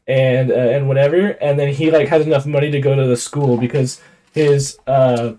and 0.08 0.52
uh, 0.52 0.56
and 0.56 0.88
whatever, 0.88 1.30
and 1.42 1.60
then 1.60 1.74
he 1.74 1.90
like 1.92 2.08
has 2.10 2.26
enough 2.26 2.46
money 2.46 2.70
to 2.72 2.80
go 2.80 2.96
to 2.96 3.08
the 3.08 3.18
school 3.18 3.58
because 3.58 4.02
his 4.34 4.78
uh 4.88 5.34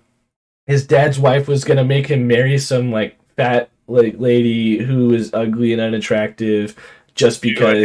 his 0.66 0.86
dad's 0.86 1.18
wife 1.18 1.46
was 1.46 1.64
gonna 1.64 1.84
make 1.84 2.06
him 2.06 2.26
marry 2.26 2.58
some 2.58 2.90
like 2.90 3.18
fat 3.36 3.70
like 3.86 4.18
lady 4.18 4.78
who 4.78 5.12
is 5.12 5.32
ugly 5.34 5.72
and 5.72 5.82
unattractive 5.82 6.74
just 7.14 7.42
because 7.42 7.78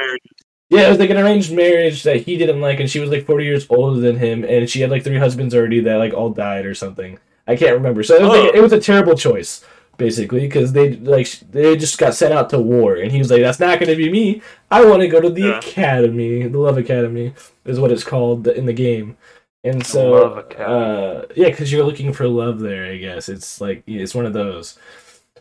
arranged. 0.00 0.33
Yeah, 0.74 0.86
it 0.86 0.90
was 0.90 0.98
like 0.98 1.10
an 1.10 1.16
arranged 1.18 1.52
marriage 1.52 2.02
that 2.02 2.16
he 2.22 2.36
didn't 2.36 2.60
like, 2.60 2.80
and 2.80 2.90
she 2.90 3.00
was 3.00 3.10
like 3.10 3.24
forty 3.26 3.44
years 3.44 3.66
older 3.70 4.00
than 4.00 4.16
him, 4.16 4.44
and 4.44 4.68
she 4.68 4.80
had 4.80 4.90
like 4.90 5.04
three 5.04 5.18
husbands 5.18 5.54
already 5.54 5.80
that 5.80 5.96
like 5.96 6.12
all 6.14 6.30
died 6.30 6.66
or 6.66 6.74
something. 6.74 7.18
I 7.46 7.56
can't 7.56 7.74
remember. 7.76 8.02
So 8.02 8.14
it 8.16 8.22
was, 8.22 8.30
like, 8.30 8.50
Oh. 8.54 8.56
it 8.58 8.62
was 8.62 8.72
a 8.72 8.80
terrible 8.80 9.14
choice, 9.16 9.62
basically, 9.98 10.40
because 10.40 10.72
they 10.72 10.96
like 10.96 11.28
they 11.50 11.76
just 11.76 11.98
got 11.98 12.14
sent 12.14 12.32
out 12.32 12.48
to 12.50 12.58
war, 12.58 12.96
and 12.96 13.12
he 13.12 13.18
was 13.18 13.30
like, 13.30 13.42
"That's 13.42 13.60
not 13.60 13.78
going 13.78 13.90
to 13.90 13.96
be 13.96 14.10
me. 14.10 14.40
I 14.70 14.84
want 14.84 15.02
to 15.02 15.08
go 15.08 15.20
to 15.20 15.28
the 15.30 15.42
Yeah. 15.42 15.58
academy. 15.58 16.46
The 16.48 16.58
Love 16.58 16.78
Academy 16.78 17.34
is 17.64 17.78
what 17.78 17.92
it's 17.92 18.04
called 18.04 18.46
in 18.48 18.66
the 18.66 18.72
game." 18.72 19.16
And 19.62 19.84
so, 19.86 20.24
uh, 20.58 21.24
yeah, 21.34 21.48
because 21.48 21.72
you're 21.72 21.84
looking 21.86 22.12
for 22.12 22.28
love 22.28 22.60
there, 22.60 22.84
I 22.86 22.98
guess 22.98 23.30
it's 23.30 23.60
like 23.62 23.82
it's 23.86 24.14
one 24.14 24.26
of 24.26 24.32
those. 24.34 24.78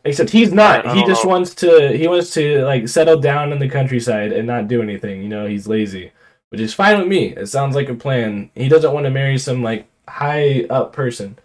Except 0.06 0.30
he's 0.30 0.52
not. 0.52 0.96
He 0.96 1.06
just 1.06 1.24
know. 1.24 1.30
wants 1.30 1.56
to. 1.56 1.98
He 1.98 2.08
wants 2.08 2.34
to 2.34 2.64
like 2.66 2.90
settle 2.90 3.20
down 3.20 3.54
in 3.54 3.60
the 3.60 3.70
countryside 3.70 4.34
and 4.34 4.46
not 4.46 4.68
do 4.68 4.82
anything. 4.82 5.22
You 5.22 5.30
know, 5.30 5.46
he's 5.46 5.68
lazy, 5.68 6.12
which 6.50 6.60
is 6.60 6.74
fine 6.74 7.00
with 7.00 7.08
me. 7.08 7.28
It 7.28 7.48
sounds 7.48 7.76
like 7.76 7.90
a 7.90 7.96
plan. 7.96 8.52
He 8.54 8.68
doesn't 8.68 8.94
want 8.94 9.06
to 9.06 9.12
marry 9.12 9.38
some 9.38 9.64
like 9.64 9.88
high 10.08 10.66
up 10.70 10.92
person. 10.92 11.38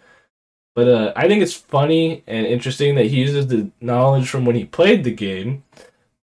But 0.75 0.87
uh, 0.87 1.13
I 1.15 1.27
think 1.27 1.41
it's 1.41 1.53
funny 1.53 2.23
and 2.27 2.45
interesting 2.45 2.95
that 2.95 3.07
he 3.07 3.19
uses 3.19 3.47
the 3.47 3.71
knowledge 3.81 4.29
from 4.29 4.45
when 4.45 4.55
he 4.55 4.65
played 4.65 5.03
the 5.03 5.11
game 5.11 5.63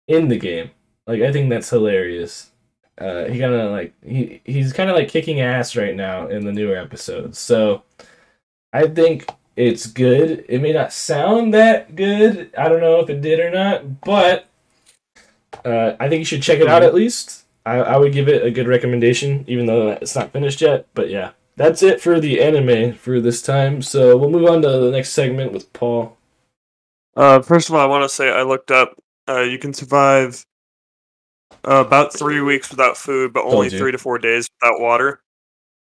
in 0.06 0.28
the 0.28 0.38
game. 0.38 0.70
Like 1.06 1.22
I 1.22 1.32
think 1.32 1.48
that's 1.50 1.70
hilarious. 1.70 2.50
Uh, 2.98 3.26
he 3.26 3.38
kind 3.38 3.54
of 3.54 3.70
like 3.70 3.94
he 4.04 4.40
he's 4.44 4.72
kind 4.72 4.90
of 4.90 4.96
like 4.96 5.08
kicking 5.08 5.40
ass 5.40 5.76
right 5.76 5.94
now 5.94 6.26
in 6.28 6.44
the 6.44 6.52
newer 6.52 6.76
episodes. 6.76 7.38
So 7.38 7.84
I 8.72 8.86
think 8.88 9.26
it's 9.58 9.88
good. 9.88 10.44
It 10.48 10.62
may 10.62 10.72
not 10.72 10.92
sound 10.92 11.52
that 11.52 11.96
good. 11.96 12.54
I 12.56 12.68
don't 12.68 12.80
know 12.80 13.00
if 13.00 13.10
it 13.10 13.20
did 13.20 13.40
or 13.40 13.50
not, 13.50 14.02
but 14.02 14.46
uh, 15.64 15.96
I 15.98 16.08
think 16.08 16.20
you 16.20 16.24
should 16.24 16.44
check 16.44 16.60
it 16.60 16.68
out 16.68 16.84
at 16.84 16.94
least. 16.94 17.44
I, 17.66 17.78
I 17.78 17.96
would 17.96 18.12
give 18.12 18.28
it 18.28 18.44
a 18.44 18.52
good 18.52 18.68
recommendation, 18.68 19.44
even 19.48 19.66
though 19.66 19.90
it's 19.90 20.14
not 20.14 20.32
finished 20.32 20.60
yet. 20.60 20.86
But 20.94 21.10
yeah, 21.10 21.32
that's 21.56 21.82
it 21.82 22.00
for 22.00 22.20
the 22.20 22.40
anime 22.40 22.94
for 22.94 23.20
this 23.20 23.42
time. 23.42 23.82
So 23.82 24.16
we'll 24.16 24.30
move 24.30 24.48
on 24.48 24.62
to 24.62 24.68
the 24.68 24.92
next 24.92 25.10
segment 25.10 25.52
with 25.52 25.72
Paul. 25.72 26.16
Uh, 27.16 27.42
first 27.42 27.68
of 27.68 27.74
all, 27.74 27.80
I 27.80 27.86
want 27.86 28.04
to 28.04 28.08
say 28.08 28.30
I 28.30 28.42
looked 28.42 28.70
up. 28.70 28.96
Uh, 29.28 29.40
you 29.40 29.58
can 29.58 29.74
survive 29.74 30.46
uh, 31.66 31.82
about 31.84 32.14
three 32.14 32.40
weeks 32.40 32.70
without 32.70 32.96
food, 32.96 33.32
but 33.32 33.44
only 33.44 33.70
you. 33.70 33.76
three 33.76 33.90
to 33.90 33.98
four 33.98 34.18
days 34.18 34.48
without 34.60 34.78
water. 34.78 35.20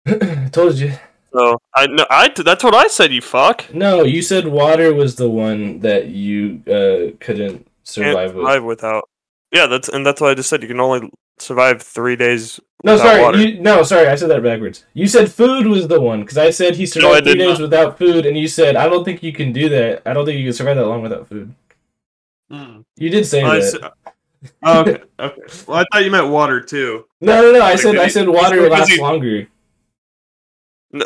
Told 0.53 0.75
you. 0.75 0.93
So 1.35 1.59
I 1.75 1.87
no, 1.87 2.05
I 2.09 2.29
that's 2.29 2.63
what 2.63 2.73
I 2.75 2.87
said. 2.87 3.11
You 3.11 3.21
fuck. 3.21 3.73
No, 3.73 4.03
you 4.03 4.21
said 4.21 4.47
water 4.47 4.93
was 4.93 5.15
the 5.15 5.29
one 5.29 5.79
that 5.81 6.07
you 6.07 6.61
uh, 6.67 7.15
couldn't 7.19 7.57
Can't 7.57 7.67
survive 7.83 8.33
with. 8.35 8.43
survive 8.45 8.63
without. 8.63 9.09
Yeah, 9.51 9.67
that's 9.67 9.89
and 9.89 10.05
that's 10.05 10.21
what 10.21 10.31
I 10.31 10.33
just 10.35 10.49
said. 10.49 10.61
You 10.61 10.67
can 10.69 10.79
only 10.79 11.09
survive 11.39 11.81
three 11.81 12.15
days. 12.15 12.59
No, 12.83 12.93
without 12.93 13.05
sorry. 13.07 13.21
water. 13.21 13.37
You, 13.39 13.59
no, 13.61 13.83
sorry. 13.83 14.07
I 14.07 14.15
said 14.15 14.29
that 14.29 14.43
backwards. 14.43 14.85
You 14.93 15.07
said 15.07 15.31
food 15.31 15.67
was 15.67 15.87
the 15.87 15.99
one 15.99 16.21
because 16.21 16.37
I 16.37 16.51
said 16.51 16.75
he 16.75 16.85
survived 16.85 17.27
I 17.27 17.31
three 17.31 17.39
days 17.39 17.59
not. 17.59 17.61
without 17.63 17.97
food, 17.97 18.25
and 18.25 18.37
you 18.37 18.47
said 18.47 18.75
I 18.75 18.87
don't 18.87 19.03
think 19.03 19.21
you 19.23 19.33
can 19.33 19.51
do 19.51 19.67
that. 19.69 20.03
I 20.05 20.13
don't 20.13 20.25
think 20.25 20.37
you 20.39 20.45
can 20.45 20.53
survive 20.53 20.77
that 20.77 20.85
long 20.87 21.01
without 21.01 21.27
food. 21.27 21.53
You 22.49 23.09
did 23.09 23.25
say 23.25 23.41
I 23.43 23.55
that. 23.59 23.63
said- 23.63 23.81
oh, 24.63 24.81
okay, 24.81 25.03
okay. 25.19 25.41
Well, 25.67 25.79
I 25.79 25.85
thought 25.91 26.05
you 26.05 26.11
meant 26.11 26.27
water 26.29 26.61
too. 26.61 27.05
no, 27.21 27.41
no, 27.41 27.51
no. 27.51 27.59
I 27.59 27.71
Like, 27.71 27.79
said 27.79 27.91
did 27.93 28.01
I 28.01 28.07
said 28.07 28.29
water 28.29 28.69
lasts 28.69 28.89
busy- 28.91 29.01
longer. 29.01 29.47
No. 30.91 31.05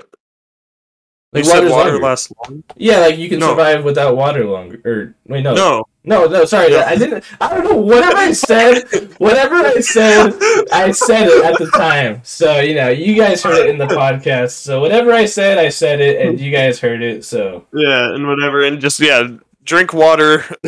Like 1.32 1.44
you 1.44 1.50
said 1.52 1.70
water 1.70 1.92
longer. 1.92 2.04
lasts 2.06 2.34
long. 2.44 2.64
Yeah, 2.76 3.00
like 3.02 3.18
you 3.20 3.30
can 3.30 3.40
No. 3.40 3.50
survive 3.50 3.84
without 3.84 4.16
water 4.18 4.46
longer. 4.46 4.82
Or 4.84 5.14
wait, 5.28 5.44
no, 5.44 5.54
No. 5.54 5.84
no, 6.04 6.26
no. 6.26 6.44
Sorry, 6.46 6.72
No. 6.72 6.82
I 6.82 6.96
didn't. 6.96 7.24
I 7.40 7.50
don't 7.54 7.64
know. 7.66 7.76
Whatever 7.76 8.18
I 8.18 8.32
said, 8.32 8.84
whatever 9.20 9.54
I 9.56 9.80
said, 9.80 10.34
I 10.72 10.90
said 10.92 11.28
it 11.28 11.46
at 11.46 11.60
the 11.60 11.68
time. 11.78 12.22
So, 12.24 12.60
you 12.62 12.74
know, 12.74 12.90
you 12.90 13.14
guys 13.16 13.44
heard 13.44 13.60
it 13.60 13.70
in 13.70 13.78
the 13.78 13.86
podcast. 13.86 14.52
So, 14.52 14.80
whatever 14.82 15.12
I 15.14 15.26
said, 15.26 15.60
I 15.60 15.70
said 15.70 16.02
it, 16.02 16.20
and 16.26 16.40
you 16.40 16.52
guys 16.52 16.80
heard 16.80 17.04
it. 17.04 17.24
So, 17.24 17.68
Yeah, 17.74 18.14
and 18.16 18.28
whatever, 18.28 18.64
and 18.64 18.82
just 18.82 19.00
yeah, 19.00 19.28
drink 19.64 19.94
water. 19.94 20.40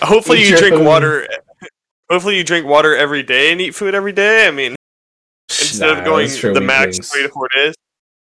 hopefully, 0.00 0.40
Eat 0.40 0.48
you 0.50 0.56
drink 0.56 0.76
food. 0.76 0.86
water. 0.86 1.28
Hopefully, 2.10 2.38
you 2.38 2.44
drink 2.44 2.66
water 2.66 2.96
every 2.96 3.22
day 3.22 3.52
and 3.52 3.60
eat 3.60 3.74
food 3.74 3.94
every 3.94 4.12
day. 4.12 4.46
I 4.48 4.50
mean, 4.52 4.74
instead 5.50 5.92
Nah, 5.92 5.98
of 5.98 6.04
going 6.06 6.28
the 6.28 6.60
max 6.62 6.86
weaklings. 6.96 7.10
three 7.10 7.22
to 7.24 7.28
four 7.28 7.48
days. 7.54 7.74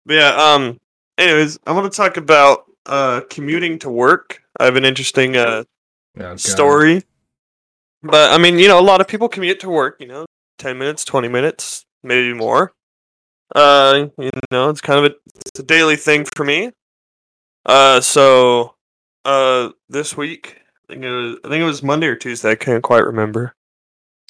But 0.06 0.14
yeah. 0.14 0.28
Um. 0.34 0.78
Anyways, 1.18 1.58
I 1.66 1.72
want 1.72 1.90
to 1.90 1.96
talk 1.96 2.16
about 2.16 2.64
uh 2.86 3.20
commuting 3.30 3.78
to 3.80 3.90
work. 3.90 4.42
I 4.58 4.64
have 4.64 4.76
an 4.76 4.84
interesting 4.84 5.36
uh 5.36 5.64
Oh, 6.20 6.36
story. 6.36 7.02
But 8.02 8.32
I 8.32 8.38
mean, 8.38 8.58
you 8.58 8.68
know, 8.68 8.78
a 8.78 8.82
lot 8.82 9.00
of 9.00 9.08
people 9.08 9.28
commute 9.28 9.60
to 9.60 9.70
work. 9.70 9.96
You 10.00 10.08
know, 10.08 10.26
ten 10.58 10.76
minutes, 10.78 11.04
twenty 11.04 11.28
minutes, 11.28 11.84
maybe 12.02 12.34
more. 12.34 12.72
Uh, 13.54 14.08
you 14.18 14.30
know, 14.50 14.68
it's 14.70 14.80
kind 14.80 14.98
of 15.04 15.12
a, 15.12 15.14
it's 15.46 15.60
a 15.60 15.62
daily 15.62 15.96
thing 15.96 16.26
for 16.36 16.44
me. 16.44 16.70
Uh, 17.66 18.00
so, 18.00 18.74
uh, 19.24 19.70
this 19.88 20.16
week, 20.16 20.58
I 20.88 20.92
think 20.94 21.04
it 21.04 21.10
was, 21.10 21.36
I 21.44 21.48
think 21.48 21.62
it 21.62 21.66
was 21.66 21.82
Monday 21.82 22.06
or 22.08 22.16
Tuesday. 22.16 22.50
I 22.50 22.54
can't 22.56 22.82
quite 22.82 23.04
remember. 23.04 23.54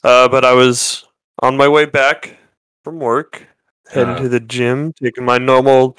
Uh, 0.05 0.29
but 0.29 0.45
I 0.45 0.53
was 0.55 1.05
on 1.43 1.57
my 1.57 1.69
way 1.69 1.85
back 1.85 2.37
from 2.85 2.99
work, 3.01 3.47
heading 3.91 4.15
Uh-huh. 4.15 4.23
to 4.25 4.29
the 4.29 4.41
gym, 4.41 4.93
taking 4.93 5.25
my 5.25 5.39
normal, 5.39 5.97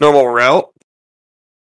normal 0.00 0.28
route. 0.28 0.70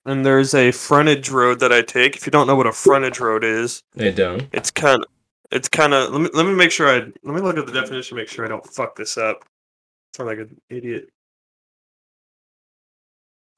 And 0.06 0.24
there's 0.24 0.54
a 0.54 0.70
frontage 0.72 1.28
road 1.30 1.60
that 1.60 1.72
I 1.72 1.82
take. 1.82 2.16
If 2.16 2.24
you 2.26 2.30
don't 2.32 2.46
know 2.46 2.56
what 2.56 2.66
a 2.66 2.72
frontage 2.72 3.20
road 3.20 3.44
is, 3.44 3.82
They 3.94 4.10
don't. 4.10 4.46
it's 4.52 4.70
kind 4.70 5.02
of 5.02 5.08
it's 5.50 5.68
kind 5.68 5.92
of 5.94 6.10
let 6.12 6.20
me 6.22 6.30
let 6.34 6.46
me 6.46 6.54
make 6.54 6.70
sure 6.70 6.88
I 6.88 6.98
let 7.00 7.34
me 7.34 7.40
look 7.40 7.56
at 7.58 7.66
the 7.66 7.72
definition 7.72 8.16
make 8.16 8.28
sure 8.28 8.44
I 8.44 8.48
don't 8.48 8.66
fuck 8.66 8.96
this 8.96 9.18
up. 9.18 9.44
Sound 10.16 10.28
like 10.28 10.38
an 10.38 10.58
idiot. 10.70 11.08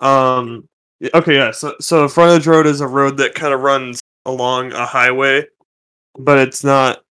Um 0.00 0.68
okay 1.14 1.34
yeah 1.34 1.50
so 1.50 1.74
so 1.80 2.04
a 2.04 2.08
frontage 2.08 2.46
road 2.46 2.66
is 2.66 2.80
a 2.80 2.86
road 2.86 3.16
that 3.18 3.34
kind 3.34 3.54
of 3.54 3.60
runs 3.60 4.00
along 4.26 4.72
a 4.72 4.84
highway 4.86 5.46
but 6.18 6.38
it's 6.38 6.62
not 6.64 7.02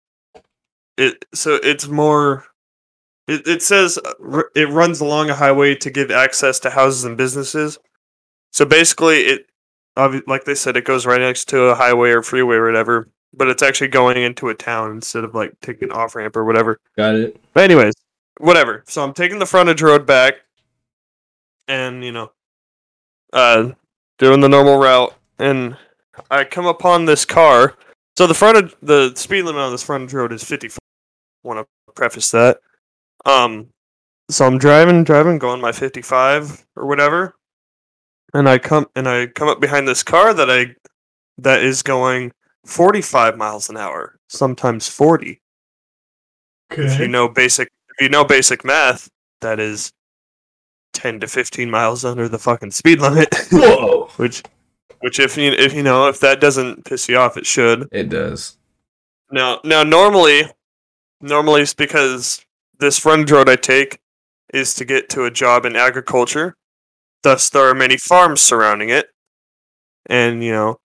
it 0.97 1.26
so 1.34 1.56
it's 1.64 1.88
more 1.88 2.45
it, 3.30 3.48
it 3.48 3.62
says 3.62 3.98
uh, 3.98 4.42
it 4.56 4.70
runs 4.70 5.00
along 5.00 5.30
a 5.30 5.36
highway 5.36 5.76
to 5.76 5.90
give 5.90 6.12
access 6.12 6.60
to 6.60 6.70
houses 6.72 7.04
and 7.06 7.18
businesses 7.18 7.78
so 8.52 8.66
basically 8.66 9.22
it 9.22 9.46
like 10.28 10.46
they 10.46 10.56
said 10.56 10.78
it 10.78 10.86
goes 10.86 11.06
right 11.06 11.22
next 11.22 11.46
to 11.50 11.64
a 11.64 11.76
highway 11.76 12.10
or 12.10 12.22
freeway 12.22 12.56
or 12.56 12.66
whatever 12.66 13.10
but 13.34 13.48
it's 13.48 13.62
actually 13.64 13.88
going 13.88 14.18
into 14.18 14.50
a 14.50 14.56
town 14.56 14.92
instead 14.92 15.24
of 15.24 15.36
like 15.36 15.54
taking 15.62 15.92
off 15.92 16.16
ramp 16.16 16.36
or 16.36 16.46
whatever 16.46 16.80
Got 16.98 17.16
it. 17.16 17.40
but 17.54 17.64
anyways, 17.64 17.94
whatever. 18.40 18.84
So 18.88 19.04
I'm 19.04 19.14
taking 19.14 19.40
the 19.40 19.46
frontage 19.46 19.82
road 19.82 20.06
back, 20.08 20.36
and 21.68 22.04
you 22.04 22.12
know, 22.12 22.32
uh, 23.32 23.72
doing 24.18 24.40
the 24.40 24.50
normal 24.50 24.78
route, 24.80 25.14
and 25.38 25.78
I 26.32 26.44
come 26.44 26.66
upon 26.66 27.06
this 27.06 27.26
car. 27.26 27.76
So 28.18 28.26
the 28.28 28.34
front 28.34 28.58
of 28.58 28.76
the 28.82 29.14
speed 29.16 29.44
limit 29.44 29.62
on 29.62 29.72
this 29.72 29.84
frontage 29.84 30.14
road 30.14 30.34
is 30.34 30.44
55. 30.44 30.80
Want 31.44 31.60
to 31.60 31.94
preface 31.94 32.32
that. 32.32 32.60
Um, 33.30 33.68
so 34.30 34.46
I'm 34.46 34.58
driving, 34.58 35.04
driving, 35.04 35.38
going 35.38 35.62
my 35.62 35.72
55 35.72 36.66
or 36.76 36.88
whatever, 36.88 37.36
and 38.34 38.50
I 38.50 38.58
come 38.58 38.88
and 38.96 39.08
I 39.08 39.28
come 39.28 39.48
up 39.48 39.60
behind 39.60 39.88
this 39.88 40.04
car 40.04 40.34
that 40.34 40.50
I 40.50 40.76
that 41.38 41.64
is 41.64 41.84
going 41.84 42.32
45 42.66 43.38
miles 43.38 43.70
an 43.70 43.78
hour, 43.78 44.20
sometimes 44.28 44.88
40. 44.88 45.42
If 46.72 47.00
you 47.00 47.08
know 47.08 47.28
basic, 47.28 47.70
if 47.90 48.02
you 48.02 48.10
know 48.10 48.24
basic 48.24 48.64
math, 48.64 49.10
that 49.42 49.60
is 49.60 49.92
10 50.94 51.20
to 51.22 51.28
15 51.28 51.70
miles 51.70 52.06
under 52.06 52.28
the 52.28 52.38
fucking 52.38 52.72
speed 52.72 53.00
limit. 53.00 53.34
Whoa! 53.52 54.10
which, 54.18 54.44
which 55.00 55.20
if 55.20 55.38
you 55.38 55.52
if 55.52 55.74
you 55.74 55.82
know 55.82 56.08
if 56.08 56.20
that 56.20 56.40
doesn't 56.40 56.86
piss 56.86 57.10
you 57.10 57.18
off, 57.18 57.38
it 57.38 57.46
should. 57.46 57.88
It 57.92 58.10
does. 58.10 58.58
Now, 59.32 59.60
now 59.64 59.84
normally, 59.84 60.44
normally 61.22 61.62
it's 61.62 61.74
because 61.74 62.44
this 62.80 63.00
frontage 63.00 63.32
road 63.32 63.50
I 63.50 63.56
take 63.56 64.00
is 64.54 64.74
to 64.76 64.86
get 64.86 65.10
to 65.10 65.26
a 65.26 65.32
job 65.32 65.66
in 65.66 65.76
agriculture. 65.76 66.56
Thus, 67.24 67.50
there 67.50 67.68
are 67.70 67.76
many 67.76 67.98
farms 67.98 68.42
surrounding 68.42 68.90
it, 68.90 69.10
and 70.08 70.44
you 70.44 70.52
know, 70.52 70.80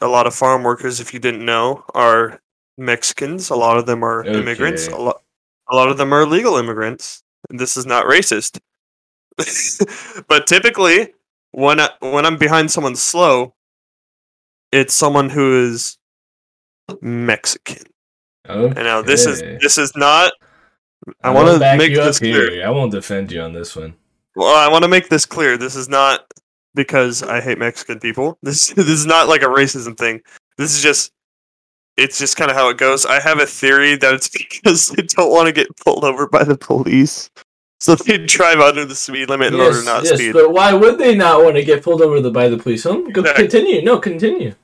a 0.00 0.08
lot 0.08 0.26
of 0.26 0.34
farm 0.34 0.62
workers, 0.62 1.00
if 1.00 1.12
you 1.14 1.20
didn't 1.20 1.44
know, 1.44 1.84
are 1.94 2.40
Mexicans. 2.78 3.50
A 3.50 3.56
lot 3.56 3.78
of 3.78 3.86
them 3.86 4.04
are 4.04 4.26
immigrants. 4.34 4.88
A 4.88 4.92
Okay. 4.94 5.02
lot, 5.04 5.22
a 5.70 5.76
lot 5.76 5.88
of 5.88 5.96
them 5.98 6.12
are 6.12 6.26
legal 6.26 6.56
immigrants. 6.56 7.22
And 7.50 7.58
this 7.60 7.76
is 7.76 7.86
not 7.86 8.06
racist, 8.06 8.60
but 10.28 10.46
typically, 10.46 11.14
when 11.52 11.80
I, 11.80 11.90
when 12.00 12.24
I'm 12.26 12.36
behind 12.38 12.70
someone 12.70 12.96
slow, 12.96 13.54
it's 14.72 14.94
someone 14.94 15.30
who 15.30 15.64
is 15.66 15.98
Mexican. 17.00 17.84
Okay. 18.48 18.66
And 18.76 18.84
now 18.86 19.02
this 19.02 19.26
is 19.26 19.42
this 19.60 19.78
is 19.78 19.92
not. 19.96 20.32
I 21.22 21.30
want 21.30 21.48
to 21.60 21.76
make 21.76 21.94
this 21.94 22.18
clear. 22.18 22.50
here. 22.50 22.66
I 22.66 22.70
won't 22.70 22.92
defend 22.92 23.32
you 23.32 23.40
on 23.40 23.52
this 23.52 23.74
one. 23.76 23.94
Well, 24.36 24.54
I 24.56 24.68
want 24.70 24.82
to 24.84 24.88
make 24.88 25.08
this 25.08 25.26
clear. 25.26 25.56
This 25.56 25.74
is 25.76 25.88
not 25.88 26.26
because 26.74 27.22
I 27.22 27.40
hate 27.40 27.58
Mexican 27.58 28.00
people. 28.00 28.38
This 28.42 28.68
this 28.68 28.88
is 28.88 29.06
not 29.06 29.28
like 29.28 29.42
a 29.42 29.46
racism 29.46 29.96
thing. 29.96 30.20
This 30.58 30.74
is 30.74 30.82
just 30.82 31.12
it's 31.96 32.18
just 32.18 32.36
kind 32.36 32.50
of 32.50 32.56
how 32.56 32.68
it 32.70 32.78
goes. 32.78 33.04
I 33.04 33.20
have 33.20 33.38
a 33.40 33.46
theory 33.46 33.96
that 33.96 34.14
it's 34.14 34.28
because 34.62 34.88
they 34.88 35.02
don't 35.02 35.30
want 35.30 35.46
to 35.46 35.52
get 35.52 35.68
pulled 35.84 36.04
over 36.04 36.26
by 36.28 36.44
the 36.44 36.56
police. 36.56 37.30
So 37.80 37.94
they 38.06 38.18
drive 38.24 38.60
under 38.60 38.84
the 38.84 38.94
speed 38.94 39.28
limit 39.28 39.52
in 39.52 39.60
order 39.60 39.80
to 39.80 39.84
not 39.84 40.04
yes, 40.04 40.14
speed. 40.14 40.32
but 40.32 40.52
why 40.52 40.72
would 40.72 40.98
they 40.98 41.14
not 41.16 41.42
want 41.42 41.56
to 41.56 41.64
get 41.64 41.82
pulled 41.82 42.00
over 42.00 42.20
the, 42.20 42.30
by 42.30 42.48
the 42.48 42.56
police? 42.56 42.84
Go, 42.84 43.06
Exactly. 43.08 43.32
Continue. 43.34 43.82
No, 43.82 43.98
continue. 43.98 44.54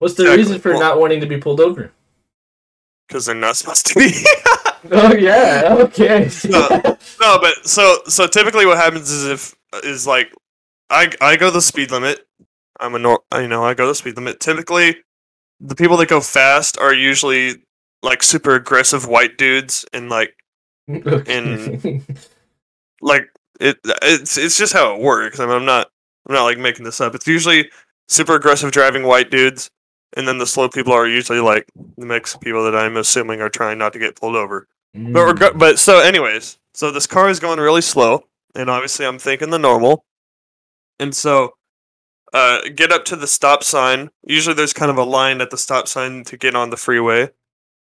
What's 0.00 0.14
the 0.14 0.24
Exactly. 0.24 0.42
reason 0.42 0.60
for 0.60 0.70
Well- 0.72 0.80
not 0.80 0.98
wanting 1.00 1.20
to 1.20 1.26
be 1.26 1.38
pulled 1.38 1.60
over? 1.60 1.92
Because 3.06 3.26
they're 3.26 3.34
not 3.36 3.56
supposed 3.56 3.86
to 3.86 3.94
be. 3.94 4.12
Oh 4.92 5.14
yeah. 5.14 5.76
Okay. 5.80 6.28
No. 6.44 6.68
no, 7.20 7.38
but 7.40 7.66
so 7.66 7.98
so 8.06 8.26
typically 8.26 8.66
what 8.66 8.76
happens 8.76 9.10
is 9.10 9.24
if 9.26 9.54
is 9.82 10.06
like 10.06 10.32
I 10.90 11.10
I 11.20 11.36
go 11.36 11.50
the 11.50 11.62
speed 11.62 11.90
limit. 11.90 12.26
I'm 12.80 12.94
a 12.94 12.98
nor- 12.98 13.22
you 13.34 13.48
know 13.48 13.64
I 13.64 13.74
go 13.74 13.86
the 13.86 13.94
speed 13.94 14.16
limit. 14.16 14.40
Typically, 14.40 14.96
the 15.60 15.74
people 15.74 15.96
that 15.98 16.08
go 16.08 16.20
fast 16.20 16.76
are 16.78 16.92
usually 16.92 17.62
like 18.02 18.22
super 18.22 18.54
aggressive 18.56 19.06
white 19.06 19.38
dudes 19.38 19.86
and 19.92 20.10
like 20.10 20.34
Okay. 20.90 22.02
like 23.00 23.28
it 23.60 23.78
it's 24.02 24.36
it's 24.36 24.58
just 24.58 24.72
how 24.74 24.94
it 24.94 25.00
works. 25.00 25.40
I 25.40 25.46
mean, 25.46 25.54
I'm 25.56 25.64
not 25.64 25.88
I'm 26.28 26.34
not 26.34 26.44
like 26.44 26.58
making 26.58 26.84
this 26.84 27.00
up. 27.00 27.14
It's 27.14 27.26
usually 27.26 27.70
super 28.08 28.34
aggressive 28.34 28.72
driving 28.72 29.04
white 29.04 29.30
dudes, 29.30 29.70
and 30.16 30.28
then 30.28 30.38
the 30.38 30.46
slow 30.46 30.68
people 30.68 30.92
are 30.92 31.06
usually 31.08 31.40
like 31.40 31.66
the 31.96 32.06
Mexican 32.06 32.40
people 32.44 32.64
that 32.64 32.76
I'm 32.76 32.96
assuming 32.98 33.40
are 33.40 33.48
trying 33.48 33.78
not 33.78 33.92
to 33.94 33.98
get 33.98 34.16
pulled 34.16 34.36
over. 34.36 34.66
But 34.94 35.00
Mm. 35.00 35.40
reg- 35.40 35.58
but 35.58 35.78
so 35.78 35.98
anyways, 35.98 36.58
so 36.72 36.90
this 36.90 37.06
car 37.06 37.28
is 37.28 37.40
going 37.40 37.58
really 37.58 37.80
slow, 37.82 38.28
and 38.54 38.70
obviously 38.70 39.04
I'm 39.06 39.18
thinking 39.18 39.50
the 39.50 39.58
normal, 39.58 40.04
and 41.00 41.14
so 41.14 41.54
uh, 42.32 42.62
get 42.74 42.92
up 42.92 43.04
to 43.06 43.16
the 43.16 43.26
stop 43.28 43.62
sign. 43.62 44.10
Usually 44.26 44.54
there's 44.54 44.72
kind 44.72 44.90
of 44.90 44.96
a 44.98 45.04
line 45.04 45.40
at 45.40 45.50
the 45.50 45.58
stop 45.58 45.86
sign 45.88 46.24
to 46.24 46.36
get 46.36 46.54
on 46.56 46.70
the 46.70 46.76
freeway. 46.76 47.30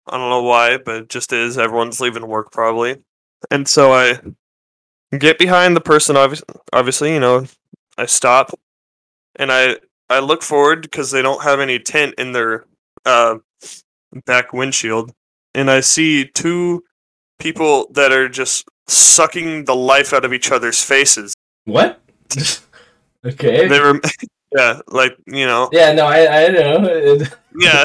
I 0.06 0.16
don't 0.18 0.28
know 0.30 0.42
why, 0.42 0.76
but 0.78 0.94
it 1.02 1.08
just 1.08 1.32
is. 1.32 1.56
Everyone's 1.58 2.00
leaving 2.00 2.26
work 2.26 2.50
probably, 2.52 3.02
and 3.50 3.66
so 3.68 3.92
I 3.92 4.20
get 5.18 5.38
behind 5.38 5.76
the 5.76 5.80
person. 5.82 6.16
Obviously, 6.16 6.46
obviously, 6.72 7.12
you 7.14 7.20
know, 7.20 7.46
I 7.98 8.06
stop, 8.06 8.52
and 9.36 9.52
I 9.52 9.76
I 10.08 10.20
look 10.20 10.42
forward 10.42 10.80
because 10.82 11.10
they 11.10 11.22
don't 11.22 11.42
have 11.42 11.60
any 11.60 11.78
tint 11.78 12.14
in 12.16 12.32
their 12.32 12.64
uh, 13.04 13.36
back 14.26 14.52
windshield, 14.54 15.12
and 15.54 15.70
I 15.70 15.80
see 15.80 16.26
two 16.26 16.84
people 17.38 17.86
that 17.92 18.12
are 18.12 18.28
just 18.28 18.68
sucking 18.86 19.64
the 19.64 19.74
life 19.74 20.12
out 20.12 20.24
of 20.24 20.32
each 20.32 20.50
other's 20.52 20.82
faces. 20.82 21.34
what? 21.64 22.00
okay. 23.24 23.68
They 23.68 23.80
were, 23.80 24.00
yeah, 24.56 24.80
like 24.88 25.16
you 25.26 25.46
know, 25.46 25.68
yeah. 25.72 25.92
No, 25.92 26.06
I 26.06 26.44
I 26.44 26.48
know. 26.48 27.18
Yeah, 27.58 27.84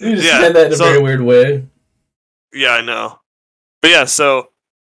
You 0.00 0.16
just 0.16 0.24
Yeah, 0.26 0.40
said 0.40 0.54
that 0.54 0.66
in 0.66 0.72
a 0.74 0.76
so- 0.76 0.84
very 0.84 1.00
weird 1.00 1.22
way. 1.22 1.66
yeah, 2.52 2.72
I 2.72 2.82
know. 2.82 3.20
But 3.80 3.90
yeah, 3.90 4.04
so 4.04 4.50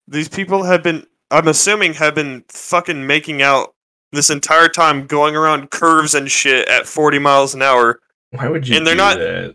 these 0.08 0.28
people 0.28 0.64
have 0.64 0.82
been, 0.82 1.06
I'm 1.30 1.46
assuming, 1.46 1.94
have 1.94 2.12
been 2.16 2.44
fucking 2.48 3.06
making 3.06 3.40
out 3.40 3.72
this 4.10 4.30
entire 4.30 4.68
time, 4.68 5.06
going 5.06 5.36
around 5.36 5.70
curves 5.70 6.12
and 6.16 6.28
shit 6.28 6.68
at 6.68 6.86
40 6.86 7.20
miles 7.20 7.54
an 7.54 7.62
hour. 7.62 8.00
Why 8.32 8.48
would 8.48 8.66
you 8.66 8.76
And 8.76 8.84
they're 8.84 8.94
do 8.94 8.98
not- 8.98 9.18
that? 9.18 9.54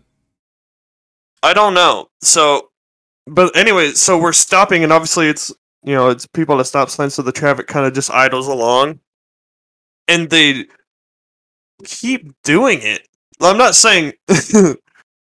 I 1.42 1.52
don't 1.52 1.74
know. 1.74 2.08
So, 2.22 2.69
but 3.30 3.56
anyway, 3.56 3.90
so 3.92 4.18
we're 4.18 4.32
stopping, 4.32 4.82
and 4.84 4.92
obviously 4.92 5.28
it's 5.28 5.52
you 5.82 5.94
know 5.94 6.10
it's 6.10 6.26
people 6.26 6.56
at 6.56 6.60
a 6.60 6.64
stop 6.64 6.90
sign, 6.90 7.10
so 7.10 7.22
the 7.22 7.32
traffic 7.32 7.66
kind 7.66 7.86
of 7.86 7.94
just 7.94 8.10
idles 8.10 8.46
along, 8.48 9.00
and 10.08 10.28
they 10.30 10.66
keep 11.84 12.32
doing 12.44 12.80
it. 12.82 13.06
I'm 13.40 13.56
not 13.56 13.74
saying, 13.74 14.12
I'm 14.54 14.76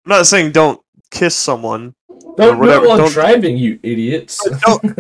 not 0.07 0.27
saying 0.27 0.53
don't 0.53 0.81
kiss 1.11 1.35
someone, 1.37 1.95
Don't 2.37 2.61
do 2.61 2.71
it 2.71 2.87
while 2.89 2.97
don't- 2.99 3.13
driving, 3.13 3.57
you 3.59 3.79
idiots. 3.83 4.41
But 4.67 4.81
but 4.83 4.97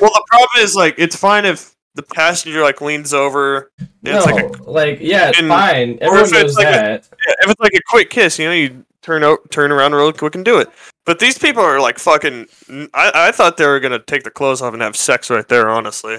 well, 0.00 0.10
the 0.12 0.24
problem 0.28 0.48
is 0.64 0.74
like 0.76 0.94
it's 0.98 1.16
fine 1.16 1.44
if 1.44 1.74
the 1.94 2.02
passenger 2.02 2.62
like 2.62 2.80
leans 2.80 3.12
over. 3.12 3.72
and 3.78 3.88
no, 4.02 4.16
It's 4.18 4.26
like 4.26 4.44
a, 4.44 4.62
like 4.70 4.98
yeah, 5.00 5.28
it's 5.30 5.38
and- 5.38 5.48
fine. 5.48 5.98
Everyone 6.00 6.18
if 6.20 6.24
it's 6.26 6.32
knows 6.32 6.56
like 6.56 6.66
a- 6.66 6.70
that. 6.70 7.08
yeah, 7.26 7.34
if 7.42 7.50
it's 7.50 7.60
like 7.60 7.74
a 7.74 7.80
quick 7.88 8.10
kiss, 8.10 8.38
you 8.38 8.46
know, 8.46 8.52
you 8.52 8.84
turn 9.02 9.24
out, 9.24 9.50
turn 9.50 9.72
around 9.72 9.94
real 9.94 10.12
quick 10.12 10.34
and 10.34 10.44
do 10.44 10.58
it. 10.58 10.68
But 11.06 11.18
these 11.18 11.38
people 11.38 11.62
are 11.62 11.80
like 11.80 11.98
fucking. 11.98 12.46
I, 12.94 13.10
I 13.14 13.32
thought 13.32 13.56
they 13.56 13.66
were 13.66 13.80
gonna 13.80 13.98
take 13.98 14.22
their 14.22 14.30
clothes 14.30 14.62
off 14.62 14.72
and 14.74 14.82
have 14.82 14.96
sex 14.96 15.30
right 15.30 15.46
there, 15.48 15.68
honestly. 15.68 16.18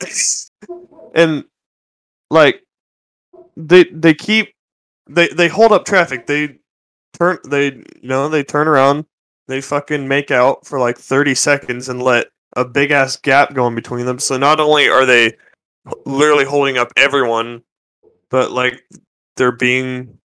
and 1.14 1.44
like 2.30 2.62
they 3.56 3.84
they 3.84 4.14
keep 4.14 4.54
they 5.08 5.28
they 5.28 5.48
hold 5.48 5.72
up 5.72 5.84
traffic. 5.84 6.26
They 6.26 6.58
turn 7.18 7.38
they 7.48 7.66
you 7.66 7.84
know 8.08 8.28
they 8.28 8.42
turn 8.44 8.68
around. 8.68 9.04
They 9.48 9.60
fucking 9.60 10.06
make 10.06 10.30
out 10.30 10.66
for 10.66 10.78
like 10.78 10.96
thirty 10.96 11.34
seconds 11.34 11.88
and 11.88 12.02
let 12.02 12.28
a 12.56 12.64
big 12.64 12.90
ass 12.90 13.16
gap 13.16 13.54
going 13.54 13.74
between 13.74 14.06
them. 14.06 14.18
So 14.18 14.36
not 14.36 14.60
only 14.60 14.88
are 14.88 15.06
they 15.06 15.36
literally 16.04 16.44
holding 16.44 16.76
up 16.78 16.92
everyone, 16.96 17.62
but 18.30 18.50
like 18.50 18.82
they're 19.36 19.52
being 19.52 20.18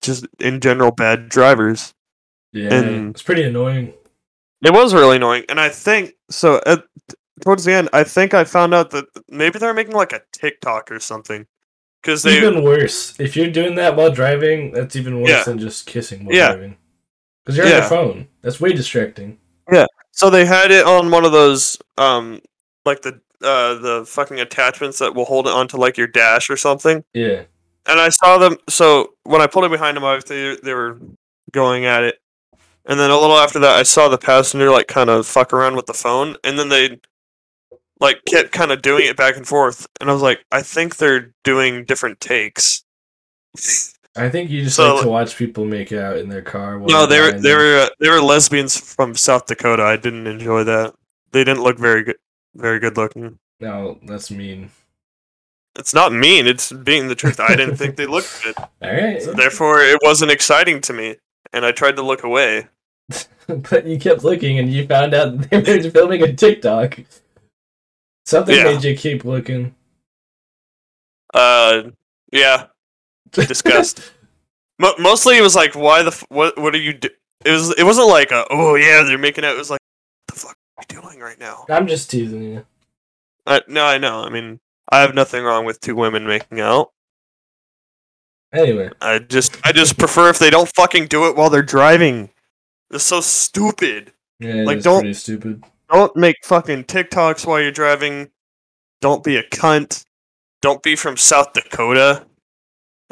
just 0.00 0.26
in 0.38 0.60
general 0.60 0.90
bad 0.90 1.28
drivers. 1.28 1.94
Yeah, 2.52 2.72
and- 2.74 3.10
it's 3.10 3.22
pretty 3.22 3.42
annoying. 3.42 3.94
It 4.64 4.72
was 4.72 4.94
really 4.94 5.16
annoying, 5.16 5.44
and 5.48 5.58
I 5.58 5.68
think 5.70 6.12
so. 6.30 6.60
At 6.66 6.84
towards 7.40 7.64
the 7.64 7.72
end, 7.72 7.88
I 7.92 8.04
think 8.04 8.32
I 8.32 8.44
found 8.44 8.74
out 8.74 8.90
that 8.90 9.06
maybe 9.28 9.58
they're 9.58 9.74
making 9.74 9.94
like 9.94 10.12
a 10.12 10.22
TikTok 10.32 10.92
or 10.92 11.00
something 11.00 11.46
because 12.00 12.22
they 12.22 12.36
even 12.36 12.62
worse. 12.62 13.18
If 13.18 13.34
you're 13.34 13.50
doing 13.50 13.74
that 13.74 13.96
while 13.96 14.12
driving, 14.12 14.70
that's 14.72 14.94
even 14.94 15.20
worse 15.20 15.30
Yeah. 15.30 15.42
than 15.42 15.58
just 15.58 15.86
kissing 15.86 16.26
while 16.26 16.36
Yeah. 16.36 16.52
driving. 16.52 16.76
Because 17.44 17.56
you're 17.56 17.66
on 17.66 17.72
Yeah. 17.72 17.78
your 17.80 17.88
phone. 17.88 18.28
That's 18.42 18.60
way 18.60 18.72
distracting. 18.72 19.38
So 20.12 20.30
they 20.30 20.46
had 20.46 20.70
it 20.70 20.86
on 20.86 21.10
one 21.10 21.24
of 21.24 21.32
those 21.32 21.76
um 21.98 22.40
like 22.84 23.02
the 23.02 23.20
uh 23.42 23.74
the 23.74 24.04
fucking 24.06 24.38
attachments 24.40 24.98
that 25.00 25.14
will 25.14 25.24
hold 25.24 25.46
it 25.46 25.52
onto 25.52 25.76
like 25.76 25.96
your 25.98 26.06
dash 26.06 26.48
or 26.48 26.56
something. 26.56 27.02
Yeah. 27.12 27.42
and 27.86 27.98
I 28.00 28.08
saw 28.10 28.38
them. 28.38 28.56
So 28.68 29.14
when 29.24 29.40
I 29.42 29.46
pulled 29.48 29.64
it 29.64 29.70
behind 29.70 29.96
them, 29.96 30.04
obviously 30.04 30.56
they 30.62 30.74
were 30.74 31.00
going 31.50 31.84
at 31.84 32.04
it, 32.04 32.20
and 32.86 32.98
then 33.00 33.10
a 33.10 33.18
little 33.18 33.36
after 33.36 33.58
that, 33.60 33.76
I 33.76 33.82
saw 33.82 34.08
the 34.08 34.18
passenger 34.18 34.70
like 34.70 34.86
kind 34.88 35.10
of 35.10 35.26
fuck 35.26 35.52
around 35.52 35.76
with 35.76 35.86
the 35.86 35.94
phone, 35.94 36.36
and 36.44 36.58
then 36.58 36.68
they 36.68 37.00
like 38.00 38.24
kept 38.26 38.52
kind 38.52 38.70
of 38.72 38.82
doing 38.82 39.06
it 39.06 39.16
back 39.16 39.36
and 39.36 39.46
forth, 39.46 39.86
and 40.00 40.08
I 40.10 40.12
was 40.12 40.22
like, 40.22 40.44
I 40.52 40.62
think 40.62 40.96
they're 40.96 41.32
doing 41.44 41.84
different 41.84 42.20
takes. 42.20 42.84
I 44.14 44.28
think 44.28 44.50
you 44.50 44.62
just 44.64 44.76
So- 44.76 44.94
like 44.96 45.02
to 45.04 45.08
watch 45.08 45.36
people 45.36 45.64
make 45.64 45.92
out 45.92 46.18
in 46.18 46.28
their 46.28 46.42
car. 46.42 46.78
While 46.78 46.88
No, 46.90 47.06
they 47.06 47.20
were 47.20 47.32
they 47.32 47.54
were 47.54 47.76
uh, 47.78 47.88
they 47.98 48.10
were 48.10 48.20
lesbians 48.20 48.76
from 48.78 49.14
South 49.14 49.46
Dakota. 49.46 49.82
I 49.82 49.96
didn't 49.96 50.26
enjoy 50.26 50.64
that. 50.64 50.94
They 51.30 51.44
didn't 51.44 51.62
look 51.62 51.78
very 51.78 52.04
good, 52.04 52.16
very 52.54 52.78
good 52.78 52.96
looking. 52.96 53.38
No, 53.60 53.98
that's 54.04 54.30
mean. 54.30 54.70
It's 55.78 55.94
not 55.94 56.12
mean. 56.12 56.46
It's 56.46 56.70
being 56.70 57.08
the 57.08 57.14
truth. 57.14 57.40
I 57.40 57.56
didn't 57.56 57.76
think 57.76 57.96
they 57.96 58.04
looked 58.04 58.42
good. 58.44 58.54
All 58.58 58.68
right. 58.82 59.22
So 59.22 59.32
therefore, 59.32 59.80
it 59.80 59.98
wasn't 60.02 60.30
exciting 60.30 60.82
to 60.82 60.92
me, 60.92 61.16
and 61.54 61.64
I 61.64 61.72
tried 61.72 61.96
to 61.96 62.02
look 62.02 62.22
away. 62.24 62.66
but 63.46 63.86
you 63.86 63.98
kept 63.98 64.24
looking 64.24 64.58
and 64.58 64.70
you 64.70 64.86
found 64.86 65.14
out 65.14 65.38
they 65.50 65.78
were 65.82 65.90
filming 65.90 66.22
a 66.22 66.32
TikTok. 66.34 66.98
Something 68.26 68.56
Yeah. 68.56 68.64
made 68.64 68.84
you 68.84 68.94
keep 68.96 69.24
looking. 69.24 69.74
Uh, 71.32 71.84
yeah, 72.30 72.66
disgust. 73.32 74.12
Mo- 74.78 74.94
mostly, 74.98 75.36
it 75.38 75.42
was 75.42 75.54
like, 75.56 75.74
why 75.74 76.02
the 76.02 76.08
f- 76.10 76.24
what? 76.28 76.58
What 76.58 76.74
are 76.74 76.78
you 76.78 76.92
do? 76.94 77.08
It 77.44 77.50
was. 77.50 77.70
It 77.78 77.84
wasn't 77.84 78.08
like, 78.08 78.30
a, 78.30 78.44
oh 78.50 78.74
yeah, 78.76 79.02
they're 79.02 79.18
making 79.18 79.44
out. 79.44 79.54
It 79.54 79.58
was 79.58 79.70
like, 79.70 79.80
what 80.26 80.34
the 80.34 80.40
fuck 80.40 80.56
are 80.78 80.84
you 80.94 81.00
doing 81.02 81.20
right 81.20 81.38
now? 81.38 81.64
I'm 81.68 81.86
just 81.86 82.10
teasing 82.10 82.42
you. 82.42 82.66
I, 83.46 83.60
no, 83.68 83.84
I 83.84 83.98
know. 83.98 84.20
I 84.22 84.28
mean, 84.30 84.60
I 84.90 85.00
have 85.00 85.14
nothing 85.14 85.42
wrong 85.44 85.64
with 85.64 85.80
two 85.80 85.96
women 85.96 86.26
making 86.26 86.60
out. 86.60 86.90
Anyway, 88.52 88.90
I 89.00 89.18
just, 89.18 89.56
I 89.64 89.72
just 89.72 89.98
prefer 89.98 90.28
if 90.28 90.38
they 90.38 90.50
don't 90.50 90.70
fucking 90.76 91.06
do 91.06 91.26
it 91.28 91.36
while 91.36 91.48
they're 91.50 91.62
driving. 91.62 92.30
It's 92.90 93.04
so 93.04 93.20
stupid. 93.22 94.12
yeah, 94.38 94.62
Like, 94.64 94.82
don't- 94.82 95.00
pretty 95.00 95.14
stupid. 95.14 95.64
Don't 95.90 96.14
make 96.16 96.36
fucking 96.44 96.84
TikToks 96.84 97.46
while 97.46 97.60
you're 97.60 97.70
driving. 97.70 98.30
Don't 99.02 99.22
be 99.24 99.36
a 99.36 99.42
cunt. 99.42 100.04
Don't 100.62 100.82
be 100.82 100.96
from 100.96 101.16
South 101.18 101.52
Dakota 101.52 102.24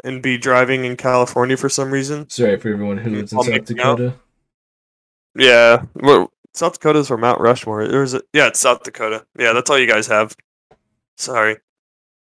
and 0.03 0.21
be 0.21 0.37
driving 0.37 0.85
in 0.85 0.97
California 0.97 1.57
for 1.57 1.69
some 1.69 1.91
reason. 1.91 2.29
Sorry 2.29 2.57
for 2.57 2.69
everyone 2.69 2.97
who 2.97 3.11
lives 3.11 3.33
in 3.33 3.41
South? 3.43 3.65
Dakota. 3.65 4.13
Yeah, 5.35 5.83
well, 5.95 6.31
South 6.53 6.73
Dakota's 6.73 7.09
where 7.09 7.17
Mount 7.17 7.39
Rushmore. 7.39 7.87
There's 7.87 8.13
a 8.13 8.21
yeah, 8.33 8.47
it's 8.47 8.59
South 8.59 8.83
Dakota. 8.83 9.25
Yeah, 9.39 9.53
that's 9.53 9.69
all 9.69 9.79
you 9.79 9.87
guys 9.87 10.07
have. 10.07 10.35
Sorry, 11.17 11.57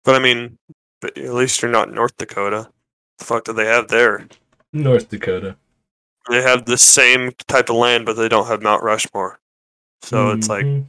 but 0.05 0.15
I 0.15 0.19
mean, 0.21 0.59
but 1.01 1.17
at 1.19 1.35
least 1.35 1.61
you're 1.62 1.71
not 1.71 1.93
North 1.93 2.17
Dakota. 2.17 2.71
The 3.19 3.25
fuck 3.25 3.45
do 3.45 3.53
they 3.53 3.67
have 3.67 3.89
there? 3.89 4.27
North 4.73 5.09
Dakota. 5.09 5.57
They 6.31 6.43
have 6.43 6.65
the 6.65 6.79
same 6.79 7.33
type 7.49 7.69
of 7.69 7.77
land, 7.77 8.07
but 8.07 8.15
they 8.15 8.29
don't 8.29 8.47
have 8.47 8.62
Mount 8.62 8.83
Rushmore. 8.83 9.41
So 10.03 10.31
it's 10.31 10.49
like 10.49 10.65
Mhm. 10.65 10.87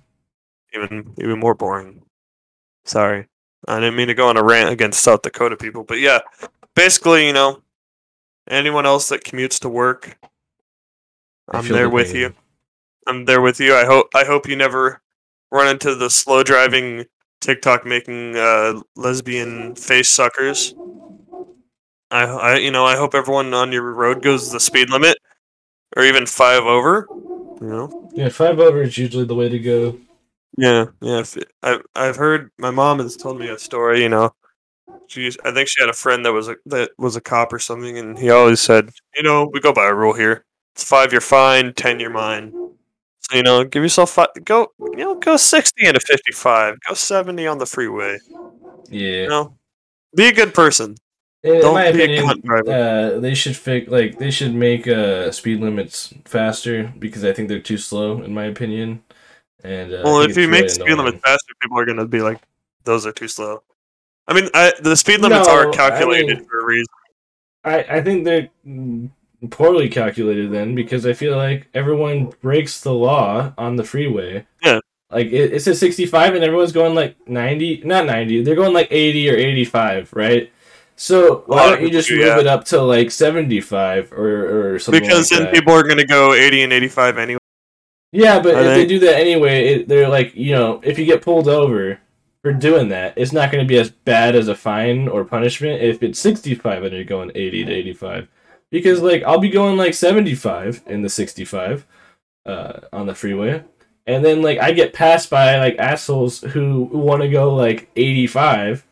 even 0.74 1.14
even 1.18 1.40
more 1.40 1.56
boring. 1.56 2.04
Sorry, 2.86 3.28
I 3.68 3.80
didn't 3.80 3.96
mean 3.96 4.08
to 4.10 4.14
go 4.14 4.28
on 4.30 4.38
a 4.38 4.44
rant 4.44 4.70
against 4.70 5.02
South 5.02 5.24
Dakota 5.24 5.58
people, 5.58 5.84
but 5.84 6.00
yeah, 6.00 6.20
basically, 6.76 7.28
you 7.28 7.34
know, 7.34 7.62
anyone 8.50 8.86
else 8.86 9.10
that 9.10 9.24
commutes 9.24 9.60
to 9.62 9.70
work, 9.70 10.18
I 11.50 11.60
I'm 11.60 11.68
there 11.68 11.84
the 11.84 11.90
with 11.90 12.08
pain. 12.14 12.16
you. 12.16 12.34
I'm 13.08 13.26
there 13.26 13.42
with 13.42 13.60
you. 13.60 13.76
I 13.76 13.86
hope 13.86 14.08
I 14.16 14.26
hope 14.26 14.48
you 14.48 14.56
never 14.56 15.02
run 15.52 15.68
into 15.68 15.96
the 15.96 16.10
slow 16.10 16.44
driving 16.44 17.06
TikTok 17.42 17.86
making 17.86 18.36
uh, 18.36 18.82
lesbian 18.96 19.76
face 19.76 20.10
suckers. 20.10 20.74
I, 22.12 22.24
I 22.24 22.56
you 22.58 22.72
know 22.72 22.86
I 22.86 22.96
hope 22.96 23.14
everyone 23.14 23.54
on 23.54 23.72
your 23.72 23.94
road 23.94 24.22
goes 24.22 24.52
the 24.52 24.60
speed 24.60 24.90
limit 24.90 25.18
or 25.96 26.04
even 26.04 26.26
five 26.26 26.64
over. 26.64 27.08
You 27.62 27.68
know. 27.68 28.10
Yeah, 28.14 28.30
five 28.30 28.60
over 28.60 28.82
is 28.82 28.98
usually 28.98 29.26
the 29.26 29.36
way 29.36 29.50
to 29.50 29.60
go. 29.60 29.98
Yeah, 30.58 30.86
yeah. 31.02 31.24
I've 31.62 31.82
I've 31.96 32.16
heard 32.16 32.52
my 32.58 32.72
mom 32.72 33.00
has 33.00 33.16
told 33.16 33.40
me 33.40 33.50
a 33.50 33.60
story. 33.60 34.02
You 34.02 34.10
know, 34.10 34.34
she 35.08 35.32
I 35.44 35.52
think 35.52 35.68
she 35.70 35.82
had 35.82 35.90
a 35.90 35.94
friend 35.94 36.26
that 36.26 36.34
was 36.34 36.50
a 36.50 36.56
that 36.68 36.92
was 36.98 37.16
a 37.16 37.22
cop 37.22 37.54
or 37.54 37.60
something, 37.60 37.98
and 37.98 38.18
he 38.18 38.30
always 38.30 38.60
said, 38.60 38.90
you 39.16 39.24
know, 39.24 39.50
we 39.54 39.60
go 39.60 39.74
by 39.74 39.88
a 39.88 39.94
rule 39.94 40.14
here. 40.14 40.46
It's 40.76 40.84
five, 40.84 41.12
you're 41.12 41.22
fine. 41.22 41.74
Ten, 41.74 42.00
you're 42.00 42.10
mine. 42.10 42.52
So 43.22 43.38
you 43.38 43.44
know, 43.44 43.64
give 43.64 43.82
yourself 43.82 44.12
five. 44.12 44.28
Go, 44.44 44.68
you 44.80 44.98
know, 44.98 45.16
go 45.16 45.38
sixty 45.38 45.88
into 45.88 46.00
fifty-five. 46.00 46.78
Go 46.88 46.94
seventy 46.94 47.48
on 47.48 47.58
the 47.58 47.66
freeway. 47.66 48.20
Yeah. 48.90 49.24
You 49.24 49.28
know, 49.30 49.58
be 50.16 50.28
a 50.28 50.34
good 50.34 50.54
person. 50.54 50.96
In 51.44 51.62
Don't 51.62 51.76
my 51.76 51.92
be 51.92 52.02
a 52.02 52.04
opinion, 52.06 52.26
cunt 52.26 52.44
driver. 52.44 52.72
uh, 52.72 53.20
they 53.20 53.36
should 53.36 53.56
fix 53.56 53.90
like 53.90 54.18
they 54.18 54.32
should 54.32 54.56
make 54.56 54.88
uh 54.88 55.32
speed 55.32 55.62
limits 55.62 56.14
faster 56.26 56.92
because 56.98 57.24
I 57.24 57.34
think 57.34 57.50
they're 57.50 57.60
too 57.60 57.78
slow 57.78 58.24
in 58.24 58.34
my 58.34 58.46
opinion. 58.46 59.04
And 59.64 59.94
uh, 59.94 60.02
well, 60.04 60.22
if 60.22 60.36
you 60.38 60.48
make 60.48 60.62
really 60.62 60.70
speed 60.70 60.90
limit 60.90 61.00
annoying. 61.00 61.20
faster, 61.20 61.54
people 61.62 61.80
are 61.80 61.86
gonna 61.86 62.08
be 62.08 62.22
like, 62.22 62.42
those 62.84 63.06
are 63.06 63.12
too 63.12 63.28
slow. 63.28 63.62
I 64.28 64.34
mean, 64.34 64.50
I, 64.54 64.74
the 64.82 64.96
speed 64.96 65.22
limits 65.22 65.48
No, 65.48 65.54
are 65.54 65.70
I 65.70 65.76
calculated 65.76 66.38
mean- 66.40 66.46
for 66.48 66.60
a 66.62 66.66
reason. 66.66 66.88
I 67.64 67.84
I 67.98 68.02
think 68.02 68.26
they're 68.26 68.50
poorly 69.50 69.90
calculated 69.90 70.52
then 70.52 70.76
because 70.76 71.06
I 71.06 71.14
feel 71.14 71.36
like 71.36 71.68
everyone 71.74 72.32
breaks 72.42 72.82
the 72.82 72.94
law 72.94 73.54
on 73.58 73.76
the 73.76 73.84
freeway. 73.84 74.46
Yeah. 74.64 74.80
Like 75.12 75.28
it, 75.28 75.54
it 75.54 75.62
says 75.62 75.80
65 75.80 76.36
and 76.36 76.44
everyone's 76.44 76.72
going 76.72 76.96
like 76.96 77.16
90, 77.28 77.84
not 77.86 78.06
90. 78.06 78.44
They're 78.44 78.56
going 78.56 78.74
like 78.74 78.88
80 78.92 79.30
or 79.30 79.36
85, 79.36 80.14
right? 80.14 80.52
So 80.96 81.44
why 81.48 81.70
don't 81.70 81.82
you 81.82 81.90
just 81.90 82.10
move 82.10 82.22
yeah. 82.22 82.40
it 82.40 82.48
up 82.48 82.66
to 82.66 82.82
like 82.82 83.12
75 83.12 84.14
or 84.14 84.76
or 84.76 84.80
something 84.80 85.02
Because 85.02 85.32
like 85.32 85.40
then 85.40 85.46
that? 85.48 85.54
people 85.54 85.74
are 85.74 85.84
gonna 85.84 86.06
go 86.06 86.34
eighty 86.34 86.64
and 86.64 86.72
eighty-five 86.72 87.18
anyway. 87.18 87.40
Yeah, 88.12 88.40
but 88.40 88.56
I 88.56 88.62
if 88.62 88.76
they 88.76 88.86
do 88.86 89.00
that 89.00 89.18
anyway, 89.18 89.68
it, 89.74 89.88
they're 89.90 90.08
like, 90.08 90.34
you 90.36 90.54
know, 90.54 90.80
if 90.84 90.98
you 90.98 91.06
get 91.06 91.22
pulled 91.22 91.50
over 91.50 92.00
for 92.46 92.54
doing 92.54 92.90
that, 92.90 93.16
it's 93.18 93.34
not 93.34 93.52
going 93.52 93.64
to 93.64 93.68
be 93.68 93.80
as 93.80 93.90
bad 93.90 94.36
as 94.36 94.48
a 94.50 94.54
fine 94.54 95.08
or 95.08 95.26
punishment 95.26 95.82
if 95.82 96.04
it's 96.04 96.20
65 96.20 96.84
and 96.84 96.94
you're 96.94 97.04
going 97.04 97.32
80 97.34 97.66
to 97.66 97.72
85. 97.74 98.28
Because, 98.70 99.02
like, 99.02 99.24
I'll 99.24 99.40
be 99.40 99.50
going 99.50 99.78
like 99.78 99.96
75 99.96 100.84
in 100.86 101.02
the 101.02 101.10
65 101.10 101.88
uh, 102.46 102.82
on 102.94 103.08
the 103.08 103.16
freeway. 103.16 103.64
And 104.06 104.24
then, 104.24 104.44
like, 104.44 104.60
I 104.60 104.74
get 104.74 104.94
passed 104.94 105.32
by, 105.32 105.58
like, 105.58 105.78
assholes 105.80 106.42
who 106.42 106.84
want 106.84 107.24
to 107.24 107.30
go, 107.30 107.52
like, 107.56 107.90
85. 107.96 108.86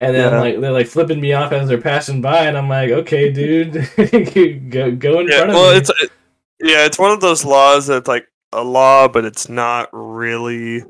And 0.00 0.14
then, 0.14 0.32
Yeah. 0.32 0.40
like, 0.40 0.60
they're, 0.62 0.72
like, 0.72 0.86
flipping 0.86 1.20
me 1.20 1.34
off 1.34 1.52
as 1.52 1.68
they're 1.68 1.78
passing 1.78 2.22
by. 2.22 2.46
And 2.46 2.56
I'm 2.56 2.70
like, 2.70 2.88
okay, 2.88 3.30
dude, 3.30 3.74
go, 4.70 4.92
go 4.92 5.20
in 5.20 5.28
Yeah, 5.28 5.36
front 5.36 5.50
of 5.50 5.56
me. 5.58 5.62
well, 5.62 5.72
me. 5.72 5.76
it's 5.76 5.90
it, 6.00 6.10
yeah, 6.58 6.86
it's 6.86 6.98
one 6.98 7.10
of 7.10 7.20
those 7.20 7.44
laws 7.44 7.86
that's 7.88 8.08
like 8.08 8.28
a 8.50 8.64
law, 8.64 9.08
but 9.08 9.26
it's 9.26 9.50
not 9.50 9.90
really 9.92 10.84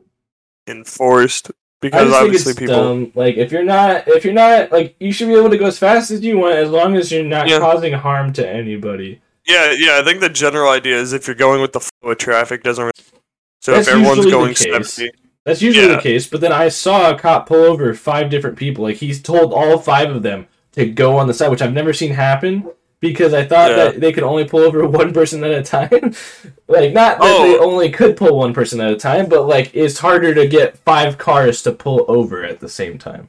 enforced 0.69 1.51
I 1.51 1.64
because 1.91 2.03
just 2.09 2.13
think 2.13 2.25
obviously 2.27 2.51
it's 2.51 2.59
people. 2.61 2.75
dumb. 2.77 3.13
Like 3.15 3.37
if 3.37 3.53
you're 3.53 3.65
not, 3.65 4.09
if 4.09 4.25
you're 4.25 4.35
not, 4.35 4.73
like 4.73 4.97
you 5.01 5.13
should 5.13 5.29
be 5.29 5.35
able 5.35 5.51
to 5.51 5.59
go 5.59 5.67
as 5.67 5.79
fast 5.79 6.11
as 6.11 6.23
you 6.23 6.39
want, 6.39 6.55
as 6.55 6.71
long 6.71 6.97
as 6.97 7.11
you're 7.13 7.25
not 7.25 7.49
Yeah. 7.49 7.59
causing 7.59 7.93
harm 7.93 8.33
to 8.35 8.49
anybody. 8.49 9.21
Yeah, 9.47 9.73
yeah. 9.77 9.99
I 10.01 10.05
think 10.05 10.21
the 10.21 10.29
general 10.29 10.71
idea 10.71 10.97
is 10.99 11.13
if 11.13 11.27
you're 11.27 11.37
going 11.37 11.61
with 11.61 11.73
the 11.73 11.81
flow 11.81 12.13
of 12.13 12.19
traffic, 12.19 12.63
doesn't. 12.63 12.83
Really, 12.85 12.93
so 13.61 13.73
That's 13.73 13.89
if 13.89 13.95
everyone's 13.95 14.27
going 14.27 14.55
seventy, 14.55 15.11
That's 15.45 15.61
usually 15.61 15.89
Yeah. 15.89 15.97
the 15.97 16.03
case. 16.03 16.27
But 16.27 16.41
then 16.41 16.53
I 16.53 16.69
saw 16.69 17.11
a 17.11 17.19
cop 17.19 17.47
pull 17.47 17.65
over 17.65 17.93
five 17.95 18.31
different 18.31 18.57
people. 18.57 18.85
Like 18.85 18.97
he's 18.97 19.21
told 19.21 19.53
all 19.53 19.79
five 19.79 20.11
of 20.11 20.23
them 20.23 20.47
to 20.73 20.87
go 20.87 21.17
on 21.19 21.27
the 21.27 21.35
side, 21.35 21.51
which 21.51 21.61
I've 21.63 21.73
never 21.75 21.93
seen 21.93 22.13
happen. 22.13 22.67
Because 23.05 23.35
I 23.35 23.45
thought 23.45 23.71
Yeah. 23.71 23.77
that 23.77 24.01
they 24.01 24.13
could 24.13 24.23
only 24.25 24.45
pull 24.45 24.61
over 24.61 24.87
one 25.01 25.13
person 25.13 25.45
at 25.45 25.51
a 25.53 25.63
time. 25.63 26.15
like 26.69 26.93
not 26.93 27.19
that 27.19 27.39
they 27.43 27.57
Oh. 27.59 27.71
only 27.71 27.91
could 27.91 28.17
pull 28.17 28.39
one 28.39 28.55
person 28.55 28.81
at 28.81 28.91
a 28.91 28.97
time, 28.97 29.27
but 29.29 29.47
like 29.47 29.71
it's 29.75 29.99
harder 29.99 30.33
to 30.35 30.47
get 30.47 30.79
five 30.79 31.19
cars 31.19 31.61
to 31.63 31.73
pull 31.73 32.05
over 32.09 32.43
at 32.45 32.61
the 32.61 32.69
same 32.69 32.97
time. 32.99 33.29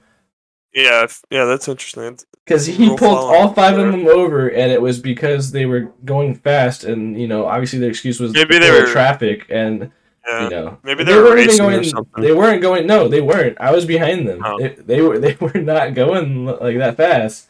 yeah, 0.73 1.05
yeah, 1.29 1.45
that's 1.45 1.67
interesting. 1.67 2.17
Because 2.45 2.65
he 2.67 2.87
pulled 2.95 3.17
all 3.17 3.53
five 3.53 3.77
of 3.77 3.91
them 3.91 4.07
over, 4.07 4.47
and 4.49 4.71
it 4.71 4.81
was 4.81 4.99
because 4.99 5.51
they 5.51 5.65
were 5.65 5.91
going 6.05 6.35
fast, 6.35 6.83
and 6.83 7.19
you 7.19 7.27
know, 7.27 7.45
obviously 7.47 7.79
their 7.79 7.89
excuse 7.89 8.19
was 8.19 8.33
Maybe 8.33 8.59
they 8.59 8.71
were- 8.71 8.85
traffic, 8.87 9.45
and 9.49 9.91
Yeah, 10.27 10.43
you 10.43 10.49
know, 10.51 10.77
maybe 10.83 11.03
they 11.03 11.15
were 11.15 11.23
weren't 11.23 11.39
even 11.39 11.55
or 11.55 11.57
going. 11.71 11.83
something. 11.83 12.23
They 12.23 12.33
weren't 12.33 12.61
going. 12.61 12.85
No, 12.87 13.07
they 13.07 13.21
weren't. 13.21 13.57
I 13.59 13.71
was 13.71 13.85
behind 13.85 14.27
them. 14.27 14.41
Oh. 14.45 14.57
They, 14.59 14.69
they 14.69 15.01
were. 15.01 15.17
They 15.25 15.35
were 15.39 15.59
not 15.59 15.93
going 15.95 16.45
like 16.45 16.77
that 16.77 16.97
fast. 16.97 17.47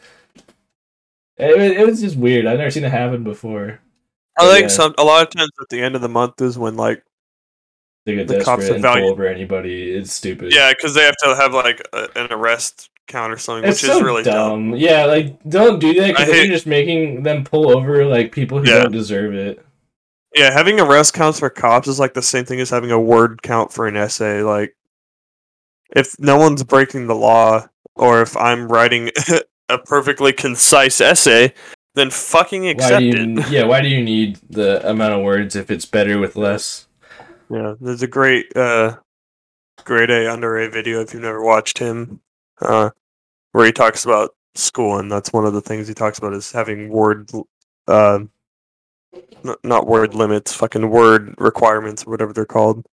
It, 1.37 1.57
was- 1.57 1.71
it 1.77 1.85
was 1.85 2.01
just 2.01 2.15
weird. 2.17 2.45
I've 2.45 2.57
never 2.57 2.71
seen 2.71 2.83
it 2.85 2.91
happen 2.91 3.23
before. 3.23 3.79
I 4.37 4.47
think 4.51 4.63
yeah. 4.63 4.67
some 4.67 4.95
a 4.97 5.03
lot 5.03 5.23
of 5.25 5.29
times 5.33 5.49
at 5.61 5.69
the 5.69 5.81
end 5.81 5.95
of 5.95 6.01
the 6.01 6.09
month 6.09 6.41
is 6.41 6.57
when 6.57 6.75
like 6.75 7.03
They 8.05 8.15
get 8.15 8.27
The 8.27 8.43
cops 8.43 8.67
and 8.69 8.81
value- 8.81 9.03
pull 9.03 9.11
over 9.11 9.27
anybody. 9.27 9.91
It's 9.93 10.11
stupid. 10.13 10.53
yeah, 10.53 10.71
because 10.73 10.93
they 10.93 11.03
have 11.03 11.15
to 11.23 11.35
have 11.35 11.53
like 11.53 11.81
a, 11.93 12.09
an 12.17 12.31
arrest 12.33 12.89
count 13.07 13.31
or 13.31 13.37
something, 13.37 13.69
It's 13.69 13.81
which 13.81 13.89
so 13.91 13.97
is 13.97 14.03
really 14.03 14.23
dumb. 14.23 14.71
dumb. 14.71 14.79
Yeah, 14.79 15.05
like 15.05 15.41
don't 15.47 15.79
do 15.79 15.93
that 15.93 16.07
because 16.17 16.27
you're 16.35 16.47
just 16.47 16.65
making 16.67 17.23
them 17.23 17.43
pull 17.43 17.69
over 17.77 18.05
like 18.05 18.31
people 18.31 18.59
who 18.59 18.69
Yeah. 18.69 18.83
don't 18.83 18.91
deserve 18.91 19.33
it. 19.33 19.63
Yeah, 20.35 20.51
having 20.51 20.79
arrest 20.81 21.13
counts 21.13 21.39
for 21.39 21.49
cops 21.49 21.87
is 21.87 21.97
like 21.99 22.13
the 22.13 22.21
same 22.21 22.43
thing 22.43 22.59
as 22.59 22.69
having 22.69 22.91
a 22.91 22.99
word 22.99 23.41
count 23.41 23.71
for 23.71 23.87
an 23.87 23.95
essay. 23.95 24.41
Like, 24.41 24.75
if 25.95 26.19
no 26.19 26.35
one's 26.37 26.63
breaking 26.63 27.07
the 27.07 27.15
law, 27.15 27.67
or 27.95 28.21
if 28.21 28.35
I'm 28.35 28.67
writing 28.67 29.11
a 29.69 29.77
perfectly 29.77 30.33
concise 30.33 31.01
essay, 31.01 31.53
then 31.95 32.09
fucking 32.09 32.67
accept 32.67 33.01
do 33.01 33.35
it. 33.37 33.49
Yeah, 33.49 33.63
why 33.65 33.81
do 33.81 33.87
you 33.87 34.03
need 34.03 34.39
the 34.49 34.87
amount 34.89 35.13
of 35.13 35.21
words 35.23 35.55
if 35.55 35.71
it's 35.71 35.85
better 35.85 36.19
with 36.19 36.35
less? 36.35 36.87
Yeah, 37.49 37.75
there's 37.79 38.01
a 38.01 38.07
great 38.07 38.55
uh, 38.55 38.97
grade 39.83 40.09
A 40.09 40.31
under 40.31 40.57
A 40.57 40.69
video 40.69 41.01
if 41.01 41.13
you've 41.13 41.23
never 41.23 41.43
watched 41.43 41.77
him, 41.77 42.19
uh, 42.61 42.89
where 43.51 43.65
he 43.65 43.71
talks 43.71 44.03
about 44.03 44.35
school, 44.55 44.99
and 44.99 45.11
that's 45.11 45.31
one 45.33 45.45
of 45.45 45.53
the 45.53 45.61
things 45.61 45.87
he 45.87 45.93
talks 45.93 46.17
about 46.17 46.33
is 46.33 46.51
having 46.51 46.89
word, 46.89 47.29
uh, 47.87 48.19
n- 49.13 49.55
not 49.63 49.87
word 49.87 50.15
limits, 50.15 50.53
fucking 50.53 50.89
word 50.89 51.35
requirements, 51.37 52.03
or 52.05 52.11
whatever 52.11 52.33
they're 52.33 52.45
called, 52.45 52.85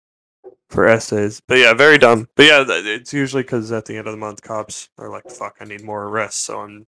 for 0.71 0.87
essays. 0.87 1.41
But 1.47 1.59
yeah, 1.59 1.73
very 1.73 1.97
dumb. 1.97 2.27
But 2.35 2.45
yeah, 2.45 2.63
it's 2.67 3.13
usually 3.13 3.43
because 3.43 3.71
at 3.71 3.85
the 3.85 3.97
end 3.97 4.07
of 4.07 4.13
the 4.13 4.17
month, 4.17 4.41
cops 4.41 4.89
are 4.97 5.09
like, 5.09 5.29
"Fuck, 5.29 5.57
I 5.59 5.65
need 5.65 5.83
more 5.83 6.05
arrests," 6.05 6.41
so 6.41 6.61
I'm 6.61 6.87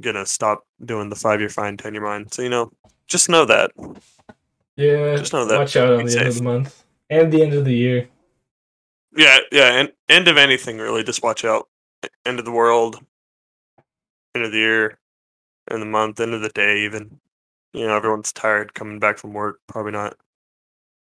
gonna 0.00 0.26
stop 0.26 0.66
doing 0.84 1.08
the 1.08 1.16
five 1.16 1.40
year 1.40 1.48
fine, 1.48 1.76
ten 1.76 1.94
year 1.94 2.02
fine. 2.02 2.30
So 2.32 2.42
you 2.42 2.48
know, 2.48 2.72
just 3.06 3.28
know 3.28 3.44
that. 3.44 3.70
Yeah, 4.76 5.16
Just 5.16 5.32
know 5.32 5.44
that. 5.44 5.58
watch 5.58 5.76
out 5.76 5.92
on 5.92 6.06
Be 6.06 6.12
the 6.12 6.18
end 6.20 6.28
of 6.28 6.34
the 6.36 6.42
month 6.42 6.84
and 7.10 7.32
the 7.32 7.42
end 7.42 7.52
of 7.54 7.64
the 7.64 7.74
year. 7.74 8.08
Yeah, 9.16 9.38
yeah, 9.50 9.72
and 9.80 9.92
end 10.08 10.28
of 10.28 10.36
anything 10.36 10.78
really. 10.78 11.02
Just 11.02 11.22
watch 11.22 11.44
out. 11.44 11.68
End 12.24 12.38
of 12.38 12.44
the 12.44 12.52
world. 12.52 13.04
End 14.34 14.44
of 14.44 14.52
the 14.52 14.58
year. 14.58 14.98
End 15.70 15.80
of 15.80 15.80
the 15.80 15.86
month. 15.86 16.20
End 16.20 16.32
of 16.32 16.42
the 16.42 16.48
day. 16.50 16.84
Even. 16.84 17.20
You 17.74 17.86
know, 17.86 17.96
everyone's 17.96 18.32
tired 18.32 18.72
coming 18.72 18.98
back 18.98 19.18
from 19.18 19.34
work. 19.34 19.60
Probably 19.66 19.92
not. 19.92 20.16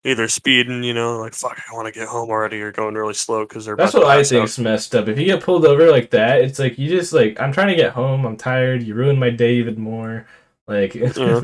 Either 0.06 0.28
speeding, 0.28 0.84
you 0.84 0.92
know, 0.92 1.18
like 1.18 1.32
fuck, 1.32 1.58
I 1.70 1.74
want 1.74 1.86
to 1.86 1.98
get 1.98 2.08
home 2.08 2.28
already, 2.28 2.60
or 2.60 2.70
going 2.72 2.94
really 2.94 3.14
slow 3.14 3.46
because 3.46 3.64
they're. 3.64 3.74
That's 3.76 3.94
what 3.94 4.04
I 4.04 4.22
think's 4.22 4.58
messed 4.58 4.94
up. 4.94 5.08
If 5.08 5.18
you 5.18 5.24
get 5.24 5.42
pulled 5.42 5.64
over 5.64 5.90
like 5.90 6.10
that, 6.10 6.42
it's 6.42 6.58
like 6.58 6.78
you 6.78 6.90
just 6.90 7.14
like 7.14 7.40
I'm 7.40 7.52
trying 7.52 7.68
to 7.68 7.74
get 7.74 7.92
home. 7.92 8.26
I'm 8.26 8.36
tired. 8.36 8.82
You 8.82 8.94
ruined 8.94 9.18
my 9.18 9.30
day 9.30 9.54
even 9.54 9.80
more. 9.80 10.26
Like, 10.66 10.94
Yeah, 11.16 11.40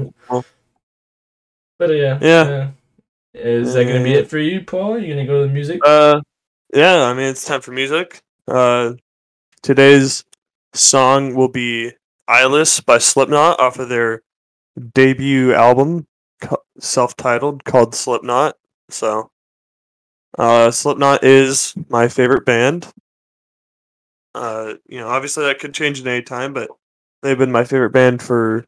but 1.79 1.91
yeah, 1.91 2.19
Yeah. 2.21 2.71
Is 3.33 3.75
that 3.75 3.85
gonna 3.85 4.05
be 4.05 4.15
Uh, 4.15 4.19
it 4.19 4.29
for 4.29 4.39
you, 4.39 4.61
Paul? 4.63 4.99
You 4.99 5.15
gonna 5.15 5.27
go 5.27 5.41
to 5.43 5.47
the 5.49 5.53
music? 5.53 5.81
Uh, 5.85 6.21
yeah. 6.75 7.05
I 7.05 7.15
mean, 7.15 7.29
it's 7.29 7.45
time 7.47 7.61
for 7.63 7.71
music. 7.71 8.21
Uh, 8.47 8.95
today's 9.63 10.25
song 10.75 11.35
will 11.35 11.49
be 11.49 11.93
"Eyeless" 12.29 12.81
by 12.81 12.99
Slipknot 12.99 13.59
off 13.61 13.79
of 13.79 13.89
their 13.89 14.23
debut 14.95 15.55
album, 15.55 16.07
self-titled, 16.79 17.65
called 17.65 17.95
Slipknot. 17.95 18.57
So, 18.89 19.31
uh, 20.39 20.71
Slipknot 20.71 21.25
is 21.25 21.75
my 21.89 22.09
favorite 22.09 22.45
band. 22.45 22.93
Uh, 24.35 24.75
you 24.87 24.99
know, 24.99 25.09
obviously 25.09 25.45
that 25.45 25.59
could 25.59 25.75
change 25.75 26.01
at 26.01 26.07
any 26.07 26.23
time, 26.23 26.53
but 26.53 26.71
they've 27.23 27.39
been 27.39 27.53
my 27.53 27.65
favorite 27.65 27.91
band 27.91 28.23
for 28.23 28.65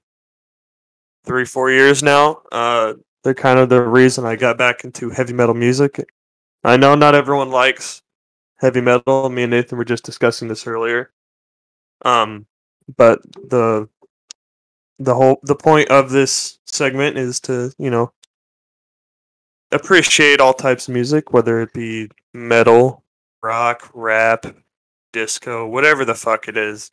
three, 1.24 1.44
four 1.44 1.70
years 1.70 2.02
now. 2.02 2.42
Uh, 2.50 2.94
they're 3.22 3.34
kind 3.34 3.58
of 3.58 3.68
the 3.68 3.80
reason 3.80 4.24
I 4.24 4.36
got 4.36 4.58
back 4.58 4.84
into 4.84 5.10
heavy 5.10 5.32
metal 5.32 5.54
music. 5.54 6.04
I 6.64 6.76
know 6.76 6.94
not 6.94 7.14
everyone 7.14 7.50
likes 7.50 8.02
heavy 8.56 8.80
metal. 8.80 9.28
Me 9.28 9.44
and 9.44 9.50
Nathan 9.50 9.78
were 9.78 9.84
just 9.84 10.04
discussing 10.04 10.48
this 10.48 10.66
earlier. 10.66 11.12
Um, 12.04 12.46
but 12.96 13.22
the 13.48 13.88
the 14.98 15.14
whole 15.14 15.40
the 15.42 15.54
point 15.54 15.90
of 15.90 16.10
this 16.10 16.58
segment 16.72 17.16
is 17.18 17.40
to 17.40 17.72
you 17.78 17.90
know 17.90 18.12
appreciate 19.70 20.40
all 20.40 20.52
types 20.54 20.88
of 20.88 20.94
music, 20.94 21.32
whether 21.32 21.60
it 21.60 21.72
be 21.72 22.10
metal, 22.34 23.04
rock, 23.42 23.90
rap, 23.94 24.46
disco, 25.12 25.66
whatever 25.66 26.04
the 26.04 26.14
fuck 26.14 26.48
it 26.48 26.56
is. 26.56 26.90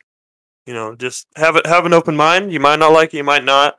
You 0.66 0.74
know, 0.74 0.94
just 0.94 1.26
have 1.36 1.56
it 1.56 1.66
have 1.66 1.86
an 1.86 1.94
open 1.94 2.16
mind. 2.16 2.52
You 2.52 2.60
might 2.60 2.78
not 2.78 2.92
like 2.92 3.14
it, 3.14 3.18
you 3.18 3.24
might 3.24 3.44
not. 3.44 3.76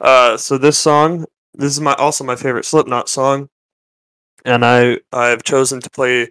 Uh, 0.00 0.36
so 0.36 0.58
this 0.58 0.78
song, 0.78 1.26
this 1.54 1.72
is 1.72 1.80
my 1.80 1.94
also 1.94 2.24
my 2.24 2.36
favorite 2.36 2.64
Slipknot 2.64 3.08
song, 3.08 3.48
and 4.44 4.64
I 4.64 4.98
I've 5.12 5.42
chosen 5.42 5.80
to 5.80 5.90
play 5.90 6.28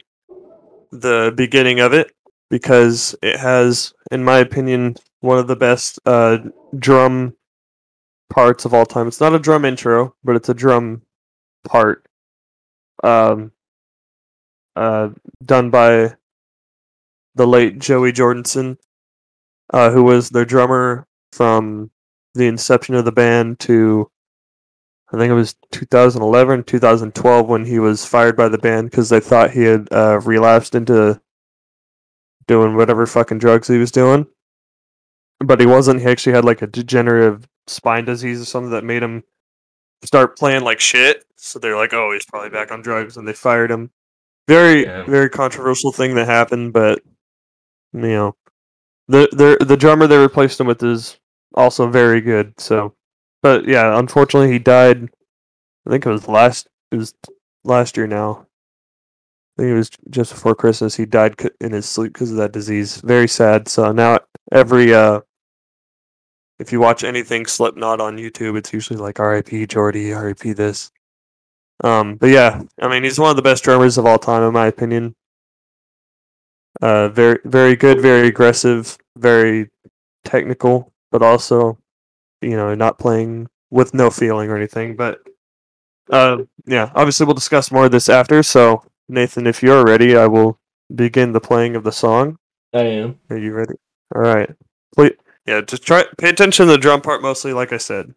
the 0.91 1.33
beginning 1.35 1.79
of 1.79 1.93
it 1.93 2.11
because 2.49 3.15
it 3.21 3.37
has, 3.37 3.93
in 4.11 4.23
my 4.23 4.37
opinion, 4.37 4.95
one 5.19 5.37
of 5.37 5.47
the 5.47 5.55
best 5.55 5.99
uh, 6.05 6.37
drum 6.77 7.36
parts 8.29 8.65
of 8.65 8.73
all 8.73 8.85
time. 8.85 9.07
It's 9.07 9.21
not 9.21 9.33
a 9.33 9.39
drum 9.39 9.65
intro, 9.65 10.15
but 10.23 10.35
it's 10.35 10.49
a 10.49 10.53
drum 10.53 11.03
part. 11.67 12.05
Um, 13.03 13.51
uh, 14.75 15.09
done 15.43 15.69
by 15.69 16.15
the 17.35 17.47
late 17.47 17.79
Joey 17.79 18.11
Jordison, 18.11 18.77
uh, 19.71 19.91
who 19.91 20.03
was 20.03 20.29
their 20.29 20.45
drummer 20.45 21.07
from 21.31 21.91
the 22.33 22.47
inception 22.47 22.95
of 22.95 23.05
the 23.05 23.11
band 23.11 23.59
to 23.61 24.09
I 25.11 25.17
think 25.17 25.31
it 25.31 25.35
was 25.35 25.55
2011, 25.71 26.63
2012 26.65 27.47
when 27.47 27.65
he 27.65 27.79
was 27.79 28.05
fired 28.05 28.35
by 28.35 28.49
the 28.49 28.57
band 28.57 28.91
because 28.91 29.07
they 29.07 29.21
thought 29.21 29.51
he 29.51 29.63
had 29.63 29.87
uh, 29.91 30.19
relapsed 30.19 30.75
into 30.75 31.21
doing 32.45 32.75
whatever 32.75 33.05
fucking 33.05 33.37
drugs 33.37 33.69
he 33.69 33.77
was 33.77 33.91
doing. 33.91 34.27
But 35.39 35.61
he 35.61 35.65
wasn't. 35.65 36.01
He 36.01 36.07
actually 36.07 36.33
had 36.33 36.43
like 36.43 36.61
a 36.61 36.67
degenerative 36.67 37.47
spine 37.67 38.05
disease 38.05 38.41
or 38.41 38.45
something 38.45 38.71
that 38.71 38.83
made 38.83 39.03
him 39.03 39.23
start 40.03 40.37
playing 40.37 40.63
like 40.63 40.79
shit. 40.79 41.25
So 41.35 41.59
they're 41.59 41.75
like, 41.77 41.93
oh, 41.93 42.11
he's 42.11 42.25
probably 42.25 42.49
back 42.49 42.71
on 42.71 42.81
drugs, 42.81 43.17
and 43.17 43.27
they 43.27 43.33
fired 43.33 43.71
him. 43.71 43.91
Very, 44.47 44.85
Yeah. 44.85 45.03
very 45.03 45.29
controversial 45.29 45.91
thing 45.91 46.15
that 46.15 46.25
happened, 46.25 46.73
but 46.73 47.01
you 47.93 48.01
know, 48.01 48.35
the 49.07 49.27
the 49.31 49.63
the 49.65 49.77
drummer 49.77 50.07
they 50.07 50.17
replaced 50.17 50.59
him 50.59 50.67
with 50.67 50.81
is 50.83 51.17
also 51.53 51.87
very 51.89 52.21
good. 52.21 52.59
So, 52.59 52.95
but 53.41 53.65
yeah, 53.67 53.97
unfortunately, 53.97 54.51
he 54.51 54.59
died. 54.59 55.09
I 55.85 55.89
think 55.91 56.05
it 56.05 56.09
was 56.09 56.27
last. 56.27 56.67
It 56.91 56.97
was 56.97 57.13
last 57.63 57.97
year 57.97 58.07
now. 58.07 58.45
I 59.57 59.63
think 59.63 59.71
it 59.71 59.77
was 59.77 59.89
just 60.09 60.33
before 60.33 60.55
Christmas. 60.55 60.95
He 60.95 61.05
died 61.05 61.35
in 61.59 61.71
his 61.71 61.87
sleep 61.87 62.13
because 62.13 62.31
of 62.31 62.37
that 62.37 62.51
disease. 62.51 62.97
Very 62.97 63.27
sad. 63.27 63.67
So 63.67 63.91
now 63.91 64.19
every 64.51 64.93
uh, 64.93 65.21
if 66.59 66.71
you 66.71 66.79
watch 66.79 67.03
anything 67.03 67.45
Slipknot 67.45 68.01
on 68.01 68.17
YouTube, 68.17 68.57
it's 68.57 68.73
usually 68.73 68.99
like 68.99 69.19
R.I.P. 69.19 69.67
Jordy, 69.67 70.13
R.I.P. 70.13 70.53
this. 70.53 70.91
Um, 71.83 72.15
but 72.15 72.27
yeah, 72.27 72.61
I 72.81 72.87
mean, 72.87 73.03
he's 73.03 73.19
one 73.19 73.29
of 73.29 73.35
the 73.35 73.41
best 73.41 73.63
drummers 73.63 73.97
of 73.97 74.05
all 74.05 74.17
time, 74.17 74.43
in 74.43 74.53
my 74.53 74.67
opinion. 74.67 75.15
Uh, 76.81 77.09
very, 77.09 77.39
very 77.45 77.75
good, 77.75 78.01
very 78.01 78.27
aggressive, 78.27 78.97
very 79.17 79.69
technical, 80.25 80.93
but 81.11 81.21
also, 81.21 81.77
you 82.41 82.55
know, 82.55 82.73
not 82.75 82.99
playing 82.99 83.47
with 83.69 83.93
no 83.93 84.09
feeling 84.09 84.49
or 84.49 84.57
anything. 84.57 84.95
But 84.95 85.19
uh, 86.09 86.39
yeah, 86.65 86.91
obviously, 86.95 87.25
we'll 87.25 87.35
discuss 87.35 87.71
more 87.71 87.85
of 87.85 87.91
this 87.91 88.09
after. 88.09 88.41
So, 88.43 88.83
Nathan, 89.07 89.47
if 89.47 89.61
you're 89.61 89.85
ready, 89.85 90.17
I 90.17 90.27
will 90.27 90.59
begin 90.93 91.33
the 91.33 91.41
playing 91.41 91.75
of 91.75 91.83
the 91.83 91.91
song. 91.91 92.37
I 92.73 92.81
am. 92.81 93.19
Are 93.29 93.37
you 93.37 93.53
ready? 93.53 93.73
All 94.15 94.21
right. 94.21 94.49
Please, 94.95 95.13
yeah, 95.47 95.61
just 95.61 95.83
try 95.83 96.03
pay 96.17 96.29
attention 96.29 96.67
to 96.67 96.73
the 96.73 96.77
drum 96.77 97.01
part 97.01 97.21
mostly, 97.21 97.53
like 97.53 97.73
I 97.73 97.77
said. 97.77 98.13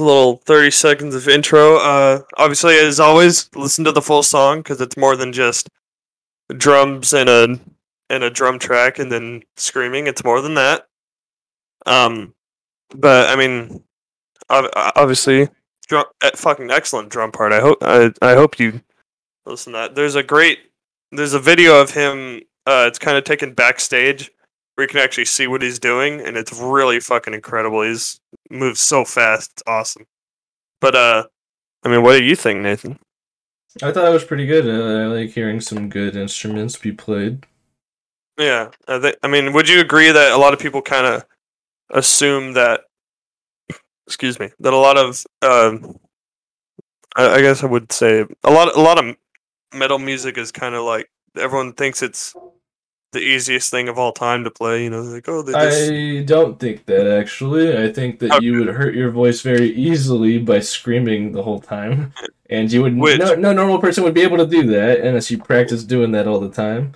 A 0.00 0.04
little 0.04 0.38
30 0.38 0.70
seconds 0.70 1.14
of 1.14 1.28
intro. 1.28 1.76
Uh 1.76 2.22
obviously 2.36 2.76
as 2.76 2.98
always, 2.98 3.48
listen 3.54 3.84
to 3.84 3.92
the 3.92 4.02
full 4.02 4.22
song 4.22 4.62
cuz 4.62 4.80
it's 4.80 4.96
more 4.96 5.16
than 5.16 5.32
just 5.32 5.68
drums 6.56 7.12
and 7.12 7.28
a 7.28 7.60
and 8.08 8.24
a 8.24 8.30
drum 8.30 8.58
track 8.58 8.98
and 8.98 9.12
then 9.12 9.42
screaming. 9.56 10.06
It's 10.06 10.24
more 10.24 10.40
than 10.40 10.54
that. 10.54 10.88
Um 11.86 12.34
but 12.94 13.28
I 13.30 13.36
mean 13.36 13.84
obviously 14.48 15.48
drum 15.86 16.06
eh, 16.22 16.30
fucking 16.34 16.70
excellent 16.70 17.10
drum 17.10 17.32
part. 17.32 17.52
I 17.52 17.60
hope 17.60 17.78
I, 17.82 18.12
I 18.20 18.34
hope 18.34 18.58
you 18.58 18.80
listen 19.46 19.72
to 19.74 19.78
that. 19.78 19.94
There's 19.94 20.16
a 20.16 20.22
great 20.22 20.58
there's 21.12 21.34
a 21.34 21.40
video 21.40 21.80
of 21.80 21.92
him 21.92 22.42
uh 22.66 22.84
it's 22.88 22.98
kind 22.98 23.16
of 23.16 23.24
taken 23.24 23.52
backstage 23.54 24.30
where 24.80 24.84
you 24.86 24.88
can 24.88 25.00
actually 25.00 25.26
see 25.26 25.46
what 25.46 25.60
he's 25.60 25.78
doing, 25.78 26.22
and 26.22 26.38
it's 26.38 26.58
really 26.58 27.00
fucking 27.00 27.34
incredible. 27.34 27.82
He's 27.82 28.18
moves 28.48 28.80
so 28.80 29.04
fast, 29.04 29.50
it's 29.52 29.62
awesome. 29.66 30.06
But 30.80 30.94
uh, 30.96 31.24
I 31.84 31.90
mean, 31.90 32.02
what 32.02 32.16
do 32.16 32.24
you 32.24 32.34
think, 32.34 32.62
Nathan? 32.62 32.98
I 33.82 33.92
thought 33.92 34.06
it 34.06 34.12
was 34.12 34.24
pretty 34.24 34.46
good. 34.46 34.66
Uh, 34.66 35.02
I 35.02 35.06
like 35.06 35.30
hearing 35.32 35.60
some 35.60 35.90
good 35.90 36.16
instruments 36.16 36.78
be 36.78 36.92
played. 36.92 37.44
Yeah, 38.38 38.70
I, 38.88 38.98
thi- 38.98 39.16
I 39.22 39.28
mean, 39.28 39.52
would 39.52 39.68
you 39.68 39.80
agree 39.80 40.10
that 40.10 40.32
a 40.32 40.38
lot 40.38 40.54
of 40.54 40.58
people 40.58 40.80
kind 40.80 41.06
of 41.06 41.26
assume 41.90 42.54
that? 42.54 42.80
Excuse 44.06 44.40
me, 44.40 44.48
that 44.60 44.72
a 44.72 44.78
lot 44.78 44.96
of 44.96 45.22
um, 45.42 45.98
I, 47.16 47.34
I 47.34 47.40
guess 47.42 47.62
I 47.62 47.66
would 47.66 47.92
say 47.92 48.24
a 48.44 48.50
lot, 48.50 48.74
a 48.74 48.80
lot 48.80 48.98
of 48.98 49.14
metal 49.74 49.98
music 49.98 50.38
is 50.38 50.50
kind 50.50 50.74
of 50.74 50.84
like 50.84 51.10
everyone 51.36 51.74
thinks 51.74 52.02
it's 52.02 52.34
the 53.12 53.20
easiest 53.20 53.70
thing 53.70 53.88
of 53.88 53.98
all 53.98 54.12
time 54.12 54.44
to 54.44 54.50
play. 54.50 54.84
You 54.84 54.90
know, 54.90 55.02
like 55.02 55.28
oh, 55.28 55.42
they 55.42 55.52
just 55.52 55.90
I 55.90 56.22
don't 56.24 56.58
think 56.58 56.86
that 56.86 57.06
actually. 57.06 57.76
I 57.76 57.92
think 57.92 58.18
that 58.20 58.42
you 58.42 58.58
would 58.58 58.68
hurt 58.74 58.94
your 58.94 59.10
voice 59.10 59.40
very 59.40 59.70
easily 59.74 60.38
by 60.38 60.60
screaming 60.60 61.32
the 61.32 61.42
whole 61.42 61.60
time, 61.60 62.12
and 62.50 62.70
you 62.70 62.82
would 62.82 62.96
Which- 62.96 63.18
no, 63.18 63.34
no 63.34 63.52
normal 63.52 63.78
person 63.78 64.04
would 64.04 64.14
be 64.14 64.22
able 64.22 64.38
to 64.38 64.46
do 64.46 64.62
that 64.68 65.00
unless 65.00 65.30
you 65.30 65.38
practice 65.38 65.84
doing 65.84 66.12
that 66.12 66.26
all 66.26 66.40
the 66.40 66.50
time. 66.50 66.92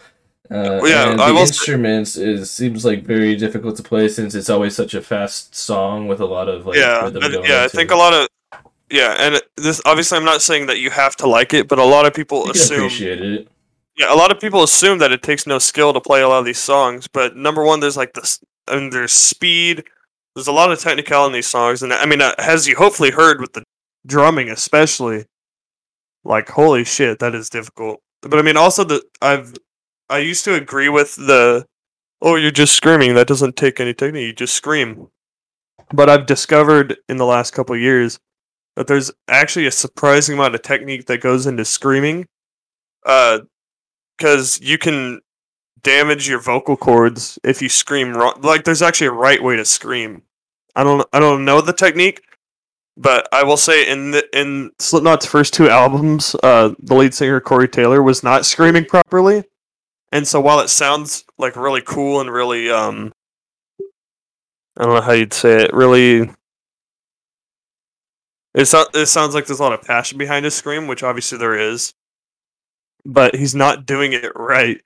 Uh, 0.50 0.78
Well, 0.82 0.88
yeah, 0.88 1.10
the 1.16 1.32
will 1.32 1.40
instruments 1.40 2.16
is 2.16 2.50
seems 2.50 2.84
like 2.84 3.02
very 3.04 3.34
difficult 3.34 3.76
to 3.76 3.82
play 3.82 4.08
since 4.08 4.34
it's 4.34 4.50
always 4.50 4.76
such 4.76 4.92
a 4.92 5.00
fast 5.00 5.54
song 5.54 6.06
with 6.06 6.20
a 6.20 6.26
lot 6.26 6.48
of 6.48 6.66
like 6.66 6.76
yeah, 6.76 7.04
rhythm 7.04 7.22
and- 7.22 7.32
going 7.32 7.48
yeah. 7.50 7.64
I 7.64 7.68
think 7.68 7.90
it. 7.90 7.94
a 7.94 7.96
lot 7.96 8.12
of 8.12 8.28
yeah, 8.90 9.16
and 9.18 9.40
this 9.56 9.80
obviously 9.86 10.18
I'm 10.18 10.24
not 10.24 10.42
saying 10.42 10.66
that 10.66 10.78
you 10.78 10.90
have 10.90 11.16
to 11.16 11.26
like 11.26 11.54
it, 11.54 11.66
but 11.66 11.78
a 11.78 11.84
lot 11.84 12.06
of 12.06 12.12
people 12.14 12.44
you 12.44 12.50
assume 12.52 12.78
appreciate 12.80 13.22
it. 13.22 13.48
Yeah, 13.97 14.12
a 14.12 14.16
lot 14.16 14.32
of 14.32 14.40
people 14.40 14.62
assume 14.62 14.99
that 14.99 15.12
it 15.12 15.22
takes 15.22 15.47
no 15.47 15.59
skill 15.59 15.92
to 15.92 16.01
play 16.01 16.22
a 16.22 16.28
lot 16.28 16.40
of 16.40 16.45
these 16.45 16.59
songs. 16.59 17.07
But 17.07 17.36
number 17.36 17.64
one, 17.64 17.80
there's 17.80 17.97
like 17.97 18.12
this, 18.14 18.40
and 18.66 18.92
there's 18.92 19.12
speed. 19.12 19.84
There's 20.34 20.49
a 20.49 20.53
lot 20.53 20.72
of 20.72 20.80
technical 20.80 21.26
in 21.26 21.32
these 21.32 21.47
songs, 21.47 21.82
and 21.82 21.92
I 21.92 22.07
mean, 22.07 22.20
uh, 22.20 22.34
as 22.38 22.66
you 22.66 22.74
hopefully 22.76 23.12
heard 23.12 23.40
with 23.40 23.53
the 23.53 23.62
drumming, 24.05 24.49
especially, 24.49 25.26
like 26.24 26.49
holy 26.49 26.84
shit, 26.84 27.20
that 27.20 27.34
is 27.36 27.49
difficult. 27.49 28.01
But 28.22 28.38
I 28.38 28.42
mean, 28.42 28.57
also 28.57 28.82
the 28.82 29.03
I've 29.22 29.55
I 30.11 30.18
used 30.18 30.45
to 30.47 30.55
agree 30.55 30.88
with 30.88 31.14
the 31.14 31.66
oh 32.20 32.36
you're 32.36 32.51
just 32.51 32.74
screaming 32.74 33.14
that 33.14 33.28
doesn't 33.28 33.57
take 33.57 33.78
any 33.78 33.95
technique 33.95 34.26
you 34.26 34.32
just 34.32 34.55
scream. 34.55 35.09
But 35.92 36.11
I've 36.11 36.26
discovered 36.26 36.97
in 37.09 37.18
the 37.18 37.26
last 37.26 37.53
couple 37.53 37.76
years 37.76 38.18
that 38.74 38.88
there's 38.88 39.12
actually 39.28 39.66
a 39.66 39.70
surprising 39.70 40.34
amount 40.34 40.57
of 40.57 40.62
technique 40.62 41.07
that 41.07 41.20
goes 41.20 41.47
into 41.47 41.64
screaming. 41.64 42.26
Uh, 43.07 43.40
because 44.16 44.60
you 44.60 44.78
can 44.78 45.20
damage 45.82 46.28
your 46.28 46.40
vocal 46.40 46.76
cords 46.76 47.38
if 47.44 47.60
you 47.60 47.68
scream 47.68 48.16
wrong. 48.16 48.40
Like 48.40 48.64
there's 48.64 48.82
actually 48.82 49.08
a 49.08 49.12
right 49.12 49.42
way 49.42 49.56
to 49.56 49.64
scream. 49.64 50.22
I 50.74 50.82
don't 50.84 51.06
I 51.12 51.20
don't 51.20 51.44
know 51.44 51.60
the 51.60 51.72
technique, 51.72 52.22
but 52.96 53.28
I 53.32 53.44
will 53.44 53.56
say 53.56 53.88
in 53.88 54.10
the 54.10 54.26
in 54.38 54.72
Slipknot's 54.78 55.26
first 55.26 55.54
two 55.54 55.68
albums, 55.68 56.34
uh, 56.42 56.74
the 56.78 56.94
lead 56.94 57.14
singer 57.14 57.40
Corey 57.40 57.68
Taylor 57.68 58.02
was 58.02 58.22
not 58.22 58.46
screaming 58.46 58.84
properly, 58.84 59.44
and 60.10 60.26
so 60.26 60.40
while 60.40 60.60
it 60.60 60.68
sounds 60.68 61.24
like 61.38 61.54
really 61.56 61.82
cool 61.82 62.20
and 62.20 62.30
really 62.30 62.70
um, 62.70 63.12
I 64.76 64.84
don't 64.84 64.94
know 64.94 65.00
how 65.00 65.12
you'd 65.12 65.32
say 65.34 65.62
it, 65.64 65.72
really. 65.72 66.30
It, 68.54 68.66
so- 68.66 68.86
it 68.94 69.06
sounds 69.06 69.34
like 69.34 69.46
there's 69.46 69.58
a 69.60 69.62
lot 69.62 69.72
of 69.72 69.82
passion 69.82 70.16
behind 70.18 70.44
his 70.44 70.54
scream, 70.54 70.86
which 70.86 71.02
obviously 71.02 71.38
there 71.38 71.58
is 71.58 71.92
but 73.05 73.34
he's 73.34 73.55
not 73.55 73.86
doing 73.86 74.12
it 74.12 74.32
right. 74.36 74.80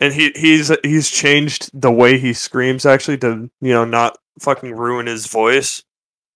And 0.00 0.12
he 0.12 0.30
he's 0.36 0.70
he's 0.84 1.10
changed 1.10 1.70
the 1.72 1.90
way 1.92 2.18
he 2.18 2.32
screams 2.34 2.84
actually 2.86 3.18
to 3.18 3.50
you 3.60 3.72
know 3.72 3.84
not 3.84 4.18
fucking 4.40 4.72
ruin 4.74 5.06
his 5.06 5.26
voice, 5.26 5.82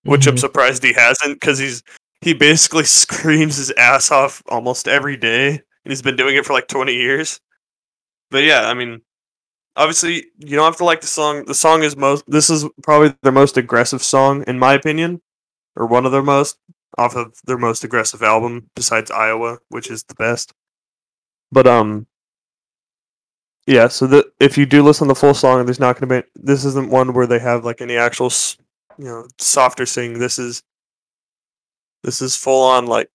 which 0.05 0.27
I'm 0.27 0.37
Mhm. 0.37 0.41
surprised 0.41 0.83
he 0.83 0.95
hasn't 0.95 1.41
because 1.41 1.59
he's 1.59 1.83
he 2.23 2.33
basically 2.35 2.85
screams 2.85 3.57
his 3.57 3.71
ass 3.73 4.11
off 4.11 4.43
almost 4.49 4.89
every 4.89 5.17
day, 5.17 5.49
and 5.51 5.61
he's 5.93 6.03
been 6.03 6.17
doing 6.17 6.37
it 6.37 6.47
for 6.47 6.53
like 6.55 6.69
20 6.69 6.95
years. 6.95 7.41
But 8.31 8.45
yeah, 8.45 8.69
I 8.69 8.75
mean, 8.75 9.03
obviously 9.77 10.27
you 10.39 10.57
don't 10.57 10.65
have 10.65 10.77
to 10.79 10.85
like 10.85 11.01
the 11.03 11.07
song. 11.07 11.45
The 11.47 11.55
song 11.55 11.83
is 11.83 11.97
most. 11.97 12.25
This 12.29 12.49
is 12.51 12.65
probably 12.83 13.15
their 13.23 13.33
most 13.33 13.57
aggressive 13.59 14.03
song 14.03 14.43
in 14.47 14.59
my 14.59 14.73
opinion, 14.75 15.21
or 15.77 15.87
one 15.87 16.07
of 16.07 16.13
their 16.13 16.23
most 16.23 16.57
off 16.99 17.15
of 17.17 17.35
their 17.45 17.59
most 17.59 17.85
aggressive 17.85 18.23
album 18.23 18.71
besides 18.75 19.11
Iowa, 19.11 19.59
which 19.69 19.91
is 19.91 20.03
the 20.05 20.15
best. 20.15 20.53
But 21.53 21.67
um, 21.67 22.07
yeah. 23.67 23.89
So 23.89 24.07
that 24.09 24.27
if 24.41 24.57
you 24.57 24.67
do 24.67 24.83
listen 24.83 25.09
to 25.09 25.15
the 25.15 25.21
full 25.21 25.35
song, 25.35 25.65
there's 25.65 25.81
not 25.81 25.99
going 25.99 26.09
to 26.09 26.23
be. 26.23 26.29
This 26.35 26.65
isn't 26.65 26.91
one 26.91 27.13
where 27.13 27.27
they 27.27 27.39
have 27.39 27.65
like 27.65 27.81
any 27.81 27.97
actual, 27.97 28.31
you 28.99 29.05
know, 29.05 29.27
softer 29.39 29.87
singing. 29.87 30.19
This 30.19 30.39
is. 30.39 30.63
This 32.03 32.23
is 32.23 32.37
full 32.37 32.63
on 32.65 32.87
like. 32.87 33.11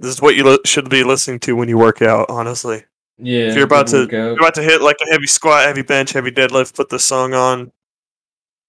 This 0.00 0.14
is 0.14 0.22
what 0.22 0.34
you 0.34 0.44
li- 0.44 0.58
should 0.64 0.88
be 0.88 1.04
listening 1.04 1.40
to 1.40 1.54
when 1.54 1.68
you 1.68 1.78
work 1.78 2.02
out. 2.02 2.26
Honestly, 2.28 2.84
Yeah, 3.18 3.48
if 3.48 3.54
you're 3.54 3.64
about 3.64 3.86
to 3.88 4.08
you're 4.10 4.38
about 4.38 4.54
to 4.54 4.62
hit 4.62 4.82
like 4.82 4.96
a 5.06 5.10
heavy 5.10 5.26
squat, 5.26 5.66
heavy 5.66 5.82
bench, 5.82 6.12
heavy 6.12 6.30
deadlift, 6.30 6.74
put 6.74 6.88
the 6.88 6.98
song 6.98 7.34
on. 7.34 7.70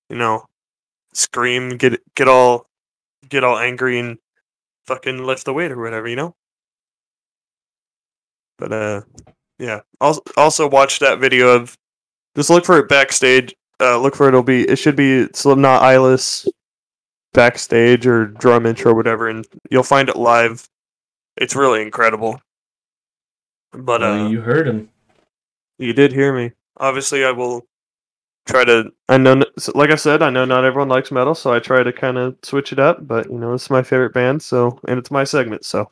You 0.10 0.18
know, 0.18 0.46
scream, 1.14 1.78
get 1.78 2.02
get 2.16 2.28
all, 2.28 2.68
get 3.28 3.44
all 3.44 3.58
angry 3.58 3.98
and 3.98 4.20
fucking 4.86 5.24
lift 5.26 5.46
the 5.46 5.54
weight 5.54 5.72
or 5.72 5.82
whatever. 5.82 6.08
You 6.08 6.16
know. 6.16 6.36
But 8.58 8.72
uh, 8.72 9.02
yeah. 9.60 9.82
Also, 10.02 10.22
also 10.38 10.70
watch 10.70 11.00
that 11.00 11.20
video 11.20 11.50
of. 11.50 11.78
Just 12.36 12.50
look 12.50 12.66
for 12.66 12.78
it 12.80 12.90
backstage. 12.90 13.56
Uh, 13.80 13.98
look 14.00 14.16
for 14.16 14.26
it. 14.26 14.30
It'll 14.30 14.44
be. 14.44 14.64
It 14.64 14.78
should 14.78 14.96
be 14.96 15.28
Slipknot 15.34 15.82
Eyeless 15.82 16.48
backstage 17.34 18.08
or 18.08 18.28
drum 18.28 18.66
intro 18.66 18.92
or 18.92 18.96
whatever, 18.96 19.28
and 19.30 19.46
you'll 19.70 19.84
find 19.84 20.10
it 20.10 20.16
live. 20.16 20.68
It's 21.38 21.56
really 21.56 21.82
incredible. 21.82 22.42
But 23.72 24.02
uh, 24.04 24.06
Well, 24.06 24.30
you 24.32 24.42
heard 24.42 24.68
him. 24.68 24.90
you 25.78 25.94
did 25.94 26.14
hear 26.14 26.34
me. 26.34 26.52
Obviously, 26.78 27.26
I 27.26 27.32
will 27.32 27.66
try 28.46 28.64
to. 28.66 28.92
I 29.10 29.18
know, 29.18 29.44
like 29.74 29.92
I 29.92 29.96
said, 29.96 30.22
I 30.22 30.30
know 30.30 30.46
not 30.46 30.64
everyone 30.66 30.90
likes 30.90 31.12
metal, 31.12 31.36
so 31.36 31.54
I 31.54 31.60
try 31.60 31.84
to 31.84 31.92
kind 31.94 32.18
of 32.18 32.38
switch 32.44 32.72
it 32.72 32.80
up. 32.80 33.06
But 33.08 33.30
you 33.30 33.38
know, 33.38 33.54
it's 33.54 33.70
my 33.70 33.84
favorite 33.84 34.14
band, 34.14 34.42
so 34.42 34.80
and 34.88 34.98
it's 35.00 35.12
my 35.12 35.24
segment, 35.26 35.66
so 35.66 35.92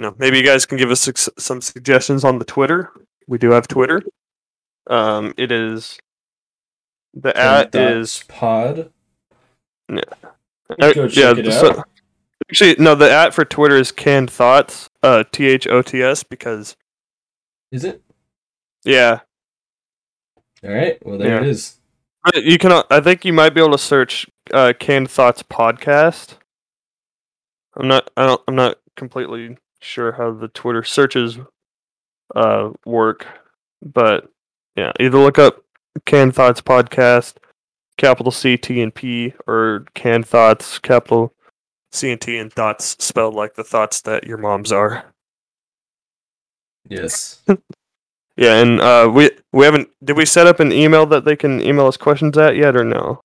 you 0.00 0.06
know, 0.06 0.14
maybe 0.18 0.38
you 0.38 0.42
guys 0.42 0.64
can 0.64 0.78
give 0.78 0.90
us 0.90 1.06
some 1.36 1.60
suggestions 1.60 2.24
on 2.24 2.38
the 2.38 2.44
Twitter. 2.46 2.90
We 3.28 3.36
do 3.36 3.50
have 3.50 3.68
Twitter. 3.68 4.00
Um, 4.86 5.34
it 5.36 5.52
is 5.52 5.98
the 7.12 7.36
at 7.36 7.74
is 7.74 8.24
pod. 8.26 8.90
Yeah. 9.92 10.00
Go 10.80 10.86
Uh, 11.04 11.08
check 11.08 11.36
it 11.38 11.52
so- 11.52 11.70
out. 11.80 11.88
actually 12.48 12.76
no. 12.78 12.94
The 12.94 13.12
at 13.12 13.34
for 13.34 13.44
Twitter 13.44 13.76
is 13.76 13.92
canned 13.92 14.30
thoughts. 14.30 14.88
Uh, 15.02 15.24
T 15.30 15.46
H 15.48 15.66
O 15.66 15.82
T 15.82 16.02
S 16.02 16.22
because 16.22 16.76
Is 17.70 17.84
it? 17.84 18.02
yeah, 18.82 19.20
All 20.64 20.70
right. 20.72 20.98
Well, 21.04 21.18
there 21.18 21.36
it 21.40 21.42
Yeah. 21.44 21.50
is. 21.50 21.76
But 22.24 22.42
You 22.44 22.56
can. 22.56 22.84
I 22.90 23.00
think 23.00 23.26
you 23.26 23.34
might 23.34 23.50
be 23.52 23.60
able 23.60 23.72
to 23.72 23.78
search 23.78 24.26
uh, 24.50 24.72
"Canned 24.80 25.10
Thoughts" 25.10 25.42
podcast. 25.42 26.38
I'm 27.76 27.86
not. 27.86 28.10
I 28.16 28.24
don't. 28.26 28.40
I'm 28.48 28.54
not 28.56 28.78
completely 28.96 29.58
sure 29.80 30.12
how 30.12 30.32
the 30.32 30.48
Twitter 30.48 30.82
searches 30.82 31.38
uh, 32.34 32.70
work, 32.84 33.26
but 33.82 34.30
yeah, 34.76 34.92
either 35.00 35.18
look 35.18 35.38
up 35.38 35.64
"Canned 36.06 36.34
Thoughts" 36.34 36.60
podcast, 36.60 37.36
capital 37.96 38.32
C 38.32 38.56
T 38.56 38.80
and 38.82 38.94
P, 38.94 39.34
or 39.46 39.84
"Canned 39.94 40.26
Thoughts" 40.26 40.78
capital 40.78 41.34
C 41.92 42.10
and 42.12 42.20
T 42.20 42.38
and 42.38 42.52
thoughts 42.52 42.96
spelled 42.98 43.34
like 43.34 43.54
the 43.54 43.64
thoughts 43.64 44.00
that 44.02 44.24
your 44.24 44.38
moms 44.38 44.72
are. 44.72 45.12
Yes. 46.88 47.42
Yeah, 48.40 48.56
and 48.56 48.80
uh, 48.80 49.10
we 49.12 49.30
we 49.52 49.66
haven't. 49.66 49.90
Did 50.02 50.16
we 50.16 50.24
set 50.24 50.46
up 50.46 50.60
an 50.60 50.72
email 50.72 51.04
that 51.06 51.26
they 51.26 51.36
can 51.36 51.60
email 51.60 51.86
us 51.86 51.98
questions 51.98 52.38
at 52.38 52.56
yet, 52.56 52.74
or 52.74 52.84
no? 52.84 53.20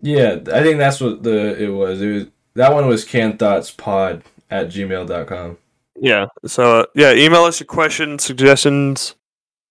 Yeah, 0.00 0.38
I 0.50 0.62
think 0.62 0.78
that's 0.78 1.00
what 1.00 1.22
the 1.22 1.62
it 1.62 1.68
was. 1.68 2.00
It 2.00 2.10
was 2.10 2.26
that 2.54 2.72
one 2.72 2.86
was 2.86 3.04
canthoughtspod 3.04 4.22
at 4.50 4.68
gmail.com. 4.68 5.58
Yeah. 6.00 6.26
So 6.46 6.80
uh, 6.80 6.86
yeah, 6.94 7.12
email 7.12 7.44
us 7.44 7.60
your 7.60 7.66
questions, 7.66 8.24
suggestions, 8.24 9.16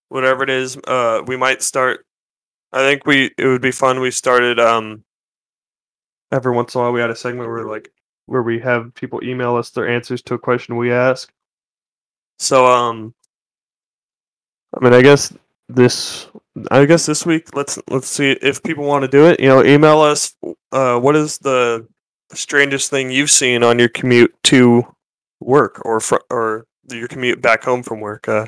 whatever 0.09 0.43
it 0.43 0.49
is. 0.49 0.78
Uh, 0.88 1.21
we 1.25 1.38
might 1.38 1.61
start. 1.61 2.05
I 2.73 2.80
think 2.80 3.05
we 3.05 3.32
it 3.38 3.45
would 3.45 3.61
be 3.61 3.71
fun. 3.71 3.99
We 3.99 4.11
started 4.11 4.59
um. 4.59 5.03
Every 6.32 6.51
once 6.51 6.75
in 6.75 6.82
a 6.82 6.84
while, 6.84 6.91
we 6.91 6.99
had 6.99 7.09
a 7.09 7.15
segment 7.15 7.49
where 7.49 7.65
like 7.65 7.89
where 8.25 8.43
we 8.43 8.59
have 8.59 8.93
people 8.93 9.23
email 9.23 9.55
us 9.55 9.69
their 9.69 9.88
answers 9.88 10.21
to 10.23 10.34
a 10.34 10.39
question 10.39 10.75
we 10.75 10.91
ask. 10.91 11.32
So 12.39 12.65
um. 12.65 13.13
I 14.75 14.84
mean, 14.84 14.93
I 14.93 15.01
guess 15.01 15.34
this. 15.69 16.28
I 16.71 16.86
guess 16.86 17.05
this 17.05 17.25
week, 17.25 17.55
let's 17.55 17.80
let's 17.89 18.07
see 18.07 18.32
if 18.41 18.63
people 18.63 18.84
want 18.84 19.03
to 19.03 19.07
do 19.07 19.28
it. 19.28 19.39
You 19.39 19.47
know, 19.47 19.63
email 19.63 20.01
us. 20.01 20.36
Uh, 20.71 20.99
what 20.99 21.15
is 21.15 21.38
the 21.38 21.88
strangest 22.34 22.89
thing 22.89 23.11
you've 23.11 23.32
seen 23.32 23.63
on 23.63 23.80
your 23.80 23.89
commute 23.89 24.36
to 24.43 24.84
work 25.39 25.81
or 25.85 25.99
fr- 25.99 26.25
or 26.29 26.65
your 26.89 27.07
commute 27.07 27.41
back 27.41 27.63
home 27.63 27.83
from 27.83 27.99
work. 27.99 28.27
Uh, 28.27 28.45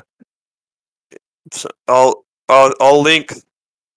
so 1.52 1.68
I'll 1.88 2.24
I'll 2.48 2.74
I'll 2.80 3.02
link 3.02 3.34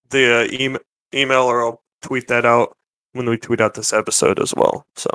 the 0.10 0.42
uh, 0.42 0.48
email 0.52 0.82
email 1.14 1.44
or 1.44 1.64
I'll 1.64 1.82
tweet 2.02 2.28
that 2.28 2.46
out 2.46 2.76
when 3.14 3.30
we 3.30 3.38
tweet 3.38 3.62
out 3.62 3.74
this 3.76 3.94
episode 3.94 4.40
as 4.40 4.54
well. 4.56 4.86
So, 4.96 5.10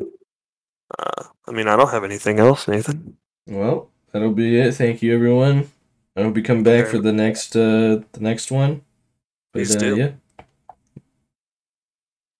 uh, 0.00 1.22
I 1.48 1.52
mean, 1.52 1.68
I 1.68 1.76
don't 1.76 1.90
have 1.90 2.04
anything 2.04 2.38
else, 2.38 2.66
Nathan. 2.68 3.16
Well, 3.46 3.90
that'll 4.12 4.32
be 4.32 4.58
it. 4.58 4.74
Thank 4.74 5.02
you, 5.02 5.14
everyone. 5.14 5.70
I 6.16 6.22
hope 6.22 6.36
you 6.36 6.42
come 6.42 6.62
back 6.62 6.84
Okay. 6.86 6.90
for 6.92 6.98
the 6.98 7.12
next 7.12 7.54
uh 7.56 8.00
the 8.12 8.20
next 8.20 8.50
one. 8.50 8.82
Please 9.52 9.76
uh, 9.76 9.78
do. 9.78 9.96
Yeah. 9.96 10.10